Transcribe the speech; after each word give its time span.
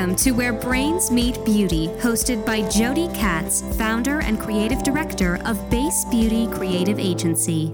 Welcome 0.00 0.16
to 0.16 0.30
Where 0.30 0.54
Brains 0.54 1.10
Meet 1.10 1.44
Beauty, 1.44 1.88
hosted 1.98 2.46
by 2.46 2.66
Jody 2.70 3.06
Katz, 3.08 3.60
founder 3.76 4.22
and 4.22 4.40
creative 4.40 4.82
director 4.82 5.38
of 5.44 5.68
Base 5.68 6.06
Beauty 6.06 6.46
Creative 6.46 6.98
Agency. 6.98 7.70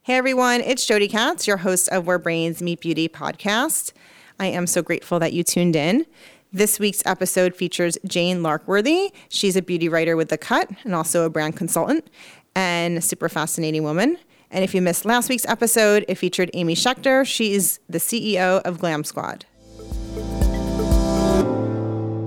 Hey 0.00 0.14
everyone, 0.14 0.62
it's 0.62 0.86
Jody 0.86 1.08
Katz, 1.08 1.46
your 1.46 1.58
host 1.58 1.90
of 1.90 2.06
Where 2.06 2.18
Brains 2.18 2.62
Meet 2.62 2.80
Beauty 2.80 3.06
podcast. 3.06 3.92
I 4.38 4.46
am 4.46 4.66
so 4.66 4.80
grateful 4.80 5.18
that 5.18 5.34
you 5.34 5.44
tuned 5.44 5.76
in. 5.76 6.06
This 6.54 6.80
week's 6.80 7.02
episode 7.04 7.54
features 7.54 7.98
Jane 8.06 8.38
Larkworthy. 8.38 9.12
She's 9.28 9.56
a 9.56 9.62
beauty 9.62 9.90
writer 9.90 10.16
with 10.16 10.30
The 10.30 10.38
Cut 10.38 10.70
and 10.84 10.94
also 10.94 11.26
a 11.26 11.30
brand 11.30 11.54
consultant 11.54 12.08
and 12.54 12.96
a 12.96 13.02
super 13.02 13.28
fascinating 13.28 13.82
woman. 13.82 14.16
And 14.50 14.64
if 14.64 14.74
you 14.74 14.80
missed 14.80 15.04
last 15.04 15.28
week's 15.28 15.44
episode, 15.44 16.06
it 16.08 16.14
featured 16.14 16.50
Amy 16.54 16.74
Schechter. 16.74 17.26
She 17.26 17.52
is 17.52 17.78
the 17.90 17.98
CEO 17.98 18.62
of 18.62 18.78
Glam 18.78 19.04
Squad. 19.04 19.44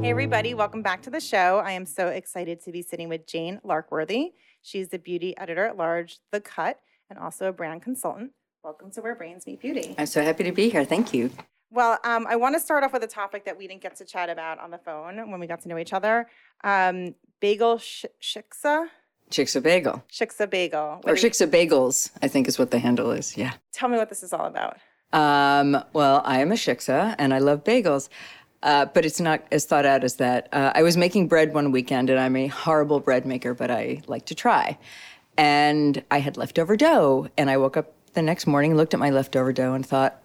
Hey, 0.03 0.09
everybody, 0.09 0.53
welcome 0.53 0.81
back 0.81 1.01
to 1.03 1.09
the 1.09 1.21
show. 1.21 1.61
I 1.63 1.71
am 1.71 1.85
so 1.85 2.09
excited 2.09 2.61
to 2.65 2.73
be 2.73 2.81
sitting 2.81 3.07
with 3.07 3.25
Jane 3.25 3.61
Larkworthy. 3.63 4.33
She's 4.61 4.89
the 4.89 4.99
beauty 4.99 5.33
editor 5.37 5.65
at 5.65 5.77
large, 5.77 6.19
The 6.33 6.41
Cut, 6.41 6.77
and 7.09 7.17
also 7.17 7.47
a 7.47 7.53
brand 7.53 7.83
consultant. 7.83 8.31
Welcome 8.65 8.91
to 8.91 9.01
Where 9.01 9.15
Brains 9.15 9.47
Meet 9.47 9.61
Beauty. 9.61 9.95
I'm 9.97 10.05
so 10.07 10.21
happy 10.21 10.43
to 10.43 10.51
be 10.51 10.67
here. 10.67 10.83
Thank 10.83 11.13
you. 11.13 11.29
Well, 11.71 11.99
um, 12.03 12.27
I 12.27 12.35
want 12.35 12.53
to 12.53 12.59
start 12.59 12.83
off 12.83 12.91
with 12.91 13.05
a 13.05 13.07
topic 13.07 13.45
that 13.45 13.57
we 13.57 13.65
didn't 13.65 13.81
get 13.81 13.95
to 13.95 14.03
chat 14.03 14.29
about 14.29 14.59
on 14.59 14.71
the 14.71 14.77
phone 14.77 15.31
when 15.31 15.39
we 15.39 15.47
got 15.47 15.61
to 15.61 15.69
know 15.69 15.77
each 15.77 15.93
other. 15.93 16.27
Um, 16.65 17.15
bagel 17.39 17.77
sh- 17.77 18.03
shiksa, 18.21 18.87
Shiksa 19.31 19.63
Bagel. 19.63 20.03
shiksa 20.11 20.49
bagel. 20.49 20.99
Or 21.05 21.13
Shiksa 21.13 21.47
Bagels, 21.47 22.11
I 22.21 22.27
think 22.27 22.49
is 22.49 22.59
what 22.59 22.71
the 22.71 22.79
handle 22.79 23.11
is. 23.11 23.37
Yeah. 23.37 23.53
Tell 23.71 23.87
me 23.87 23.95
what 23.97 24.09
this 24.09 24.21
is 24.21 24.33
all 24.33 24.47
about. 24.47 24.79
Um, 25.13 25.81
well, 25.93 26.23
I 26.25 26.39
am 26.39 26.51
a 26.51 26.55
Shiksa 26.55 27.15
and 27.19 27.33
I 27.35 27.37
love 27.37 27.63
bagels. 27.63 28.09
Uh, 28.63 28.85
but 28.85 29.05
it's 29.05 29.19
not 29.19 29.43
as 29.51 29.65
thought 29.65 29.85
out 29.85 30.05
as 30.05 30.15
that. 30.15 30.47
Uh, 30.53 30.71
I 30.73 30.83
was 30.83 30.95
making 30.95 31.27
bread 31.27 31.53
one 31.53 31.71
weekend 31.71 32.09
and 32.09 32.17
I'm 32.17 32.35
a 32.37 32.47
horrible 32.47 33.01
bread 33.01 33.25
maker, 33.25 33.53
but 33.53 33.69
I 33.69 34.01
like 34.07 34.25
to 34.27 34.35
try. 34.35 34.79
And 35.37 36.01
I 36.09 36.19
had 36.19 36.37
leftover 36.37 36.77
dough. 36.77 37.27
And 37.37 37.49
I 37.49 37.57
woke 37.57 37.75
up 37.75 37.93
the 38.13 38.21
next 38.21 38.47
morning, 38.47 38.75
looked 38.75 38.93
at 38.93 39.01
my 39.01 39.09
leftover 39.09 39.51
dough, 39.51 39.73
and 39.73 39.85
thought, 39.85 40.21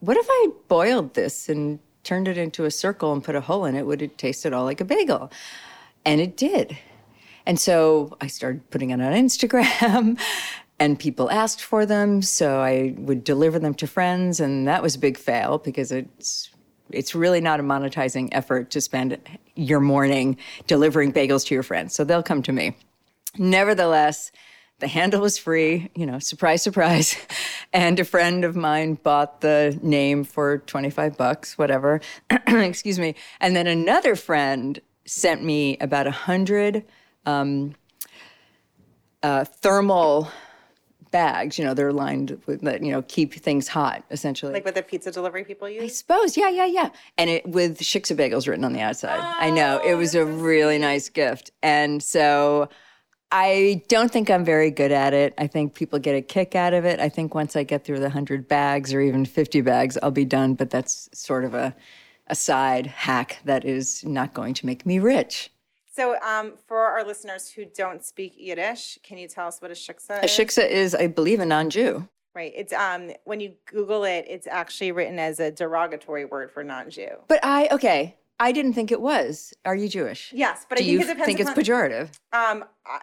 what 0.00 0.16
if 0.16 0.26
I 0.28 0.48
boiled 0.68 1.12
this 1.12 1.50
and 1.50 1.78
turned 2.02 2.28
it 2.28 2.38
into 2.38 2.64
a 2.64 2.70
circle 2.70 3.12
and 3.12 3.22
put 3.22 3.34
a 3.34 3.42
hole 3.42 3.66
in 3.66 3.76
it? 3.76 3.84
Would 3.84 4.00
it 4.00 4.16
taste 4.16 4.46
at 4.46 4.54
all 4.54 4.64
like 4.64 4.80
a 4.80 4.84
bagel? 4.84 5.30
And 6.06 6.20
it 6.20 6.38
did. 6.38 6.78
And 7.44 7.60
so 7.60 8.16
I 8.22 8.26
started 8.26 8.70
putting 8.70 8.90
it 8.90 9.02
on 9.02 9.12
Instagram, 9.12 10.18
and 10.78 10.98
people 10.98 11.30
asked 11.30 11.60
for 11.60 11.84
them. 11.84 12.22
So 12.22 12.60
I 12.60 12.94
would 12.96 13.22
deliver 13.22 13.58
them 13.58 13.74
to 13.74 13.86
friends, 13.86 14.40
and 14.40 14.66
that 14.66 14.82
was 14.82 14.94
a 14.94 14.98
big 14.98 15.18
fail 15.18 15.58
because 15.58 15.92
it's 15.92 16.50
it's 16.92 17.14
really 17.14 17.40
not 17.40 17.60
a 17.60 17.62
monetizing 17.62 18.28
effort 18.32 18.70
to 18.70 18.80
spend 18.80 19.18
your 19.54 19.80
morning 19.80 20.36
delivering 20.66 21.12
bagels 21.12 21.46
to 21.46 21.54
your 21.54 21.62
friends. 21.62 21.94
So 21.94 22.04
they'll 22.04 22.22
come 22.22 22.42
to 22.42 22.52
me. 22.52 22.76
Nevertheless, 23.38 24.32
the 24.80 24.88
handle 24.88 25.20
was 25.20 25.38
free, 25.38 25.90
you 25.94 26.06
know, 26.06 26.18
surprise, 26.18 26.62
surprise. 26.62 27.16
And 27.72 28.00
a 28.00 28.04
friend 28.04 28.44
of 28.44 28.56
mine 28.56 28.94
bought 28.94 29.42
the 29.42 29.78
name 29.80 30.24
for 30.24 30.58
25 30.58 31.16
bucks, 31.16 31.56
whatever. 31.56 32.00
Excuse 32.48 32.98
me. 32.98 33.14
And 33.38 33.54
then 33.54 33.68
another 33.68 34.16
friend 34.16 34.80
sent 35.06 35.44
me 35.44 35.78
about 35.78 36.08
a 36.08 36.10
hundred 36.10 36.84
um, 37.26 37.76
uh, 39.22 39.44
thermal 39.44 40.32
bags. 41.10 41.58
You 41.58 41.64
know, 41.64 41.74
they're 41.74 41.92
lined 41.92 42.40
with 42.46 42.62
that, 42.62 42.82
you 42.82 42.92
know, 42.92 43.02
keep 43.02 43.34
things 43.34 43.68
hot, 43.68 44.04
essentially. 44.10 44.52
Like 44.52 44.64
what 44.64 44.74
the 44.74 44.82
pizza 44.82 45.10
delivery 45.10 45.44
people 45.44 45.68
use? 45.68 45.82
I 45.82 45.88
suppose, 45.88 46.36
yeah, 46.36 46.48
yeah, 46.48 46.66
yeah. 46.66 46.90
And 47.18 47.30
it 47.30 47.46
with 47.46 47.78
Shiksa 47.78 48.16
Bagels 48.16 48.46
written 48.46 48.64
on 48.64 48.72
the 48.72 48.80
outside. 48.80 49.20
I 49.20 49.50
know 49.50 49.80
it 49.84 49.92
oh, 49.92 49.96
was 49.98 50.14
a 50.14 50.24
really 50.24 50.78
nice 50.78 51.08
gift, 51.08 51.50
and 51.62 52.02
so 52.02 52.68
I 53.32 53.82
don't 53.88 54.10
think 54.10 54.30
I'm 54.30 54.44
very 54.44 54.70
good 54.70 54.92
at 54.92 55.14
it. 55.14 55.34
I 55.38 55.46
think 55.46 55.74
people 55.74 55.98
get 55.98 56.14
a 56.14 56.22
kick 56.22 56.54
out 56.54 56.74
of 56.74 56.84
it. 56.84 56.98
I 56.98 57.08
think 57.08 57.34
once 57.34 57.54
I 57.54 57.62
get 57.62 57.84
through 57.84 58.00
the 58.00 58.10
hundred 58.10 58.48
bags 58.48 58.92
or 58.92 59.00
even 59.00 59.24
fifty 59.24 59.60
bags, 59.60 59.96
I'll 60.02 60.10
be 60.10 60.24
done. 60.24 60.54
But 60.54 60.70
that's 60.70 61.08
sort 61.12 61.44
of 61.44 61.54
a 61.54 61.74
a 62.26 62.34
side 62.34 62.86
hack 62.86 63.38
that 63.44 63.64
is 63.64 64.04
not 64.04 64.32
going 64.34 64.54
to 64.54 64.66
make 64.66 64.86
me 64.86 64.98
rich. 64.98 65.50
So, 66.00 66.18
um, 66.22 66.54
for 66.66 66.78
our 66.78 67.04
listeners 67.04 67.50
who 67.50 67.66
don't 67.66 68.02
speak 68.02 68.32
Yiddish, 68.34 68.98
can 69.02 69.18
you 69.18 69.28
tell 69.28 69.46
us 69.48 69.60
what 69.60 69.70
a 69.70 69.74
shiksa 69.74 70.24
is? 70.24 70.38
A 70.38 70.42
shiksa 70.42 70.66
is, 70.66 70.94
I 70.94 71.08
believe, 71.08 71.40
a 71.40 71.44
non-Jew. 71.44 72.08
Right. 72.34 72.52
It's 72.56 72.72
um 72.72 73.10
when 73.24 73.40
you 73.40 73.52
Google 73.66 74.04
it, 74.04 74.24
it's 74.26 74.46
actually 74.46 74.92
written 74.92 75.18
as 75.18 75.40
a 75.40 75.50
derogatory 75.50 76.24
word 76.24 76.52
for 76.52 76.64
non-Jew. 76.64 77.10
But 77.28 77.40
I 77.42 77.68
okay, 77.72 78.16
I 78.38 78.52
didn't 78.52 78.72
think 78.72 78.90
it 78.90 79.02
was. 79.02 79.52
Are 79.66 79.74
you 79.74 79.90
Jewish? 79.90 80.32
Yes, 80.32 80.64
but 80.66 80.78
Do 80.78 80.84
I 80.84 80.86
think 80.86 80.92
you 80.92 81.00
it 81.00 81.06
depends. 81.08 81.26
think 81.26 81.40
it's 81.40 81.50
pejorative? 81.50 82.08
Um, 82.32 82.64
I, 82.86 83.00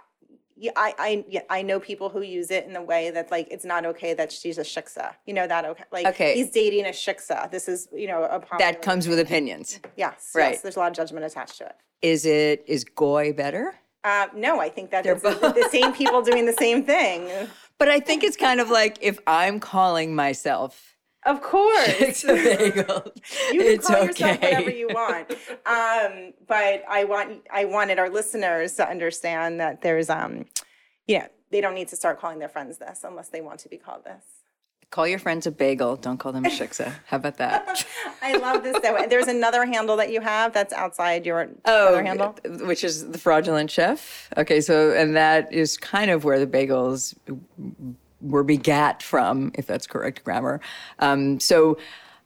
yeah, 0.58 0.72
I, 0.76 0.94
I, 0.98 1.26
yeah, 1.30 1.42
I 1.50 1.62
know 1.62 1.80
people 1.80 2.10
who 2.10 2.22
use 2.22 2.50
it 2.52 2.66
in 2.66 2.74
the 2.74 2.82
way 2.82 3.12
that 3.12 3.30
like 3.32 3.48
it's 3.52 3.66
not 3.66 3.86
okay 3.86 4.14
that 4.16 4.32
she's 4.32 4.58
a 4.58 4.64
shiksa. 4.64 5.14
You 5.26 5.34
know 5.34 5.48
that 5.48 5.66
okay? 5.66 5.84
Like 5.92 6.06
Okay. 6.08 6.34
he's 6.34 6.50
dating 6.50 6.86
a 6.86 6.90
shiksa. 6.90 7.50
This 7.52 7.68
is 7.68 7.88
you 7.94 8.08
know 8.08 8.24
a 8.24 8.42
That 8.58 8.82
comes 8.82 9.08
with 9.08 9.20
opinions. 9.20 9.80
yes, 9.96 10.32
right. 10.36 10.52
Yes, 10.54 10.62
there's 10.62 10.76
a 10.76 10.80
lot 10.80 10.92
of 10.92 10.98
judgment 10.98 11.26
attached 11.26 11.58
to 11.60 11.66
it. 11.66 11.76
Is 12.02 12.26
it 12.26 12.64
is 12.68 12.84
goy 12.84 13.34
better? 13.34 13.76
Uh, 14.04 14.28
no, 14.36 14.60
I 14.60 14.70
think 14.70 14.92
that 14.92 15.04
They're 15.04 15.16
the, 15.16 15.30
the 15.32 15.68
same 15.70 15.92
people 15.94 16.22
doing 16.22 16.46
the 16.46 16.54
same 16.54 16.84
thing. 16.84 17.30
But 17.80 17.90
I 17.90 18.00
think 18.00 18.24
it's 18.24 18.38
kind 18.38 18.60
of 18.60 18.72
like 18.72 18.98
if 19.02 19.20
I'm 19.28 19.60
calling 19.60 20.16
myself 20.16 20.97
Of 21.28 21.42
course, 21.42 21.88
Shiksa 21.90 22.58
Bagel, 22.58 23.12
you 23.54 23.60
can 23.62 23.74
it's 23.74 23.86
call 23.88 23.98
okay. 23.98 24.08
yourself 24.08 24.42
whatever 24.42 24.72
you 24.72 24.88
want. 24.94 25.32
Um, 25.66 26.34
but 26.48 26.84
I 26.90 27.04
want 27.04 27.42
I 27.52 27.66
wanted 27.66 28.00
our 28.00 28.10
listeners 28.10 28.74
to 28.76 28.90
understand 28.90 29.60
that 29.60 29.82
there's 29.82 30.10
um, 30.10 30.46
you 31.06 31.20
know, 31.20 31.28
they 31.52 31.62
don't 31.62 31.76
need 31.76 31.90
to 31.90 31.96
start 31.96 32.20
calling 32.20 32.40
their 32.40 32.50
friends 32.50 32.78
this 32.78 33.02
unless 33.04 33.28
they 33.30 33.42
want 33.42 33.60
to 33.60 33.70
be 33.70 33.78
called 33.78 34.06
this. 34.06 34.24
Call 34.90 35.06
your 35.06 35.20
friends 35.20 35.46
a 35.46 35.52
bagel. 35.52 35.98
Don't 35.98 36.18
call 36.18 36.32
them 36.32 36.46
a 36.46 36.50
shiksa. 36.50 36.94
How 37.08 37.18
about 37.18 37.36
that? 37.40 37.86
I 38.22 38.38
love 38.38 38.64
this 38.64 38.80
though. 38.82 38.98
There's 39.10 39.28
another 39.28 39.66
handle 39.66 39.98
that 39.98 40.12
you 40.14 40.22
have 40.22 40.54
that's 40.54 40.72
outside 40.74 41.26
your 41.26 41.50
Oh, 41.66 41.90
other 41.90 42.04
handle. 42.04 42.38
which 42.66 42.86
is 42.86 43.06
the 43.10 43.18
fraudulent 43.18 43.70
chef. 43.70 44.30
Okay, 44.38 44.62
so 44.62 44.94
and 44.94 45.14
that 45.18 45.52
is 45.52 45.78
kind 45.78 46.10
of 46.10 46.24
where 46.24 46.40
the 46.40 46.48
bagels 46.48 47.14
were 48.22 48.44
begat 48.44 49.04
from, 49.04 49.52
if 49.56 49.68
that's 49.68 49.88
correct 49.88 50.24
grammar. 50.24 50.60
Um, 51.00 51.40
so 51.40 51.78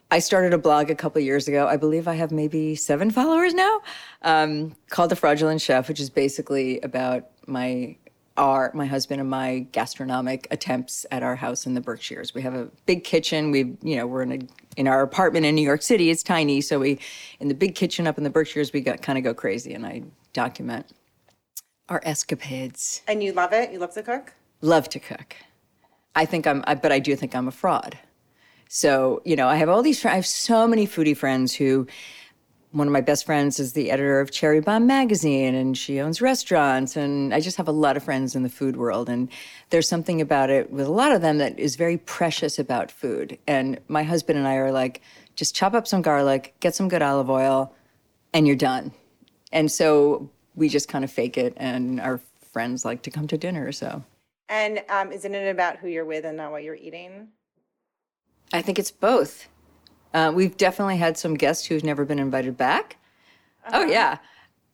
I 0.09 0.19
started 0.19 0.53
a 0.53 0.57
blog 0.57 0.89
a 0.89 0.95
couple 0.95 1.21
years 1.21 1.47
ago. 1.47 1.67
I 1.67 1.77
believe 1.77 2.07
I 2.07 2.15
have 2.15 2.31
maybe 2.31 2.75
seven 2.75 3.11
followers 3.19 3.53
now, 3.53 3.81
um, 4.21 4.75
called 4.89 5.11
the 5.11 5.15
Fraudulent 5.15 5.61
Chef, 5.61 5.87
which 5.87 5.99
is 5.99 6.09
basically 6.09 6.79
about 6.81 7.29
my 7.47 7.95
our 8.37 8.71
my 8.73 8.85
husband 8.85 9.19
and 9.19 9.29
my 9.29 9.59
gastronomic 9.71 10.47
attempts 10.51 11.05
at 11.11 11.21
our 11.21 11.35
house 11.35 11.65
in 11.65 11.73
the 11.73 11.81
Berkshires. 11.81 12.33
We 12.33 12.41
have 12.41 12.53
a 12.53 12.69
big 12.85 13.03
kitchen. 13.03 13.51
We 13.51 13.75
you 13.81 13.97
know 13.97 14.07
we're 14.07 14.23
in 14.23 14.31
a 14.31 14.39
in 14.77 14.87
our 14.87 15.01
apartment 15.01 15.45
in 15.45 15.55
New 15.55 15.61
York 15.61 15.81
City. 15.81 16.09
It's 16.09 16.23
tiny, 16.23 16.61
so 16.61 16.79
we 16.79 16.99
in 17.39 17.49
the 17.49 17.53
big 17.53 17.75
kitchen 17.75 18.07
up 18.07 18.17
in 18.17 18.23
the 18.23 18.29
Berkshires 18.29 18.73
we 18.73 18.81
got 18.81 19.01
kind 19.01 19.17
of 19.17 19.23
go 19.23 19.33
crazy, 19.33 19.73
and 19.73 19.85
I 19.85 20.03
document 20.33 20.87
our 21.89 22.01
escapades. 22.03 23.01
And 23.07 23.21
you 23.21 23.33
love 23.33 23.53
it? 23.53 23.71
You 23.71 23.79
love 23.79 23.93
to 23.95 24.03
cook? 24.03 24.33
Love 24.61 24.87
to 24.89 24.99
cook. 24.99 25.35
I 26.15 26.25
think 26.25 26.47
I'm, 26.47 26.63
I, 26.67 26.75
but 26.75 26.91
I 26.91 26.99
do 26.99 27.15
think 27.15 27.35
I'm 27.35 27.47
a 27.47 27.51
fraud. 27.51 27.97
So 28.67 29.21
you 29.25 29.35
know, 29.35 29.47
I 29.47 29.55
have 29.55 29.69
all 29.69 29.81
these. 29.81 30.05
I 30.05 30.15
have 30.15 30.25
so 30.25 30.67
many 30.67 30.87
foodie 30.87 31.17
friends 31.17 31.53
who. 31.53 31.87
One 32.73 32.87
of 32.87 32.93
my 32.93 33.01
best 33.01 33.25
friends 33.25 33.59
is 33.59 33.73
the 33.73 33.91
editor 33.91 34.21
of 34.21 34.31
Cherry 34.31 34.61
Bombe 34.61 34.87
magazine, 34.87 35.55
and 35.55 35.77
she 35.77 35.99
owns 35.99 36.21
restaurants. 36.21 36.95
And 36.95 37.33
I 37.33 37.41
just 37.41 37.57
have 37.57 37.67
a 37.67 37.73
lot 37.73 37.97
of 37.97 38.03
friends 38.03 38.33
in 38.33 38.43
the 38.43 38.49
food 38.49 38.77
world. 38.77 39.09
And 39.09 39.27
there's 39.71 39.89
something 39.89 40.21
about 40.21 40.49
it 40.49 40.71
with 40.71 40.87
a 40.87 40.91
lot 40.91 41.11
of 41.11 41.21
them 41.21 41.37
that 41.39 41.59
is 41.59 41.75
very 41.75 41.97
precious 41.97 42.57
about 42.57 42.89
food. 42.89 43.37
And 43.45 43.77
my 43.89 44.03
husband 44.03 44.39
and 44.39 44.47
I 44.47 44.55
are 44.55 44.71
like, 44.71 45.01
just 45.35 45.53
chop 45.53 45.73
up 45.73 45.85
some 45.85 46.01
garlic, 46.01 46.55
get 46.61 46.73
some 46.73 46.87
good 46.87 47.01
olive 47.01 47.29
oil, 47.29 47.75
and 48.31 48.47
you're 48.47 48.55
done. 48.55 48.93
And 49.51 49.69
so 49.69 50.29
we 50.55 50.69
just 50.69 50.87
kind 50.87 51.03
of 51.03 51.11
fake 51.11 51.37
it, 51.37 51.53
and 51.57 51.99
our 51.99 52.21
friends 52.53 52.85
like 52.85 53.01
to 53.01 53.11
come 53.11 53.27
to 53.27 53.37
dinner. 53.37 53.73
So 53.73 54.01
And 54.51 54.83
um, 54.89 55.13
isn't 55.13 55.33
it 55.33 55.49
about 55.49 55.77
who 55.77 55.87
you're 55.87 56.03
with 56.03 56.25
and 56.25 56.35
not 56.35 56.51
what 56.51 56.63
you're 56.63 56.75
eating? 56.75 57.29
I 58.51 58.61
think 58.61 58.77
it's 58.77 58.91
both. 58.91 59.47
Uh, 60.13 60.33
we've 60.35 60.57
definitely 60.57 60.97
had 60.97 61.17
some 61.17 61.35
guests 61.35 61.65
who've 61.65 61.85
never 61.85 62.03
been 62.03 62.19
invited 62.19 62.57
back. 62.57 62.97
Oh, 63.71 63.85
yeah. 63.85 64.17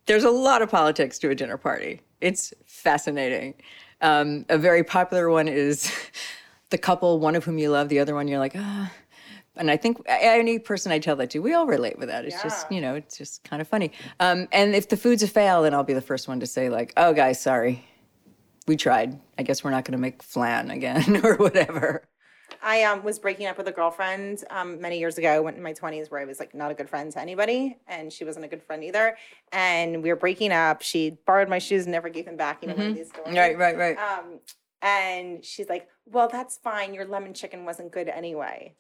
There's 0.08 0.24
a 0.24 0.32
lot 0.32 0.64
of 0.64 0.72
politics 0.72 1.20
to 1.20 1.30
a 1.30 1.36
dinner 1.36 1.58
party. 1.58 2.02
It's 2.22 2.56
fascinating. 2.66 3.54
Um, 4.02 4.48
a 4.50 4.58
very 4.58 4.84
popular 4.84 5.30
one 5.30 5.48
is 5.48 5.94
the 6.72 6.80
couple, 6.80 7.20
one 7.20 7.36
of 7.36 7.44
whom 7.44 7.60
you 7.60 7.70
love, 7.70 7.90
the 7.90 8.00
other 8.00 8.16
one 8.16 8.28
you're 8.28 8.40
like, 8.40 8.56
ah. 8.56 8.92
And 9.58 9.70
I 9.70 9.78
think 9.78 10.02
any 10.08 10.58
person 10.58 10.92
I 10.92 10.98
tell 10.98 11.16
that 11.18 11.30
to, 11.32 11.40
we 11.40 11.54
all 11.54 11.68
relate 11.68 12.00
with 12.00 12.10
that. 12.10 12.26
It's 12.26 12.42
just, 12.42 12.72
you 12.72 12.82
know, 12.82 12.96
it's 12.96 13.16
just 13.18 13.44
kind 13.44 13.62
of 13.62 13.68
funny. 13.68 13.92
Um, 14.20 14.48
and 14.52 14.76
if 14.76 14.90
the 14.90 14.98
food's 14.98 15.22
a 15.22 15.28
fail, 15.28 15.62
then 15.62 15.76
I'll 15.76 15.84
be 15.84 15.94
the 15.94 16.02
first 16.02 16.28
one 16.28 16.40
to 16.40 16.48
say, 16.48 16.70
like, 16.70 16.94
oh, 16.98 17.14
guys, 17.14 17.40
sorry. 17.40 17.86
We 18.68 18.76
tried. 18.76 19.20
I 19.38 19.44
guess 19.44 19.64
we're 19.64 19.72
not 19.72 19.86
going 19.86 19.94
to 19.94 19.98
make 19.98 20.22
flan 20.22 20.72
again 20.72 21.22
or 21.26 21.36
whatever. 21.36 22.08
I 22.62 22.84
um, 22.84 23.04
was 23.04 23.20
breaking 23.20 23.48
up 23.48 23.58
with 23.58 23.68
a 23.68 23.72
girlfriend 23.72 24.44
um, 24.50 24.82
many 24.82 25.00
years 25.00 25.18
ago 25.18 25.42
when 25.42 25.56
in 25.56 25.64
my 25.64 25.74
20s 25.74 26.10
where 26.10 26.20
I 26.20 26.26
was 26.26 26.40
like 26.40 26.56
not 26.56 26.72
a 26.72 26.74
good 26.74 26.90
friend 26.90 27.12
to 27.14 27.20
anybody 27.22 27.78
and 27.88 28.12
she 28.12 28.26
wasn't 28.26 28.46
a 28.46 28.48
good 28.48 28.64
friend 28.64 28.84
either. 28.84 29.18
And 29.52 30.02
we 30.04 30.10
were 30.10 30.16
breaking 30.16 30.52
up. 30.52 30.82
She 30.82 31.18
borrowed 31.26 31.50
my 31.50 31.60
shoes 31.60 31.84
and 31.84 31.92
never 31.92 32.10
gave 32.10 32.26
them 32.26 32.36
back, 32.38 32.62
you 32.62 32.70
know, 32.70 32.76
one 32.76 32.88
of 32.88 32.96
these 32.96 33.10
stories. 33.10 33.36
Right, 33.36 33.58
right, 33.58 33.78
right. 33.78 33.98
Um, 33.98 34.40
and 34.82 35.44
she's 35.44 35.70
like, 35.70 35.88
Well, 36.06 36.30
that's 36.30 36.58
fine. 36.58 36.94
Your 36.94 37.06
lemon 37.06 37.34
chicken 37.34 37.66
wasn't 37.66 37.92
good 37.92 38.10
anyway. 38.10 38.76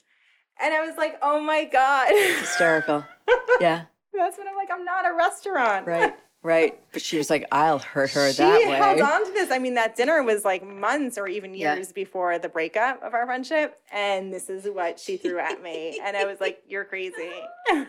And 0.60 0.74
I 0.74 0.86
was 0.86 0.98
like, 0.98 1.18
Oh 1.22 1.39
my 1.39 1.66
God. 1.66 2.07
It's 2.12 2.39
Hysterical. 2.42 3.06
Yeah. 3.60 3.86
that's 4.13 4.38
when 4.38 4.48
I'm 4.48 4.56
like, 4.56 4.69
I'm 4.72 4.86
not 4.86 5.10
a 5.10 5.13
restaurant. 5.16 5.88
Right. 5.88 6.13
Right. 6.47 6.79
But 6.94 7.01
she 7.01 7.17
was 7.17 7.29
like, 7.29 7.45
I'll 7.51 7.79
hurt 7.79 8.11
her 8.11 8.31
She 8.31 8.38
that 8.38 8.59
way. 8.59 8.65
She 8.67 8.71
held 8.71 9.01
on 9.01 9.25
to 9.25 9.31
this. 9.33 9.51
I 9.51 9.59
mean, 9.59 9.73
that 9.73 9.97
dinner 9.97 10.23
was 10.23 10.45
like 10.45 10.65
months 10.65 11.17
or 11.17 11.27
even 11.27 11.53
Yeah. 11.53 11.75
years 11.75 11.91
before 11.91 12.39
the 12.39 12.47
breakup 12.47 13.03
of 13.03 13.13
our 13.13 13.25
friendship. 13.25 13.81
And 13.91 14.33
this 14.33 14.49
is 14.49 14.65
what 14.69 14.97
she 14.97 15.17
threw 15.17 15.39
at 15.39 15.61
me. 15.61 15.99
and 16.01 16.15
I 16.15 16.23
was 16.23 16.39
like, 16.39 16.61
You're 16.67 16.85
crazy. 16.85 17.31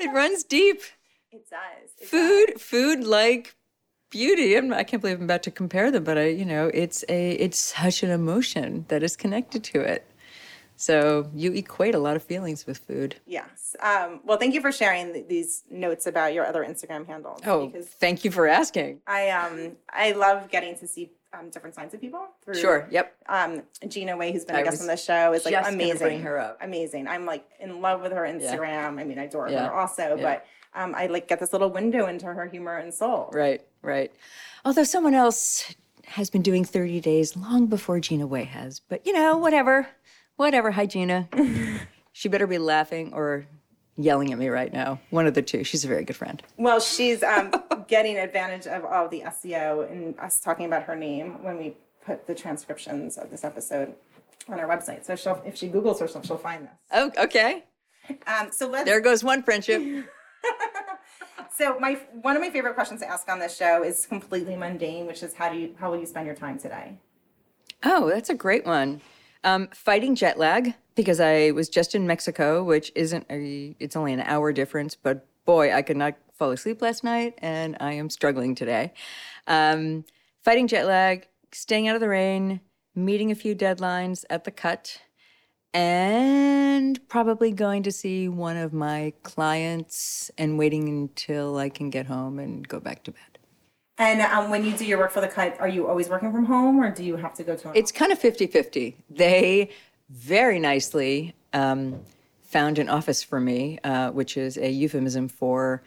It 0.00 0.12
runs 0.12 0.42
deep. 0.42 0.82
It 1.30 1.48
does. 1.48 1.90
It 1.98 2.00
does. 2.00 2.08
Food, 2.10 2.60
food 2.60 3.04
like 3.06 3.54
beauty. 4.10 4.56
I'm, 4.56 4.72
I 4.72 4.82
can't 4.82 5.00
believe 5.00 5.18
I'm 5.18 5.24
about 5.24 5.44
to 5.44 5.52
compare 5.52 5.92
them, 5.92 6.02
but 6.02 6.18
I, 6.18 6.26
you 6.30 6.44
know, 6.44 6.70
it's 6.74 7.04
a, 7.08 7.30
it's 7.32 7.58
such 7.58 8.02
an 8.02 8.10
emotion 8.10 8.84
that 8.88 9.04
is 9.04 9.16
connected 9.16 9.62
to 9.64 9.80
it. 9.80 10.04
So 10.76 11.30
you 11.34 11.52
equate 11.52 11.94
a 11.94 11.98
lot 11.98 12.16
of 12.16 12.22
feelings 12.22 12.66
with 12.66 12.78
food. 12.78 13.16
Yes. 13.26 13.76
Um, 13.80 14.20
well, 14.24 14.38
thank 14.38 14.54
you 14.54 14.60
for 14.60 14.72
sharing 14.72 15.12
th- 15.12 15.28
these 15.28 15.62
notes 15.70 16.06
about 16.06 16.34
your 16.34 16.44
other 16.46 16.64
Instagram 16.64 17.06
handles. 17.06 17.40
Oh, 17.46 17.66
because 17.66 17.86
thank 17.86 18.24
you 18.24 18.30
for 18.30 18.46
asking. 18.48 19.00
I 19.06 19.30
um 19.30 19.72
I 19.90 20.12
love 20.12 20.50
getting 20.50 20.76
to 20.78 20.86
see 20.86 21.12
um, 21.32 21.50
different 21.50 21.74
sides 21.74 21.92
of 21.94 22.00
people. 22.00 22.26
Through, 22.44 22.54
Sure. 22.54 22.88
Yep. 22.90 23.14
Um, 23.28 23.62
Gina 23.88 24.16
Way, 24.16 24.32
who's 24.32 24.44
been 24.44 24.54
I 24.56 24.60
a 24.60 24.64
guest 24.64 24.80
on 24.80 24.86
the 24.86 24.96
show, 24.96 25.32
is 25.32 25.44
like 25.44 25.54
amazing. 25.66 25.98
bring 25.98 26.20
her 26.22 26.38
up. 26.38 26.58
Amazing. 26.60 27.08
I'm 27.08 27.26
like 27.26 27.44
in 27.60 27.80
love 27.80 28.02
with 28.02 28.12
her 28.12 28.22
Instagram. 28.22 28.98
I 29.00 29.04
mean, 29.04 29.18
I 29.18 29.24
adore 29.24 29.48
Yeah. 29.48 29.66
her 29.68 29.72
also, 29.74 30.16
Yeah. 30.16 30.22
but 30.22 30.46
um, 30.76 30.94
I 30.96 31.06
like 31.06 31.28
get 31.28 31.40
this 31.40 31.52
little 31.52 31.70
window 31.70 32.06
into 32.06 32.26
her 32.26 32.46
humor 32.46 32.76
and 32.78 32.92
soul. 32.92 33.30
Right, 33.32 33.62
right. 33.82 34.12
Although 34.64 34.84
someone 34.84 35.14
else 35.14 35.74
has 36.06 36.30
been 36.30 36.42
doing 36.42 36.64
30 36.64 37.00
days 37.00 37.36
long 37.36 37.66
before 37.66 37.98
Gina 37.98 38.26
Way 38.26 38.44
has. 38.44 38.80
But 38.80 39.04
you 39.06 39.12
know, 39.12 39.36
whatever. 39.36 39.88
Whatever. 40.36 40.72
Hi, 40.72 40.86
Gina. 40.86 41.28
she 42.12 42.28
better 42.28 42.46
be 42.46 42.58
laughing 42.58 43.12
or 43.12 43.46
yelling 43.96 44.32
at 44.32 44.38
me 44.38 44.48
right 44.48 44.72
now. 44.72 45.00
One 45.10 45.26
of 45.26 45.34
the 45.34 45.42
two. 45.42 45.64
She's 45.64 45.84
a 45.84 45.88
very 45.88 46.04
good 46.04 46.16
friend. 46.16 46.42
Well, 46.56 46.80
she's 46.80 47.22
um, 47.22 47.54
getting 47.88 48.16
advantage 48.16 48.66
of 48.66 48.84
all 48.84 49.08
the 49.08 49.22
SEO 49.26 49.90
and 49.90 50.18
us 50.18 50.40
talking 50.40 50.66
about 50.66 50.84
her 50.84 50.96
name 50.96 51.42
when 51.42 51.58
we 51.58 51.76
put 52.04 52.26
the 52.26 52.34
transcriptions 52.34 53.16
of 53.16 53.30
this 53.30 53.44
episode 53.44 53.94
on 54.48 54.58
our 54.58 54.68
website. 54.68 55.04
So 55.04 55.16
she'll, 55.16 55.40
if 55.46 55.56
she 55.56 55.68
Googles 55.68 56.00
herself, 56.00 56.26
she'll 56.26 56.36
find 56.36 56.64
this. 56.64 56.72
Oh, 56.92 57.10
okay. 57.16 57.64
Um, 58.26 58.50
so 58.50 58.68
let's. 58.68 58.84
There 58.84 59.00
goes 59.00 59.22
one 59.22 59.42
friendship. 59.42 59.82
So 61.56 61.78
my 61.78 61.94
one 62.22 62.34
of 62.34 62.42
my 62.42 62.50
favorite 62.50 62.74
questions 62.74 63.00
to 63.00 63.08
ask 63.08 63.28
on 63.28 63.38
this 63.38 63.56
show 63.56 63.84
is 63.84 64.06
completely 64.06 64.56
mundane, 64.56 65.06
which 65.06 65.22
is 65.22 65.34
how 65.34 65.48
do 65.48 65.56
you 65.56 65.74
how 65.78 65.88
will 65.88 66.00
you 66.00 66.06
spend 66.06 66.26
your 66.26 66.34
time 66.34 66.58
today? 66.58 66.98
Oh, 67.84 68.08
that's 68.08 68.28
a 68.28 68.34
great 68.34 68.66
one. 68.66 69.00
Um, 69.44 69.68
fighting 69.74 70.14
jet 70.14 70.38
lag 70.38 70.74
because 70.94 71.20
I 71.20 71.50
was 71.50 71.68
just 71.68 71.94
in 71.94 72.06
Mexico, 72.06 72.64
which 72.64 72.90
isn't 72.94 73.26
a, 73.30 73.76
it's 73.78 73.94
only 73.94 74.12
an 74.12 74.20
hour 74.20 74.52
difference, 74.52 74.94
but 74.94 75.26
boy, 75.44 75.72
I 75.72 75.82
could 75.82 75.98
not 75.98 76.14
fall 76.32 76.50
asleep 76.50 76.82
last 76.82 77.04
night, 77.04 77.34
and 77.38 77.76
I 77.80 77.92
am 77.92 78.10
struggling 78.10 78.54
today. 78.54 78.92
Um, 79.46 80.04
fighting 80.42 80.66
jet 80.66 80.86
lag, 80.86 81.28
staying 81.52 81.88
out 81.88 81.94
of 81.94 82.00
the 82.00 82.08
rain, 82.08 82.60
meeting 82.94 83.30
a 83.30 83.34
few 83.34 83.54
deadlines 83.54 84.24
at 84.30 84.44
the 84.44 84.50
cut, 84.50 85.00
and 85.72 87.06
probably 87.08 87.50
going 87.50 87.82
to 87.82 87.92
see 87.92 88.28
one 88.28 88.56
of 88.56 88.72
my 88.72 89.12
clients 89.22 90.30
and 90.38 90.58
waiting 90.58 90.88
until 90.88 91.58
I 91.58 91.68
can 91.68 91.90
get 91.90 92.06
home 92.06 92.38
and 92.38 92.66
go 92.66 92.80
back 92.80 93.02
to 93.04 93.12
bed. 93.12 93.33
And 93.98 94.20
um, 94.22 94.50
when 94.50 94.64
you 94.64 94.76
do 94.76 94.84
your 94.84 94.98
work 94.98 95.12
for 95.12 95.20
the 95.20 95.28
cut, 95.28 95.56
are 95.60 95.68
you 95.68 95.86
always 95.86 96.08
working 96.08 96.32
from 96.32 96.44
home, 96.44 96.80
or 96.80 96.90
do 96.90 97.04
you 97.04 97.16
have 97.16 97.34
to 97.34 97.44
go 97.44 97.54
to? 97.54 97.70
An 97.70 97.76
It's 97.76 97.92
kind 97.92 98.10
of 98.10 98.18
50 98.18 98.46
50. 98.48 98.96
They 99.08 99.70
very 100.10 100.58
nicely 100.58 101.34
um, 101.52 102.00
found 102.42 102.78
an 102.78 102.88
office 102.88 103.22
for 103.22 103.40
me, 103.40 103.78
uh, 103.84 104.10
which 104.10 104.36
is 104.36 104.56
a 104.58 104.68
euphemism 104.68 105.28
for 105.28 105.82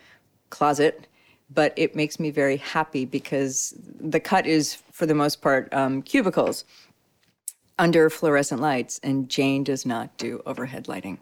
closet, 0.49 1.07
but 1.53 1.73
it 1.75 1.95
makes 1.95 2.19
me 2.19 2.31
very 2.31 2.57
happy 2.57 3.05
because 3.05 3.73
the 3.99 4.19
cut 4.19 4.45
is, 4.45 4.75
for 4.91 5.05
the 5.05 5.15
most 5.15 5.41
part, 5.41 5.73
um, 5.73 6.01
cubicles 6.01 6.65
under 7.79 8.09
fluorescent 8.09 8.61
lights, 8.61 8.99
and 9.03 9.29
Jane 9.29 9.63
does 9.63 9.85
not 9.85 10.17
do 10.17 10.41
overhead 10.45 10.87
lighting. 10.87 11.19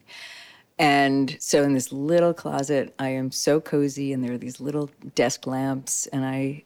And 0.77 1.37
so 1.39 1.63
in 1.63 1.73
this 1.73 1.91
little 1.91 2.33
closet, 2.33 2.93
I 2.99 3.09
am 3.09 3.31
so 3.31 3.59
cozy, 3.59 4.13
and 4.13 4.23
there 4.23 4.33
are 4.33 4.37
these 4.37 4.59
little 4.59 4.89
desk 5.15 5.47
lamps, 5.47 6.07
and 6.07 6.25
I. 6.25 6.63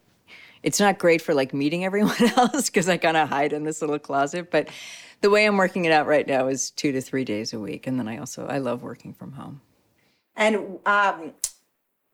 It's 0.63 0.79
not 0.79 0.99
great 0.99 1.21
for 1.21 1.33
like 1.33 1.53
meeting 1.53 1.85
everyone 1.85 2.21
else 2.37 2.69
because 2.69 2.89
I 2.89 2.97
kind 2.97 3.17
of 3.17 3.29
hide 3.29 3.53
in 3.53 3.63
this 3.63 3.81
little 3.81 3.99
closet. 3.99 4.51
But 4.51 4.69
the 5.21 5.29
way 5.29 5.45
I'm 5.45 5.57
working 5.57 5.85
it 5.85 5.91
out 5.91 6.07
right 6.07 6.27
now 6.27 6.47
is 6.47 6.71
two 6.71 6.91
to 6.91 7.01
three 7.01 7.23
days 7.25 7.53
a 7.53 7.59
week, 7.59 7.87
and 7.87 7.99
then 7.99 8.07
I 8.07 8.17
also 8.17 8.45
I 8.47 8.57
love 8.57 8.83
working 8.83 9.13
from 9.13 9.33
home. 9.33 9.61
and 10.35 10.79
um, 10.85 11.33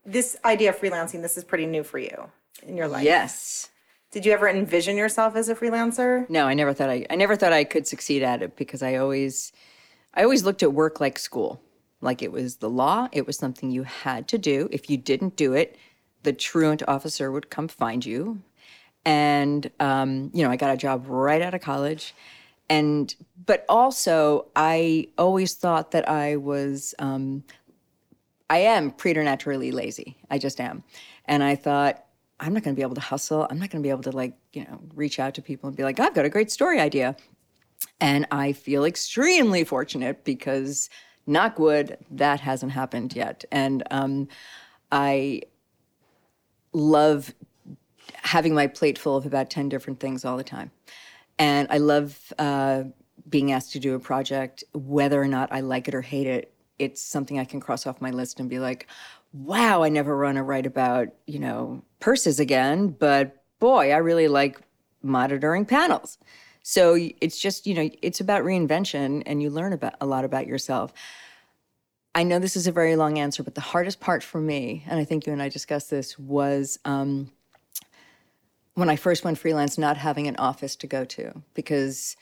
this 0.04 0.36
idea 0.44 0.70
of 0.70 0.78
freelancing, 0.78 1.22
this 1.22 1.36
is 1.36 1.44
pretty 1.44 1.66
new 1.66 1.82
for 1.82 1.98
you 1.98 2.30
in 2.62 2.76
your 2.76 2.88
life. 2.88 3.04
Yes. 3.04 3.70
Did 4.12 4.24
you 4.24 4.32
ever 4.32 4.48
envision 4.48 4.96
yourself 4.96 5.36
as 5.36 5.48
a 5.48 5.54
freelancer? 5.54 6.28
No, 6.30 6.46
I 6.46 6.54
never 6.54 6.72
thought 6.72 6.88
I 6.88 7.06
I 7.10 7.16
never 7.16 7.36
thought 7.36 7.52
I 7.52 7.64
could 7.64 7.86
succeed 7.86 8.22
at 8.22 8.42
it 8.42 8.56
because 8.56 8.82
I 8.82 8.96
always 8.96 9.52
I 10.14 10.22
always 10.22 10.44
looked 10.44 10.62
at 10.62 10.72
work 10.72 11.00
like 11.00 11.18
school. 11.18 11.60
Like 12.00 12.22
it 12.22 12.30
was 12.30 12.56
the 12.56 12.70
law, 12.70 13.08
it 13.12 13.26
was 13.26 13.36
something 13.36 13.70
you 13.70 13.82
had 13.82 14.28
to 14.28 14.38
do. 14.38 14.68
If 14.70 14.88
you 14.88 14.96
didn't 14.96 15.36
do 15.36 15.54
it, 15.54 15.76
the 16.26 16.34
truant 16.34 16.82
officer 16.86 17.32
would 17.32 17.48
come 17.48 17.68
find 17.68 18.04
you. 18.04 18.42
And 19.06 19.70
um, 19.80 20.30
you 20.34 20.42
know, 20.44 20.50
I 20.50 20.56
got 20.56 20.74
a 20.74 20.76
job 20.76 21.06
right 21.06 21.40
out 21.40 21.54
of 21.54 21.62
college. 21.62 22.14
And 22.68 23.14
but 23.46 23.64
also 23.68 24.46
I 24.56 25.08
always 25.16 25.54
thought 25.54 25.92
that 25.92 26.08
I 26.08 26.36
was 26.36 26.94
um, 26.98 27.44
I 28.50 28.58
am 28.58 28.90
preternaturally 28.90 29.70
lazy. 29.70 30.16
I 30.30 30.38
just 30.38 30.60
am. 30.60 30.84
And 31.26 31.42
I 31.42 31.54
thought, 31.54 32.04
I'm 32.38 32.52
not 32.52 32.62
going 32.64 32.74
to 32.74 32.78
be 32.78 32.82
able 32.82 32.94
to 32.96 33.00
hustle. 33.00 33.46
I'm 33.48 33.58
not 33.58 33.70
going 33.70 33.82
to 33.82 33.86
be 33.86 33.90
able 33.90 34.02
to, 34.02 34.12
like, 34.12 34.34
you 34.52 34.64
know, 34.64 34.78
reach 34.94 35.18
out 35.18 35.34
to 35.34 35.42
people 35.42 35.68
and 35.68 35.76
be 35.76 35.84
like, 35.84 35.98
I've 35.98 36.14
got 36.14 36.24
a 36.24 36.28
great 36.28 36.50
story 36.50 36.78
idea. 36.80 37.16
And 38.00 38.26
I 38.30 38.52
feel 38.52 38.84
extremely 38.84 39.64
fortunate 39.64 40.22
because, 40.24 40.90
knock 41.26 41.58
wood, 41.58 41.96
that 42.10 42.40
hasn't 42.40 42.72
happened 42.72 43.16
yet. 43.16 43.44
And 43.50 43.82
um, 43.90 44.28
I 44.92 45.42
love 46.76 47.34
having 48.12 48.54
my 48.54 48.66
plate 48.66 48.98
full 48.98 49.16
of 49.16 49.24
about 49.24 49.50
10 49.50 49.68
different 49.68 49.98
things 49.98 50.24
all 50.24 50.36
the 50.36 50.44
time. 50.44 50.70
And 51.38 51.66
I 51.70 51.78
love 51.78 52.32
uh, 52.38 52.84
being 53.28 53.52
asked 53.52 53.72
to 53.72 53.80
do 53.80 53.94
a 53.94 53.98
project, 53.98 54.62
whether 54.74 55.20
or 55.20 55.26
not 55.28 55.50
I 55.52 55.60
like 55.60 55.88
it 55.88 55.94
or 55.94 56.02
hate 56.02 56.26
it. 56.26 56.52
It's 56.78 57.00
something 57.00 57.38
I 57.38 57.44
can 57.44 57.60
cross 57.60 57.86
off 57.86 58.00
my 58.00 58.10
list 58.10 58.38
and 58.40 58.50
be 58.50 58.58
like, 58.58 58.86
wow, 59.32 59.82
I 59.82 59.88
never 59.88 60.22
want 60.22 60.36
to 60.36 60.42
write 60.42 60.66
about, 60.66 61.08
you 61.26 61.38
know, 61.38 61.82
purses 62.00 62.38
again, 62.38 62.88
but 62.88 63.42
boy, 63.58 63.92
I 63.92 63.96
really 63.96 64.28
like 64.28 64.60
monitoring 65.02 65.64
panels. 65.64 66.18
So 66.62 66.98
it's 67.20 67.38
just, 67.38 67.66
you 67.66 67.74
know, 67.74 67.88
it's 68.02 68.20
about 68.20 68.42
reinvention 68.42 69.22
and 69.24 69.42
you 69.42 69.50
learn 69.50 69.72
about 69.72 69.94
a 70.00 70.06
lot 70.06 70.24
about 70.24 70.46
yourself. 70.46 70.92
I 72.16 72.22
know 72.22 72.38
this 72.38 72.56
is 72.56 72.66
a 72.66 72.72
very 72.72 72.96
long 72.96 73.18
answer, 73.18 73.42
but 73.42 73.54
the 73.54 73.60
hardest 73.60 74.00
part 74.00 74.22
for 74.22 74.40
me, 74.40 74.82
and 74.88 74.98
I 74.98 75.04
think 75.04 75.26
you 75.26 75.34
and 75.34 75.42
I 75.42 75.50
discussed 75.50 75.90
this, 75.90 76.18
was 76.18 76.78
um, 76.86 77.30
when 78.72 78.88
I 78.88 78.96
first 78.96 79.22
went 79.22 79.36
freelance, 79.36 79.76
not 79.76 79.98
having 79.98 80.26
an 80.26 80.34
office 80.36 80.76
to 80.76 80.86
go 80.86 81.04
to 81.04 81.42
because 81.52 82.16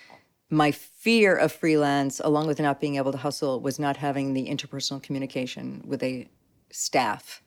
my 0.51 0.73
fear 0.73 1.37
of 1.37 1.53
freelance, 1.53 2.21
along 2.25 2.49
with 2.49 2.59
not 2.59 2.81
being 2.81 2.97
able 2.97 3.13
to 3.13 3.19
hustle, 3.19 3.61
was 3.61 3.79
not 3.79 3.97
having 3.97 4.35
the 4.35 4.49
interpersonal 4.49 5.01
communication 5.01 5.85
with 5.87 6.03
a 6.03 6.27
staff, 6.71 7.41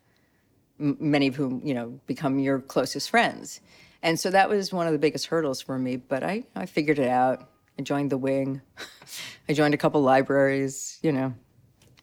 m- 0.79 0.95
many 1.01 1.27
of 1.27 1.35
whom 1.35 1.61
you 1.65 1.73
know 1.73 1.99
become 2.07 2.39
your 2.39 2.61
closest 2.61 3.09
friends, 3.09 3.59
and 4.01 4.17
so 4.17 4.29
that 4.31 4.47
was 4.47 4.71
one 4.71 4.87
of 4.87 4.93
the 4.93 4.99
biggest 4.99 5.25
hurdles 5.25 5.59
for 5.59 5.77
me. 5.77 5.97
But 5.97 6.23
I, 6.23 6.45
I 6.55 6.65
figured 6.65 6.97
it 6.97 7.09
out. 7.09 7.49
I 7.77 7.81
joined 7.81 8.09
the 8.09 8.17
wing. 8.17 8.61
I 9.49 9.53
joined 9.53 9.73
a 9.73 9.77
couple 9.77 10.01
libraries. 10.01 10.97
You 11.01 11.11
know, 11.11 11.33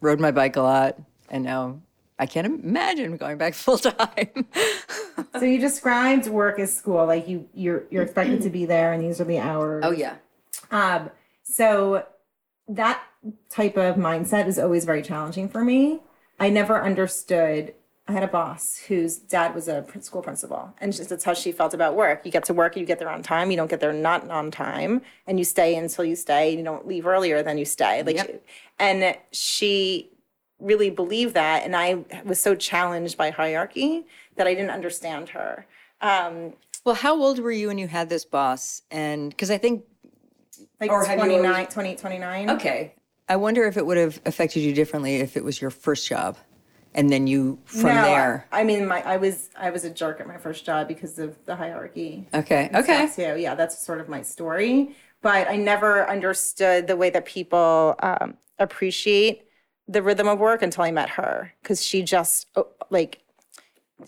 rode 0.05 0.21
my 0.21 0.31
bike 0.31 0.57
a 0.57 0.61
lot, 0.61 0.99
and 1.29 1.43
now 1.43 1.81
I 2.19 2.27
can't 2.27 2.47
imagine 2.47 3.17
going 3.17 3.39
back 3.39 3.55
full 3.65 3.79
time. 3.79 4.47
So 5.39 5.45
you 5.45 5.59
described 5.59 6.27
work 6.29 6.61
as 6.61 6.77
school, 6.77 7.07
like 7.07 7.27
you 7.27 7.49
you're 7.55 7.85
you're 7.91 8.05
expected 8.05 8.43
to 8.43 8.51
be 8.51 8.67
there, 8.67 8.93
and 8.93 9.03
these 9.03 9.21
are 9.21 9.25
the 9.25 9.39
hours. 9.39 9.83
oh 9.85 9.91
yeah. 9.91 10.17
Um, 10.71 11.11
so 11.43 12.07
that 12.69 13.03
type 13.51 13.77
of 13.77 13.97
mindset 13.97 14.47
is 14.47 14.59
always 14.59 14.85
very 14.85 15.03
challenging 15.03 15.49
for 15.49 15.65
me. 15.65 16.01
I 16.39 16.51
never 16.51 16.83
understood 16.83 17.75
I 18.07 18.13
had 18.13 18.23
a 18.23 18.27
boss 18.29 18.77
whose 18.87 19.17
dad 19.17 19.55
was 19.55 19.67
a 19.67 19.85
school 20.01 20.21
principal, 20.21 20.75
and 20.79 20.93
just, 20.93 21.09
that's 21.09 21.25
how 21.25 21.33
she 21.33 21.53
felt 21.53 21.73
about 21.73 21.97
work. 21.97 22.21
You 22.27 22.31
get 22.31 22.45
to 22.45 22.55
work, 22.55 22.77
you 22.77 22.85
get 22.85 22.99
there 22.99 23.09
on 23.09 23.23
time. 23.23 23.51
You 23.51 23.57
don't 23.57 23.71
get 23.71 23.81
there 23.81 23.95
not 23.95 24.29
on 24.31 24.51
time, 24.51 25.01
and 25.27 25.39
you 25.39 25.45
stay 25.45 25.75
until 25.77 26.05
you 26.05 26.15
stay. 26.15 26.51
and 26.51 26.59
You 26.59 26.65
don't 26.65 26.87
leave 26.87 27.07
earlier 27.07 27.43
than 27.43 27.57
you 27.57 27.65
stay. 27.65 28.03
Like, 28.03 28.17
Yep. 28.17 28.27
she- 28.27 28.39
and 28.79 29.17
she 29.33 30.11
really 30.61 30.91
believed 30.91 31.33
that, 31.35 31.65
and 31.65 31.75
I 31.75 32.05
was 32.27 32.39
so 32.41 32.55
challenged 32.55 33.17
by 33.17 33.31
hierarchy 33.31 34.05
that 34.37 34.47
I 34.47 34.53
didn't 34.55 34.71
understand 34.71 35.31
her. 35.31 35.65
Um, 36.03 36.53
Well, 36.85 36.95
how 36.97 37.15
old 37.21 37.39
were 37.39 37.51
you 37.53 37.69
when 37.69 37.79
you 37.79 37.89
had 37.89 38.11
this 38.11 38.27
boss? 38.27 38.83
And 38.91 39.31
because 39.31 39.51
I 39.51 39.57
think, 39.57 39.83
like 40.79 40.91
Or 40.91 41.05
29, 41.07 41.47
always- 41.47 41.69
28, 41.73 41.99
29. 41.99 42.51
okay, 42.51 42.93
I 43.31 43.37
wonder 43.37 43.65
if 43.65 43.79
it 43.79 43.87
would 43.87 43.97
have 43.97 44.21
affected 44.27 44.61
you 44.61 44.75
differently 44.75 45.17
if 45.17 45.39
it 45.39 45.43
was 45.45 45.59
your 45.63 45.71
first 45.71 46.07
job, 46.07 46.37
and 46.95 47.11
then 47.11 47.27
you 47.27 47.59
from 47.65 47.95
no, 47.95 48.03
there. 48.03 48.47
I 48.53 48.65
mean, 48.65 48.87
my 48.87 49.03
I 49.03 49.17
was 49.17 49.51
I 49.57 49.71
was 49.71 49.85
a 49.85 49.91
jerk 49.91 50.21
at 50.21 50.27
my 50.27 50.39
first 50.39 50.65
job 50.65 50.89
because 50.89 51.19
of 51.19 51.37
the 51.45 51.57
hierarchy. 51.57 52.29
Okay, 52.33 52.71
okay. 52.75 53.07
So 53.09 53.35
yeah, 53.35 53.55
that's 53.55 53.85
sort 53.85 54.01
of 54.01 54.09
my 54.09 54.23
story. 54.23 54.97
But 55.21 55.49
I 55.49 55.57
never 55.57 56.09
understood 56.09 56.87
the 56.87 56.97
way 56.97 57.11
that 57.11 57.25
people 57.25 57.95
um, 58.01 58.37
appreciate 58.59 59.47
the 59.89 60.03
rhythm 60.03 60.29
of 60.29 60.39
work 60.39 60.63
until 60.63 60.85
I 60.85 60.91
met 60.91 61.11
her, 61.11 61.53
because 61.63 61.85
she 61.85 62.03
just 62.03 62.49
like 62.91 63.21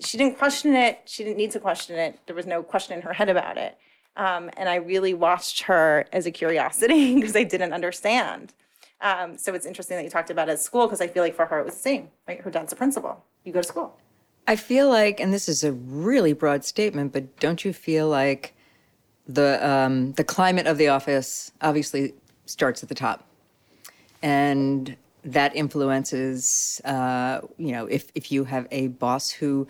she 0.00 0.18
didn't 0.18 0.38
question 0.38 0.74
it. 0.74 1.00
She 1.06 1.24
didn't 1.24 1.38
need 1.38 1.50
to 1.52 1.60
question 1.60 1.96
it. 1.98 2.20
There 2.26 2.36
was 2.36 2.46
no 2.46 2.62
question 2.62 2.96
in 2.96 3.02
her 3.02 3.12
head 3.12 3.28
about 3.28 3.58
it. 3.58 3.76
Um, 4.16 4.50
and 4.56 4.68
I 4.68 4.76
really 4.76 5.12
watched 5.12 5.62
her 5.62 6.06
as 6.12 6.26
a 6.26 6.30
curiosity 6.30 7.14
because 7.20 7.36
I 7.36 7.44
didn't 7.44 7.72
understand. 7.72 8.52
Um, 9.00 9.36
so 9.36 9.54
it's 9.54 9.66
interesting 9.66 9.96
that 9.96 10.04
you 10.04 10.10
talked 10.10 10.30
about 10.30 10.48
it 10.48 10.52
at 10.52 10.60
school 10.60 10.86
because 10.86 11.00
I 11.00 11.06
feel 11.06 11.22
like 11.22 11.34
for 11.34 11.46
her 11.46 11.60
it 11.60 11.64
was 11.64 11.74
the 11.74 11.80
same. 11.80 12.08
Right, 12.26 12.40
her 12.40 12.50
dad's 12.50 12.72
a 12.72 12.76
principal. 12.76 13.24
You 13.44 13.52
go 13.52 13.60
to 13.60 13.68
school. 13.68 13.98
I 14.48 14.56
feel 14.56 14.88
like, 14.88 15.20
and 15.20 15.32
this 15.32 15.48
is 15.48 15.64
a 15.64 15.72
really 15.72 16.32
broad 16.32 16.64
statement, 16.64 17.12
but 17.12 17.38
don't 17.40 17.64
you 17.64 17.72
feel 17.72 18.08
like 18.08 18.54
the 19.26 19.66
um, 19.68 20.12
the 20.12 20.24
climate 20.24 20.68
of 20.68 20.78
the 20.78 20.88
office 20.88 21.50
obviously 21.60 22.14
starts 22.46 22.82
at 22.82 22.88
the 22.88 22.94
top, 22.94 23.26
and 24.22 24.96
that 25.24 25.54
influences, 25.56 26.80
uh, 26.84 27.40
you 27.58 27.72
know, 27.72 27.86
if 27.86 28.10
if 28.14 28.30
you 28.30 28.44
have 28.44 28.68
a 28.70 28.86
boss 28.88 29.30
who 29.30 29.66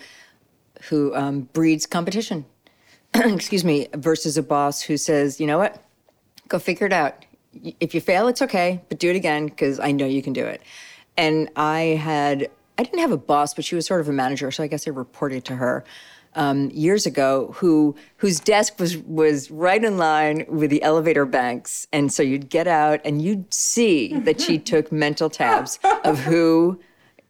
who 0.83 1.15
um, 1.15 1.43
breeds 1.55 1.87
competition, 1.87 2.45
excuse 3.15 3.65
me, 3.65 3.89
versus 3.95 4.37
a 4.37 4.43
boss 4.43 4.83
who 4.83 4.99
says, 4.99 5.41
you 5.41 5.47
know 5.47 5.57
what, 5.57 5.83
go 6.49 6.59
figure 6.59 6.87
it 6.87 6.93
out. 6.93 7.25
If 7.81 7.95
you 7.95 8.01
fail, 8.01 8.29
it's 8.29 8.43
okay, 8.43 8.83
but 8.89 8.99
do 8.99 9.11
it 9.11 9.17
again 9.17 9.47
because 9.47 9.81
I 9.81 9.93
know 9.93 10.07
you 10.07 10.23
can 10.23 10.33
do 10.33 10.45
it. 10.45 10.63
And 11.17 11.51
I 11.57 11.81
had, 12.01 12.51
I 12.79 12.83
didn't 12.83 13.01
have 13.01 13.13
a 13.13 13.17
boss, 13.17 13.55
but 13.55 13.65
she 13.65 13.75
was 13.75 13.87
sort 13.87 14.01
of 14.01 14.09
a 14.09 14.13
manager, 14.13 14.51
so 14.51 14.63
I 14.63 14.67
guess 14.67 14.87
I 14.87 14.91
reported 14.91 15.45
to 15.47 15.57
her 15.57 15.85
um, 16.35 16.71
years 16.71 17.07
ago. 17.07 17.55
Who 17.57 17.97
whose 18.19 18.39
desk 18.39 18.79
was 18.79 18.99
was 18.99 19.51
right 19.51 19.83
in 19.83 19.97
line 19.97 20.45
with 20.49 20.71
the 20.71 20.83
elevator 20.83 21.25
banks, 21.25 21.87
and 21.93 22.13
so 22.13 22.23
you'd 22.23 22.49
get 22.51 22.67
out 22.67 23.01
and 23.05 23.23
you'd 23.23 23.53
see 23.53 24.19
that 24.21 24.41
she 24.41 24.59
took 24.73 24.93
mental 24.93 25.31
tabs 25.31 25.79
of 26.05 26.19
who 26.21 26.79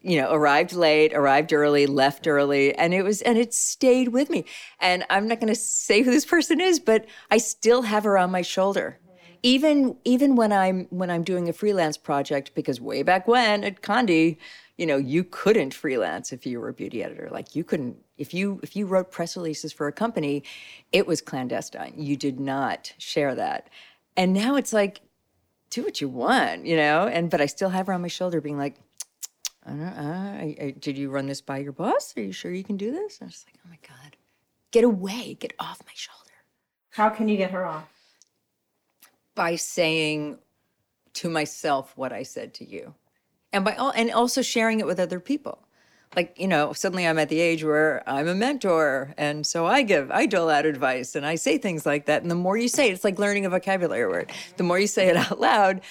you 0.06 0.20
know, 0.20 0.32
arrived 0.32 0.72
late, 0.72 1.12
arrived 1.14 1.52
early, 1.52 1.84
left 1.84 2.28
early, 2.28 2.72
and 2.76 2.94
it 2.94 3.02
was, 3.02 3.22
and 3.22 3.36
it 3.36 3.52
stayed 3.52 4.08
with 4.08 4.30
me. 4.30 4.44
And 4.78 5.04
I'm 5.10 5.26
not 5.26 5.40
going 5.40 5.52
to 5.52 5.60
say 5.60 6.02
who 6.02 6.12
this 6.12 6.24
person 6.24 6.60
is, 6.60 6.78
but 6.78 7.06
I 7.28 7.38
still 7.38 7.82
have 7.82 8.04
her 8.04 8.16
on 8.16 8.30
my 8.30 8.42
shoulder, 8.42 9.00
even 9.46 9.96
even 10.04 10.34
when 10.34 10.52
I'm 10.52 10.86
when 10.90 11.08
I'm 11.08 11.22
doing 11.22 11.48
a 11.48 11.52
freelance 11.52 11.96
project. 11.96 12.52
Because 12.56 12.80
way 12.80 13.04
back 13.04 13.28
when 13.28 13.62
at 13.62 13.80
Condé, 13.80 14.38
you 14.76 14.86
know, 14.86 14.96
you 14.96 15.22
couldn't 15.22 15.72
freelance 15.72 16.32
if 16.32 16.44
you 16.44 16.60
were 16.60 16.68
a 16.68 16.72
beauty 16.72 17.04
editor. 17.04 17.28
Like 17.30 17.54
you 17.54 17.62
couldn't 17.62 17.96
if 18.18 18.34
you 18.34 18.58
if 18.64 18.74
you 18.74 18.86
wrote 18.86 19.12
press 19.12 19.36
releases 19.36 19.72
for 19.72 19.86
a 19.86 19.92
company, 19.92 20.42
it 20.90 21.06
was 21.06 21.20
clandestine. 21.20 21.94
You 21.96 22.16
did 22.16 22.40
not 22.40 22.92
share 22.98 23.36
that. 23.36 23.70
And 24.16 24.32
now 24.32 24.56
it's 24.56 24.72
like, 24.72 25.02
do 25.70 25.84
what 25.84 26.00
you 26.00 26.08
want, 26.08 26.66
you 26.66 26.74
know. 26.76 27.06
And 27.06 27.30
but 27.30 27.40
I 27.40 27.46
still 27.46 27.70
have 27.70 27.86
her 27.86 27.92
on 27.92 28.02
my 28.02 28.08
shoulder, 28.08 28.40
being 28.40 28.58
like. 28.58 28.76
I 29.68 29.70
don't, 29.70 29.82
I, 29.82 30.56
I, 30.60 30.74
did 30.78 30.96
you 30.96 31.10
run 31.10 31.26
this 31.26 31.40
by 31.40 31.58
your 31.58 31.72
boss? 31.72 32.14
Are 32.16 32.22
you 32.22 32.30
sure 32.30 32.52
you 32.52 32.62
can 32.62 32.76
do 32.76 32.92
this? 32.92 33.18
I 33.20 33.24
was 33.24 33.44
like, 33.48 33.58
oh 33.64 33.68
my 33.68 33.78
God, 33.82 34.16
get 34.70 34.84
away, 34.84 35.34
get 35.40 35.54
off 35.58 35.82
my 35.84 35.92
shoulder. 35.92 36.30
How 36.90 37.08
can 37.08 37.26
you 37.26 37.36
get 37.36 37.50
her 37.50 37.66
off? 37.66 37.95
By 39.36 39.54
saying 39.54 40.38
to 41.14 41.30
myself 41.30 41.92
what 41.96 42.12
I 42.12 42.24
said 42.24 42.52
to 42.54 42.68
you. 42.68 42.94
And 43.52 43.64
by 43.64 43.76
all, 43.76 43.92
and 43.94 44.10
also 44.10 44.42
sharing 44.42 44.80
it 44.80 44.86
with 44.86 44.98
other 44.98 45.20
people. 45.20 45.62
Like, 46.16 46.34
you 46.38 46.48
know, 46.48 46.72
suddenly 46.72 47.06
I'm 47.06 47.18
at 47.18 47.28
the 47.28 47.40
age 47.40 47.62
where 47.62 48.02
I'm 48.08 48.26
a 48.26 48.34
mentor. 48.34 49.14
And 49.16 49.46
so 49.46 49.66
I 49.66 49.82
give, 49.82 50.10
I 50.10 50.26
dole 50.26 50.50
out 50.50 50.66
advice 50.66 51.14
and 51.14 51.24
I 51.24 51.36
say 51.36 51.58
things 51.58 51.86
like 51.86 52.06
that. 52.06 52.22
And 52.22 52.30
the 52.30 52.34
more 52.34 52.56
you 52.56 52.68
say 52.68 52.88
it, 52.88 52.94
it's 52.94 53.04
like 53.04 53.18
learning 53.18 53.46
a 53.46 53.50
vocabulary 53.50 54.06
word. 54.08 54.32
The 54.56 54.64
more 54.64 54.78
you 54.78 54.88
say 54.88 55.08
it 55.08 55.16
out 55.16 55.38
loud, 55.40 55.82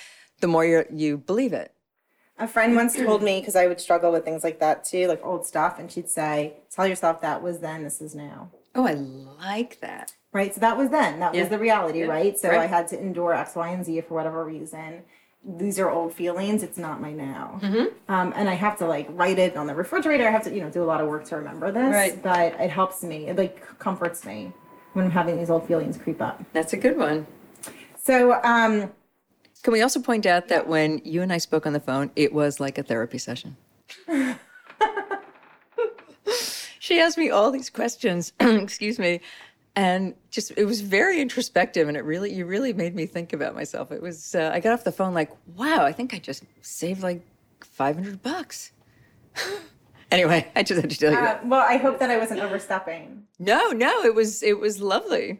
the 0.42 0.48
more 0.48 0.66
you 0.66 0.86
you 0.92 1.18
believe 1.18 1.54
it. 1.54 1.72
A 2.38 2.48
friend 2.48 2.76
once 2.76 2.96
told 2.96 3.24
me 3.24 3.40
because 3.40 3.56
I 3.56 3.68
would 3.68 3.80
struggle 3.80 4.12
with 4.12 4.26
things 4.26 4.44
like 4.44 4.60
that 4.60 4.84
too, 4.84 5.08
like 5.08 5.26
old 5.26 5.46
stuff, 5.46 5.80
and 5.80 5.90
she'd 5.90 6.10
say, 6.10 6.56
"Tell 6.70 6.86
yourself 6.86 7.22
that 7.22 7.42
was 7.42 7.60
then, 7.60 7.84
this 7.84 8.02
is 8.02 8.14
now." 8.14 8.52
Oh, 8.76 8.86
I 8.88 8.94
like 8.94 9.80
that. 9.82 10.14
Right. 10.34 10.54
So 10.54 10.60
that 10.62 10.78
was 10.78 10.90
then. 10.90 11.20
That 11.20 11.34
Yeah. 11.34 11.42
was 11.42 11.50
the 11.50 11.58
reality, 11.60 12.04
right? 12.04 12.38
So 12.38 12.50
I 12.52 12.66
had 12.66 12.88
to 12.90 13.00
endure 13.00 13.34
X, 13.34 13.56
Y, 13.56 13.70
and 13.70 13.86
Z 13.86 14.02
for 14.02 14.16
whatever 14.16 14.44
reason. 14.44 15.04
These 15.48 15.80
are 15.80 15.90
old 15.90 16.14
feelings. 16.14 16.64
It's 16.64 16.78
not 16.78 17.00
my 17.00 17.14
now. 17.14 17.60
Mm-hmm. 17.62 17.86
Um, 18.12 18.34
and 18.36 18.50
I 18.50 18.56
have 18.56 18.78
to 18.80 18.86
like 18.88 19.08
write 19.12 19.38
it 19.40 19.56
on 19.56 19.68
the 19.68 19.76
refrigerator. 19.76 20.28
I 20.28 20.32
have 20.32 20.44
to, 20.44 20.54
you 20.54 20.62
know, 20.62 20.70
do 20.70 20.84
a 20.84 20.86
lot 20.86 21.02
of 21.02 21.08
work 21.08 21.24
to 21.26 21.38
remember 21.38 21.72
this. 21.72 21.94
Right. 21.94 22.22
But 22.22 22.60
it 22.60 22.70
helps 22.70 23.04
me. 23.04 23.28
It 23.28 23.38
like 23.38 23.78
comforts 23.80 24.26
me 24.26 24.52
when 24.94 25.06
I'm 25.06 25.12
having 25.12 25.38
these 25.38 25.50
old 25.50 25.68
feelings 25.68 25.98
creep 25.98 26.22
up. 26.22 26.44
That's 26.52 26.74
a 26.74 26.78
good 26.78 26.98
one. 26.98 27.28
So, 28.02 28.34
um, 28.44 28.92
Can 29.64 29.74
we 29.74 29.82
also 29.82 30.00
point 30.00 30.26
out 30.26 30.48
that 30.50 30.68
when 30.68 31.02
you 31.04 31.22
and 31.22 31.32
I 31.34 31.38
spoke 31.38 31.66
on 31.66 31.74
the 31.74 31.80
phone, 31.80 32.12
it 32.16 32.34
was 32.34 32.60
like 32.60 32.78
a 32.78 32.84
therapy 32.84 33.18
session? 33.18 33.56
she 36.86 37.00
asked 37.00 37.18
me 37.18 37.32
all 37.32 37.50
these 37.50 37.72
questions, 37.72 38.32
excuse 38.40 39.00
me, 39.00 39.20
and 39.76 40.14
just 40.30 40.52
it 40.56 40.66
was 40.66 40.82
very 40.82 41.20
introspective 41.20 41.88
and 41.88 41.98
it 41.98 42.06
really 42.06 42.32
you 42.32 42.46
really 42.46 42.74
made 42.74 42.94
me 42.94 43.08
think 43.08 43.34
about 43.34 43.56
myself. 43.56 43.92
It 43.92 44.04
was 44.04 44.36
uh, 44.36 44.52
I 44.54 44.60
got 44.60 44.74
off 44.74 44.84
the 44.84 44.92
phone 44.92 45.16
like, 45.16 45.32
wow, 45.56 45.84
I 45.84 45.92
think 45.92 46.14
I 46.14 46.20
just 46.20 46.44
saved 46.62 47.02
like 47.02 47.24
500 47.62 48.22
bucks. 48.22 48.72
anyway, 50.12 50.48
I 50.56 50.62
just 50.62 50.80
had 50.80 50.92
to 50.92 50.98
tell 50.98 51.12
you 51.12 51.18
uh, 51.18 51.22
that. 51.22 51.48
well, 51.48 51.66
I 51.68 51.78
hope 51.78 51.98
that 51.98 52.12
I 52.12 52.20
wasn't 52.20 52.42
overstepping. 52.42 53.24
No, 53.40 53.72
no, 53.72 54.04
it 54.04 54.14
was 54.14 54.44
it 54.44 54.60
was 54.60 54.80
lovely. 54.80 55.40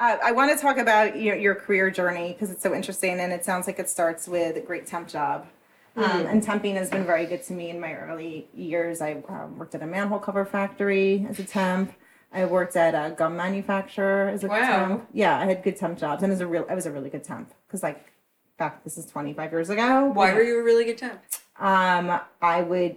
Uh, 0.00 0.16
I 0.24 0.32
want 0.32 0.50
to 0.50 0.60
talk 0.60 0.76
about 0.76 1.20
your, 1.20 1.36
your 1.36 1.54
career 1.54 1.88
journey 1.88 2.32
because 2.32 2.50
it's 2.50 2.64
so 2.64 2.74
interesting 2.74 3.20
and 3.20 3.32
it 3.32 3.44
sounds 3.44 3.68
like 3.68 3.78
it 3.78 3.88
starts 3.88 4.26
with 4.26 4.56
a 4.56 4.60
great 4.60 4.88
temp 4.88 5.06
job. 5.06 5.46
Um, 5.96 6.26
and 6.26 6.42
temping 6.42 6.74
has 6.74 6.90
been 6.90 7.04
very 7.04 7.24
good 7.26 7.42
to 7.44 7.52
me 7.52 7.70
in 7.70 7.78
my 7.78 7.94
early 7.94 8.48
years. 8.52 9.00
I 9.00 9.22
um, 9.28 9.58
worked 9.58 9.74
at 9.76 9.82
a 9.82 9.86
manhole 9.86 10.18
cover 10.18 10.44
factory 10.44 11.24
as 11.28 11.38
a 11.38 11.44
temp. 11.44 11.92
I 12.32 12.44
worked 12.46 12.74
at 12.74 12.94
a 12.94 13.14
gum 13.14 13.36
manufacturer 13.36 14.28
as 14.28 14.42
a 14.42 14.48
Wow. 14.48 14.86
temp. 14.86 15.08
Yeah, 15.12 15.38
I 15.38 15.44
had 15.46 15.62
good 15.62 15.76
temp 15.76 15.98
jobs 15.98 16.22
and 16.24 16.32
as 16.32 16.40
a 16.40 16.46
real, 16.48 16.66
I 16.68 16.74
was 16.74 16.86
a 16.86 16.90
really 16.90 17.10
good 17.10 17.22
temp 17.22 17.52
because 17.68 17.84
like 17.84 18.12
back 18.58 18.82
this 18.82 18.98
is 18.98 19.06
25 19.06 19.52
years 19.52 19.70
ago. 19.70 20.06
Why 20.12 20.32
were 20.32 20.42
you 20.42 20.58
a 20.58 20.62
really 20.64 20.84
good 20.84 20.98
temp? 20.98 21.20
um, 21.60 22.20
I 22.42 22.62
would 22.62 22.96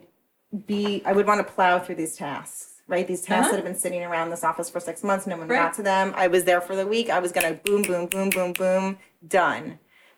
be, 0.66 1.04
I 1.06 1.14
would 1.14 1.28
want 1.28 1.46
to 1.46 1.54
plow 1.54 1.78
through 1.78 1.96
these 1.96 2.16
tasks, 2.16 2.82
right? 2.88 3.06
These 3.08 3.22
tasks 3.22 3.52
that 3.52 3.58
have 3.58 3.66
been 3.66 3.76
sitting 3.76 4.02
around 4.04 4.32
this 4.32 4.44
office 4.44 4.72
for 4.72 4.80
six 4.80 5.04
months, 5.04 5.28
no 5.28 5.38
one 5.38 5.44
Uh-huh. 5.44 5.54
Right. 5.60 5.66
got 5.68 5.76
to 5.76 5.84
them. 5.84 6.14
I 6.18 6.26
was 6.28 6.46
there 6.46 6.62
for 6.62 6.76
the 6.76 6.88
week. 6.88 7.12
I 7.12 7.20
was 7.20 7.32
going 7.32 7.48
to 7.54 7.62
boom, 7.64 7.84
boom, 7.84 8.08
boom, 8.08 8.32
boom, 8.32 8.54
boom, 8.54 8.98
done. 9.28 9.78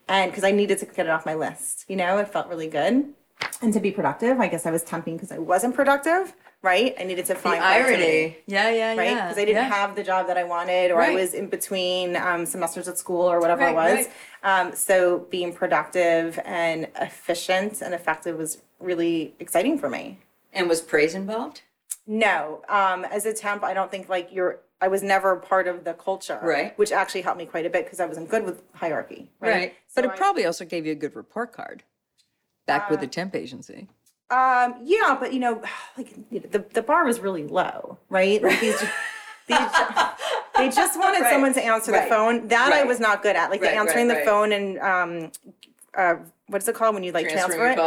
And 0.09 0.31
because 0.31 0.43
I 0.43 0.51
needed 0.51 0.79
to 0.79 0.85
get 0.85 1.05
it 1.05 1.09
off 1.09 1.25
my 1.25 1.35
list, 1.35 1.85
you 1.87 1.95
know, 1.95 2.17
it 2.17 2.27
felt 2.27 2.47
really 2.47 2.67
good. 2.67 3.13
And 3.61 3.73
to 3.73 3.79
be 3.79 3.91
productive, 3.91 4.39
I 4.39 4.47
guess 4.47 4.65
I 4.65 4.71
was 4.71 4.83
temping 4.83 5.13
because 5.13 5.31
I 5.31 5.37
wasn't 5.37 5.75
productive, 5.75 6.33
right? 6.61 6.93
I 6.99 7.03
needed 7.03 7.25
to 7.27 7.35
find 7.35 7.61
productivity 7.61 8.37
Yeah, 8.47 8.69
yeah, 8.69 8.93
yeah. 8.93 8.99
right? 8.99 9.11
yeah. 9.11 9.27
Because 9.27 9.37
I 9.37 9.45
didn't 9.45 9.63
yeah. 9.63 9.69
have 9.69 9.95
the 9.95 10.03
job 10.03 10.27
that 10.27 10.37
I 10.37 10.43
wanted, 10.43 10.91
or 10.91 11.01
I 11.01 11.13
was 11.13 11.33
in 11.33 11.47
between 11.47 12.15
um, 12.17 12.45
semesters 12.45 12.87
at 12.87 12.97
school, 12.97 13.21
or 13.21 13.39
whatever 13.39 13.63
it 13.63 13.75
was. 13.75 13.93
Right, 13.93 14.07
was. 14.07 14.07
Um, 14.43 14.75
so 14.75 15.19
being 15.29 15.53
productive 15.53 16.39
and 16.43 16.87
efficient 16.99 17.81
and 17.81 17.93
effective 17.93 18.37
was 18.37 18.61
really 18.79 19.35
exciting 19.39 19.77
for 19.77 19.89
me. 19.89 20.19
And 20.51 20.67
was 20.67 20.81
praise 20.81 21.15
involved? 21.15 21.61
No, 22.07 22.61
um, 22.67 23.05
as 23.05 23.25
a 23.25 23.33
temp, 23.33 23.63
I 23.63 23.73
don't 23.73 23.91
think 23.91 24.09
like 24.09 24.29
you're. 24.31 24.59
I 24.81 24.87
was 24.87 25.03
never 25.03 25.35
part 25.35 25.67
of 25.67 25.83
the 25.83 25.93
culture, 25.93 26.39
Right. 26.41 26.77
Which 26.77 26.91
actually 26.91 27.21
helped 27.21 27.37
me 27.37 27.45
quite 27.45 27.65
a 27.65 27.69
bit 27.69 27.85
because 27.85 27.99
I 27.99 28.05
wasn't 28.05 28.29
good 28.29 28.45
with 28.45 28.61
hierarchy, 28.73 29.29
right? 29.39 29.75
but 29.95 30.03
So 30.03 30.09
it 30.09 30.13
I- 30.13 30.17
probably 30.17 30.45
also 30.45 30.65
gave 30.65 30.85
you 30.85 30.93
a 30.93 30.95
good 30.95 31.15
report 31.15 31.51
card 31.51 31.83
back 32.65 32.89
with 32.89 32.99
the 33.01 33.07
temp 33.07 33.35
agency. 33.35 33.87
Um, 34.29 34.75
yeah, 34.83 35.17
but 35.19 35.33
you 35.33 35.39
know, 35.39 35.61
like 35.97 36.13
the 36.31 36.59
the 36.73 36.81
bar 36.81 37.03
was 37.05 37.19
really 37.19 37.45
low, 37.45 37.97
right? 38.09 38.41
Like 38.41 38.59
these, 38.61 38.79
these 39.47 39.57
they 40.55 40.69
just 40.69 40.97
wanted 40.99 41.21
Right, 41.21 41.31
someone 41.31 41.53
to 41.55 41.63
answer 41.65 41.91
right, 41.91 42.03
the 42.03 42.09
phone. 42.09 42.47
That 42.47 42.71
I 42.71 42.83
was 42.83 42.99
not 42.99 43.21
good 43.23 43.35
at, 43.35 43.49
like 43.49 43.61
Right, 43.61 43.71
the 43.71 43.77
answering 43.77 44.07
right, 44.07 44.13
the 44.13 44.19
right. 44.19 44.25
phone 44.25 44.51
and 44.53 44.79
um, 44.79 45.31
uh, 45.97 46.15
what's 46.47 46.67
it 46.67 46.75
called 46.75 46.93
when 46.93 47.03
you 47.03 47.11
like 47.11 47.27
transfer 47.29 47.67
it? 47.69 47.79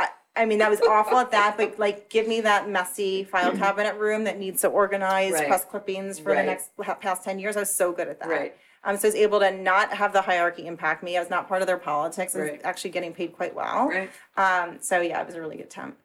I, 0.00 0.08
I 0.38 0.44
mean, 0.46 0.58
that 0.58 0.70
was 0.70 0.80
awful 0.80 1.18
at 1.18 1.30
that, 1.32 1.56
but 1.56 1.78
like, 1.78 2.08
give 2.08 2.28
me 2.28 2.40
that 2.42 2.68
messy 2.70 3.24
file 3.24 3.56
cabinet 3.56 3.96
room 3.96 4.24
that 4.24 4.38
needs 4.38 4.60
to 4.62 4.68
organize 4.68 5.32
Right. 5.32 5.48
press 5.48 5.64
clippings 5.64 6.18
for 6.18 6.34
the 6.34 6.42
next 6.42 6.70
ha- 6.82 6.94
past 6.94 7.24
ten 7.24 7.38
years. 7.38 7.56
I 7.56 7.60
was 7.60 7.74
so 7.74 7.92
good 7.92 8.08
at 8.08 8.20
that. 8.20 8.28
Right. 8.28 8.56
Um, 8.84 8.96
so 8.96 9.08
I 9.08 9.10
was 9.10 9.14
able 9.16 9.40
to 9.40 9.50
not 9.50 9.92
have 9.92 10.12
the 10.12 10.22
hierarchy 10.22 10.66
impact 10.66 11.02
me. 11.02 11.16
I 11.16 11.20
was 11.20 11.28
not 11.28 11.48
part 11.48 11.60
of 11.60 11.66
their 11.66 11.76
politics. 11.78 12.34
I 12.36 12.38
was 12.40 12.50
Right. 12.50 12.60
actually 12.64 12.90
getting 12.90 13.12
paid 13.12 13.32
quite 13.34 13.54
well. 13.54 13.88
Right. 13.88 14.10
Um, 14.36 14.78
so 14.80 15.00
yeah, 15.00 15.20
it 15.20 15.26
was 15.26 15.34
a 15.34 15.40
really 15.40 15.56
good 15.56 15.68
temp. 15.70 15.98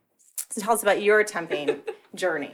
So 0.49 0.59
tell 0.61 0.73
us 0.73 0.81
about 0.81 1.01
your 1.01 1.23
temping 1.23 1.81
journey. 2.15 2.51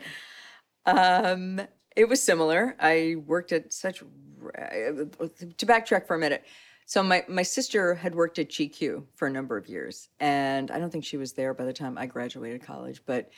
Um, 0.85 1.61
it 1.95 2.09
was 2.09 2.21
similar. 2.21 2.75
I 2.79 3.15
worked 3.25 3.51
at 3.53 3.71
such. 3.73 3.99
To 3.99 5.65
backtrack 5.65 6.07
for 6.07 6.15
a 6.15 6.19
minute, 6.19 6.43
so 6.89 7.03
my 7.03 7.23
my 7.27 7.43
sister 7.43 7.93
had 7.93 8.15
worked 8.15 8.39
at 8.39 8.49
GQ 8.49 9.03
for 9.13 9.27
a 9.27 9.31
number 9.31 9.57
of 9.57 9.69
years, 9.69 10.09
and 10.19 10.71
I 10.71 10.79
don't 10.79 10.89
think 10.89 11.05
she 11.05 11.17
was 11.17 11.33
there 11.33 11.53
by 11.53 11.63
the 11.63 11.71
time 11.71 11.99
I 11.99 12.07
graduated 12.07 12.63
college, 12.63 13.03
but. 13.05 13.29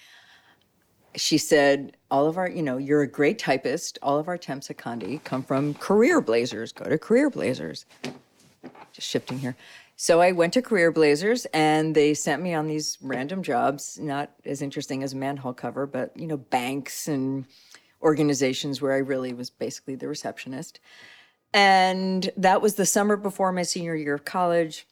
She 1.18 1.38
said, 1.38 1.98
"All 2.10 2.26
of 2.26 2.38
our, 2.38 2.50
you 2.50 2.62
know, 2.62 2.78
you're 2.78 3.02
a 3.02 3.08
great 3.08 3.38
typist. 3.38 4.00
All 4.02 4.18
of 4.18 4.30
our 4.30 4.38
temps 4.38 4.70
at 4.70 4.78
Condé 4.78 5.22
come 5.26 5.44
from 5.44 5.74
Career 5.74 6.22
Blazers. 6.22 6.72
Go 6.72 6.86
to 6.86 6.98
Career 6.98 7.30
Blazers." 7.30 7.86
Just 8.94 9.10
shifting 9.10 9.40
here. 9.40 9.58
So 9.98 10.22
I 10.22 10.32
went 10.32 10.54
to 10.54 10.62
Career 10.62 10.90
Blazers, 10.90 11.46
and 11.54 11.94
they 11.94 12.14
sent 12.14 12.42
me 12.42 12.54
on 12.54 12.68
these 12.68 12.98
random 13.02 13.44
jobs, 13.44 14.00
not 14.00 14.32
as 14.46 14.62
interesting 14.62 15.04
as 15.04 15.12
a 15.12 15.18
manhole 15.18 15.54
cover, 15.54 15.86
but 15.86 16.16
you 16.16 16.28
know, 16.28 16.38
banks 16.38 17.10
and 17.10 17.44
organizations 18.02 18.82
where 18.82 18.94
I 18.94 19.00
really 19.00 19.34
was 19.34 19.50
basically 19.50 19.96
the 19.96 20.08
receptionist. 20.08 20.80
And 21.54 22.30
that 22.38 22.62
was 22.62 22.76
the 22.76 22.86
summer 22.86 23.18
before 23.18 23.52
my 23.52 23.64
senior 23.64 23.96
year 23.96 24.16
of 24.16 24.26
college. 24.26 24.88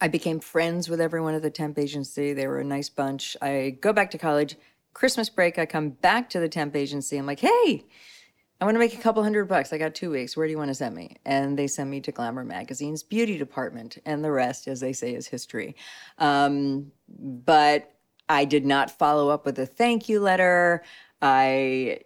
I 0.00 0.08
became 0.08 0.40
friends 0.40 0.88
with 0.88 1.00
everyone 1.00 1.34
at 1.34 1.42
the 1.42 1.50
temp 1.50 1.78
agency. 1.78 2.32
They 2.32 2.46
were 2.46 2.60
a 2.60 2.64
nice 2.64 2.88
bunch. 2.88 3.36
I 3.40 3.78
go 3.80 3.92
back 3.92 4.10
to 4.12 4.18
college. 4.18 4.56
Christmas 4.92 5.28
break, 5.28 5.58
I 5.58 5.66
come 5.66 5.90
back 5.90 6.30
to 6.30 6.40
the 6.40 6.48
temp 6.48 6.76
agency. 6.76 7.16
I'm 7.16 7.26
like, 7.26 7.40
hey, 7.40 7.84
I 8.60 8.64
want 8.64 8.74
to 8.74 8.78
make 8.78 8.94
a 8.94 9.02
couple 9.02 9.22
hundred 9.22 9.46
bucks. 9.46 9.72
I 9.72 9.78
got 9.78 9.94
two 9.94 10.10
weeks. 10.10 10.36
Where 10.36 10.46
do 10.46 10.50
you 10.50 10.58
want 10.58 10.68
to 10.68 10.74
send 10.74 10.94
me? 10.94 11.16
And 11.26 11.58
they 11.58 11.66
send 11.66 11.90
me 11.90 12.00
to 12.00 12.12
Glamour 12.12 12.44
Magazine's 12.44 13.02
beauty 13.02 13.36
department. 13.36 13.98
And 14.06 14.24
the 14.24 14.32
rest, 14.32 14.68
as 14.68 14.80
they 14.80 14.94
say, 14.94 15.14
is 15.14 15.26
history. 15.26 15.76
Um, 16.18 16.92
but 17.08 17.92
I 18.28 18.46
did 18.46 18.64
not 18.64 18.90
follow 18.90 19.28
up 19.28 19.44
with 19.44 19.58
a 19.58 19.66
thank 19.66 20.08
you 20.08 20.20
letter. 20.20 20.82
I 21.20 22.00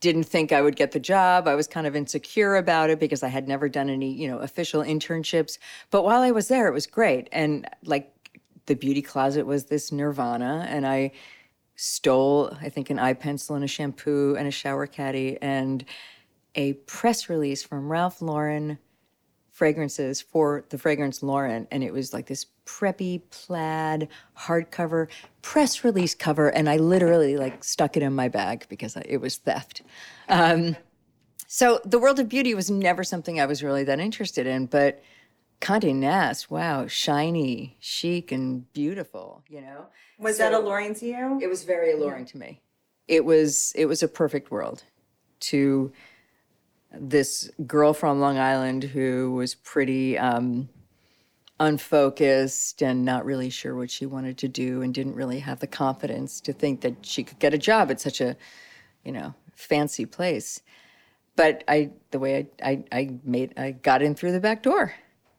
didn't 0.00 0.24
think 0.24 0.52
I 0.52 0.60
would 0.60 0.76
get 0.76 0.92
the 0.92 1.00
job. 1.00 1.48
I 1.48 1.54
was 1.54 1.66
kind 1.66 1.86
of 1.86 1.96
insecure 1.96 2.56
about 2.56 2.90
it 2.90 3.00
because 3.00 3.22
I 3.22 3.28
had 3.28 3.48
never 3.48 3.68
done 3.68 3.88
any, 3.88 4.12
you 4.12 4.28
know, 4.28 4.38
official 4.38 4.82
internships. 4.82 5.58
But 5.90 6.04
while 6.04 6.20
I 6.20 6.30
was 6.30 6.48
there, 6.48 6.68
it 6.68 6.74
was 6.74 6.86
great. 6.86 7.28
And 7.32 7.66
like 7.84 8.12
the 8.66 8.74
beauty 8.74 9.02
closet 9.02 9.46
was 9.46 9.64
this 9.64 9.90
nirvana. 9.90 10.66
And 10.68 10.86
I 10.86 11.12
stole, 11.76 12.54
I 12.60 12.68
think, 12.68 12.90
an 12.90 12.98
eye 12.98 13.14
pencil 13.14 13.54
and 13.54 13.64
a 13.64 13.68
shampoo 13.68 14.36
and 14.36 14.46
a 14.46 14.50
shower 14.50 14.86
caddy 14.86 15.38
and 15.40 15.84
a 16.54 16.74
press 16.74 17.28
release 17.30 17.62
from 17.62 17.90
Ralph 17.90 18.20
Lauren 18.20 18.78
fragrances 19.58 20.20
for 20.20 20.64
the 20.68 20.78
fragrance 20.78 21.20
Lauren. 21.20 21.66
And 21.72 21.82
it 21.82 21.92
was 21.92 22.12
like 22.12 22.26
this 22.26 22.46
preppy 22.64 23.20
plaid 23.30 24.08
hardcover 24.38 25.08
press 25.42 25.82
release 25.82 26.14
cover. 26.14 26.48
And 26.48 26.70
I 26.70 26.76
literally 26.76 27.36
like 27.36 27.64
stuck 27.64 27.96
it 27.96 28.04
in 28.04 28.14
my 28.14 28.28
bag 28.28 28.66
because 28.68 28.96
it 28.96 29.16
was 29.18 29.36
theft. 29.36 29.82
Um, 30.28 30.76
so 31.48 31.80
the 31.84 31.98
world 31.98 32.20
of 32.20 32.28
beauty 32.28 32.54
was 32.54 32.70
never 32.70 33.02
something 33.02 33.40
I 33.40 33.46
was 33.46 33.62
really 33.62 33.82
that 33.84 33.98
interested 33.98 34.46
in, 34.46 34.66
but 34.66 35.02
Condé 35.60 35.92
Nast, 35.92 36.52
wow, 36.52 36.86
shiny, 36.86 37.76
chic, 37.80 38.30
and 38.30 38.72
beautiful, 38.72 39.42
you 39.48 39.60
know? 39.60 39.86
Was 40.20 40.38
that 40.38 40.52
alluring 40.52 40.94
to 40.96 41.06
you? 41.06 41.40
It 41.42 41.48
was 41.48 41.64
very 41.64 41.92
alluring 41.92 42.26
to 42.26 42.38
me. 42.38 42.60
It 43.08 43.24
was 43.24 43.72
it 43.74 43.86
was 43.86 44.02
a 44.02 44.08
perfect 44.08 44.52
world 44.52 44.84
to 45.40 45.90
this 46.92 47.50
girl 47.66 47.92
from 47.92 48.20
Long 48.20 48.38
Island 48.38 48.84
who 48.84 49.32
was 49.32 49.54
pretty 49.54 50.18
um, 50.18 50.68
unfocused 51.60 52.82
and 52.82 53.04
not 53.04 53.24
really 53.24 53.50
sure 53.50 53.74
what 53.74 53.90
she 53.90 54.06
wanted 54.06 54.38
to 54.38 54.48
do 54.48 54.82
and 54.82 54.94
didn't 54.94 55.14
really 55.14 55.40
have 55.40 55.60
the 55.60 55.66
confidence 55.66 56.40
to 56.42 56.52
think 56.52 56.80
that 56.80 57.04
she 57.04 57.22
could 57.24 57.38
get 57.38 57.54
a 57.54 57.58
job 57.58 57.90
at 57.90 58.00
such 58.00 58.20
a 58.20 58.36
you 59.04 59.12
know 59.12 59.34
fancy 59.54 60.06
place. 60.06 60.62
But 61.36 61.62
I 61.68 61.90
the 62.10 62.18
way 62.18 62.48
I, 62.62 62.70
I, 62.70 62.84
I 62.90 63.10
made 63.24 63.54
I 63.58 63.72
got 63.72 64.02
in 64.02 64.14
through 64.14 64.32
the 64.32 64.40
back 64.40 64.62
door 64.62 64.94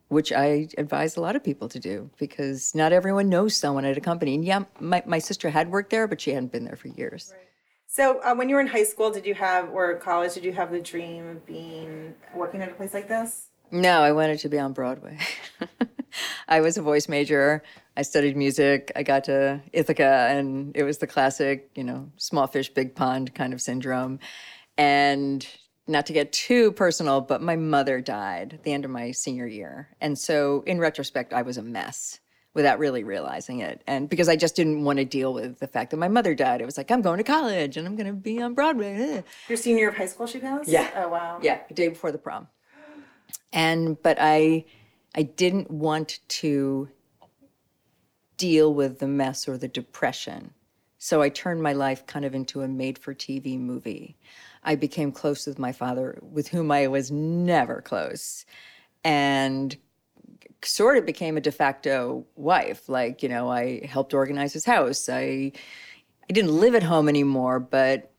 which 0.10 0.34
I 0.34 0.67
advise 0.78 1.15
a 1.15 1.21
lot 1.21 1.36
of 1.36 1.43
people 1.43 1.69
to 1.69 1.80
do 1.80 2.10
because 2.17 2.76
not 2.76 2.91
everyone 2.91 3.30
knows 3.30 3.56
someone 3.56 3.86
at 3.86 3.97
a 3.97 4.02
company. 4.02 4.36
And 4.36 4.43
yeah, 4.43 4.63
my, 4.80 5.04
my 5.06 5.19
sister 5.19 5.50
had 5.52 5.71
worked 5.71 5.91
there, 5.91 6.08
but 6.08 6.19
she 6.19 6.32
hadn't 6.32 6.52
been 6.52 6.65
there 6.65 6.76
for 6.76 6.89
years. 6.89 7.34
So 7.91 8.19
uh, 8.19 8.36
when 8.36 8.49
you 8.49 8.56
were 8.56 8.62
in 8.62 8.67
high 8.67 8.84
school, 8.84 9.10
did 9.10 9.25
you 9.25 9.34
have 9.34 9.71
or 9.71 9.95
college? 9.95 10.36
Did 10.36 10.45
you 10.45 10.54
have 10.54 10.71
the 10.71 10.80
dream 10.80 11.28
of 11.28 11.45
being 11.47 12.13
working 12.36 12.62
at 12.62 12.69
a 12.69 12.73
place 12.75 12.93
like 12.93 13.08
this? 13.08 13.47
No, 13.71 14.04
I 14.04 14.12
wanted 14.12 14.38
to 14.39 14.49
be 14.49 14.60
on 14.60 14.73
Broadway. 14.73 15.17
I 16.47 16.62
was 16.62 16.78
a 16.78 16.84
voice 16.84 17.10
major. 17.10 17.63
I 17.97 18.04
studied 18.04 18.38
music. 18.38 18.91
I 18.95 19.02
got 19.02 19.23
to 19.23 19.63
Ithaca, 19.73 20.28
and 20.30 20.71
it 20.78 20.84
was 20.84 20.99
the 20.99 21.08
classic, 21.08 21.71
you 21.73 21.84
know, 21.84 22.12
small 22.17 22.45
fish, 22.45 22.69
big 22.69 22.93
pond 22.93 23.34
kind 23.34 23.54
of 23.54 23.62
syndrome. 23.62 24.19
And 24.78 25.45
not 25.88 26.06
to 26.06 26.13
get 26.13 26.32
too 26.32 26.71
personal, 26.73 27.21
but 27.21 27.41
my 27.41 27.56
mother 27.56 28.02
died 28.02 28.54
at 28.54 28.63
the 28.63 28.71
end 28.71 28.86
of 28.86 28.91
my 28.91 29.10
senior 29.10 29.47
year. 29.47 29.89
And 29.99 30.15
so, 30.15 30.63
in 30.67 30.78
retrospect, 30.78 31.34
I 31.34 31.41
was 31.41 31.58
a 31.58 31.63
mess 31.63 32.19
without 32.53 32.79
really 32.79 33.03
realizing 33.03 33.59
it. 33.59 33.83
And 33.88 34.09
because 34.09 34.27
I 34.27 34.35
just 34.35 34.55
didn't 34.55 34.83
want 34.83 34.99
to 34.99 35.05
deal 35.05 35.33
with 35.33 35.59
the 35.59 35.67
fact 35.67 35.91
that 35.91 35.97
my 35.97 36.07
mother 36.07 36.33
died, 36.33 36.62
it 36.62 36.65
was 36.65 36.77
like, 36.77 36.91
I'm 36.91 37.01
going 37.01 37.17
to 37.17 37.23
college 37.23 37.77
and 37.77 37.88
I'm 37.88 37.95
going 37.95 38.07
to 38.07 38.13
be 38.13 38.41
on 38.41 38.53
Broadway. 38.53 39.23
Your 39.47 39.57
senior 39.57 39.79
year 39.79 39.89
of 39.89 39.97
high 39.97 40.07
school, 40.07 40.27
she 40.27 40.39
passed. 40.39 40.67
Yeah. 40.67 40.89
Oh 40.95 41.09
wow. 41.09 41.39
Yeah, 41.41 41.62
the 41.67 41.73
day 41.73 41.88
before 41.88 42.12
the 42.12 42.17
prom. 42.17 42.47
And 43.53 44.01
but 44.01 44.17
I 44.19 44.65
I 45.15 45.23
didn't 45.23 45.71
want 45.71 46.19
to 46.27 46.89
deal 48.38 48.73
with 48.73 48.99
the 48.99 49.07
mess 49.07 49.47
or 49.47 49.57
the 49.57 49.67
depression. 49.67 50.53
So 50.97 51.21
I 51.21 51.29
turned 51.29 51.62
my 51.62 51.73
life 51.73 52.05
kind 52.05 52.25
of 52.25 52.35
into 52.35 52.62
a 52.62 52.67
made 52.67 52.97
for 52.97 53.13
TV 53.13 53.59
movie. 53.59 54.17
I 54.63 54.75
became 54.75 55.12
close 55.12 55.47
with 55.47 55.57
my 55.57 55.71
father, 55.71 56.19
with 56.21 56.49
whom 56.49 56.71
I 56.71 56.88
was 56.88 57.09
never 57.09 57.81
close. 57.81 58.45
And 59.03 59.77
sort 60.63 60.98
of 60.98 61.06
became 61.06 61.38
a 61.38 61.41
de 61.41 61.52
facto 61.52 62.26
wife. 62.36 62.89
Like, 62.89 63.24
you 63.24 63.30
know, 63.30 63.50
I 63.50 63.86
helped 63.86 64.13
organize 64.13 64.54
his 64.54 64.65
house. 64.65 65.10
I 65.10 65.52
I 66.30 66.34
didn't 66.34 66.52
live 66.52 66.76
at 66.76 66.84
home 66.84 67.10
anymore, 67.10 67.60
but 67.60 68.12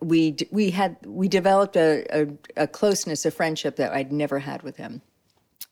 we 0.00 0.36
we 0.50 0.70
had 0.70 0.96
we 1.04 1.28
developed 1.28 1.76
a, 1.76 2.06
a, 2.10 2.28
a 2.56 2.66
closeness, 2.66 3.24
a 3.24 3.30
friendship 3.30 3.76
that 3.76 3.92
I'd 3.92 4.12
never 4.12 4.38
had 4.38 4.62
with 4.62 4.76
him, 4.76 5.02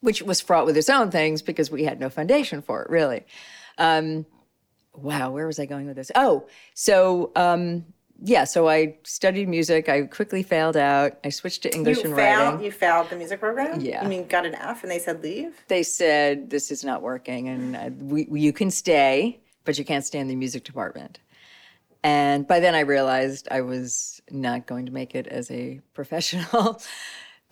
which 0.01 0.21
was 0.21 0.41
fraught 0.41 0.65
with 0.65 0.75
its 0.75 0.89
own 0.89 1.11
things 1.11 1.41
because 1.41 1.71
we 1.71 1.83
had 1.83 1.99
no 1.99 2.09
foundation 2.09 2.61
for 2.61 2.81
it, 2.83 2.89
really. 2.89 3.25
Um, 3.77 4.25
wow, 4.93 5.31
where 5.31 5.47
was 5.47 5.59
I 5.59 5.65
going 5.65 5.87
with 5.87 5.95
this? 5.95 6.11
Oh, 6.15 6.47
so 6.73 7.31
um, 7.35 7.85
yeah, 8.21 8.43
so 8.43 8.69
I 8.69 8.97
studied 9.03 9.47
music. 9.49 9.89
I 9.89 10.03
quickly 10.03 10.43
failed 10.43 10.77
out. 10.77 11.17
I 11.23 11.29
switched 11.29 11.63
to 11.63 11.73
English 11.73 11.97
You 11.97 12.05
and 12.05 12.15
failed. 12.15 12.53
writing. 12.53 12.65
You 12.65 12.71
failed 12.71 13.09
the 13.09 13.15
music 13.15 13.39
program. 13.39 13.81
Yeah. 13.81 14.03
You 14.03 14.09
mean 14.09 14.27
got 14.27 14.45
an 14.45 14.55
F 14.55 14.83
and 14.83 14.91
they 14.91 14.99
said 14.99 15.21
leave? 15.23 15.61
They 15.67 15.83
said 15.83 16.49
this 16.49 16.71
is 16.71 16.83
not 16.83 17.01
working, 17.01 17.49
and 17.49 17.75
uh, 17.75 17.89
we, 17.99 18.27
you 18.31 18.53
can 18.53 18.71
stay, 18.71 19.39
but 19.65 19.77
you 19.77 19.85
can't 19.85 20.05
stay 20.05 20.19
in 20.19 20.27
the 20.27 20.35
music 20.35 20.63
department. 20.63 21.19
And 22.03 22.45
by 22.47 22.59
then 22.59 22.75
I 22.75 22.81
realized 22.81 23.47
I 23.49 23.61
was 23.61 24.21
not 24.29 24.67
going 24.67 24.85
to 24.87 24.91
make 24.91 25.15
it 25.15 25.27
as 25.27 25.49
a 25.51 25.79
professional. 25.93 26.81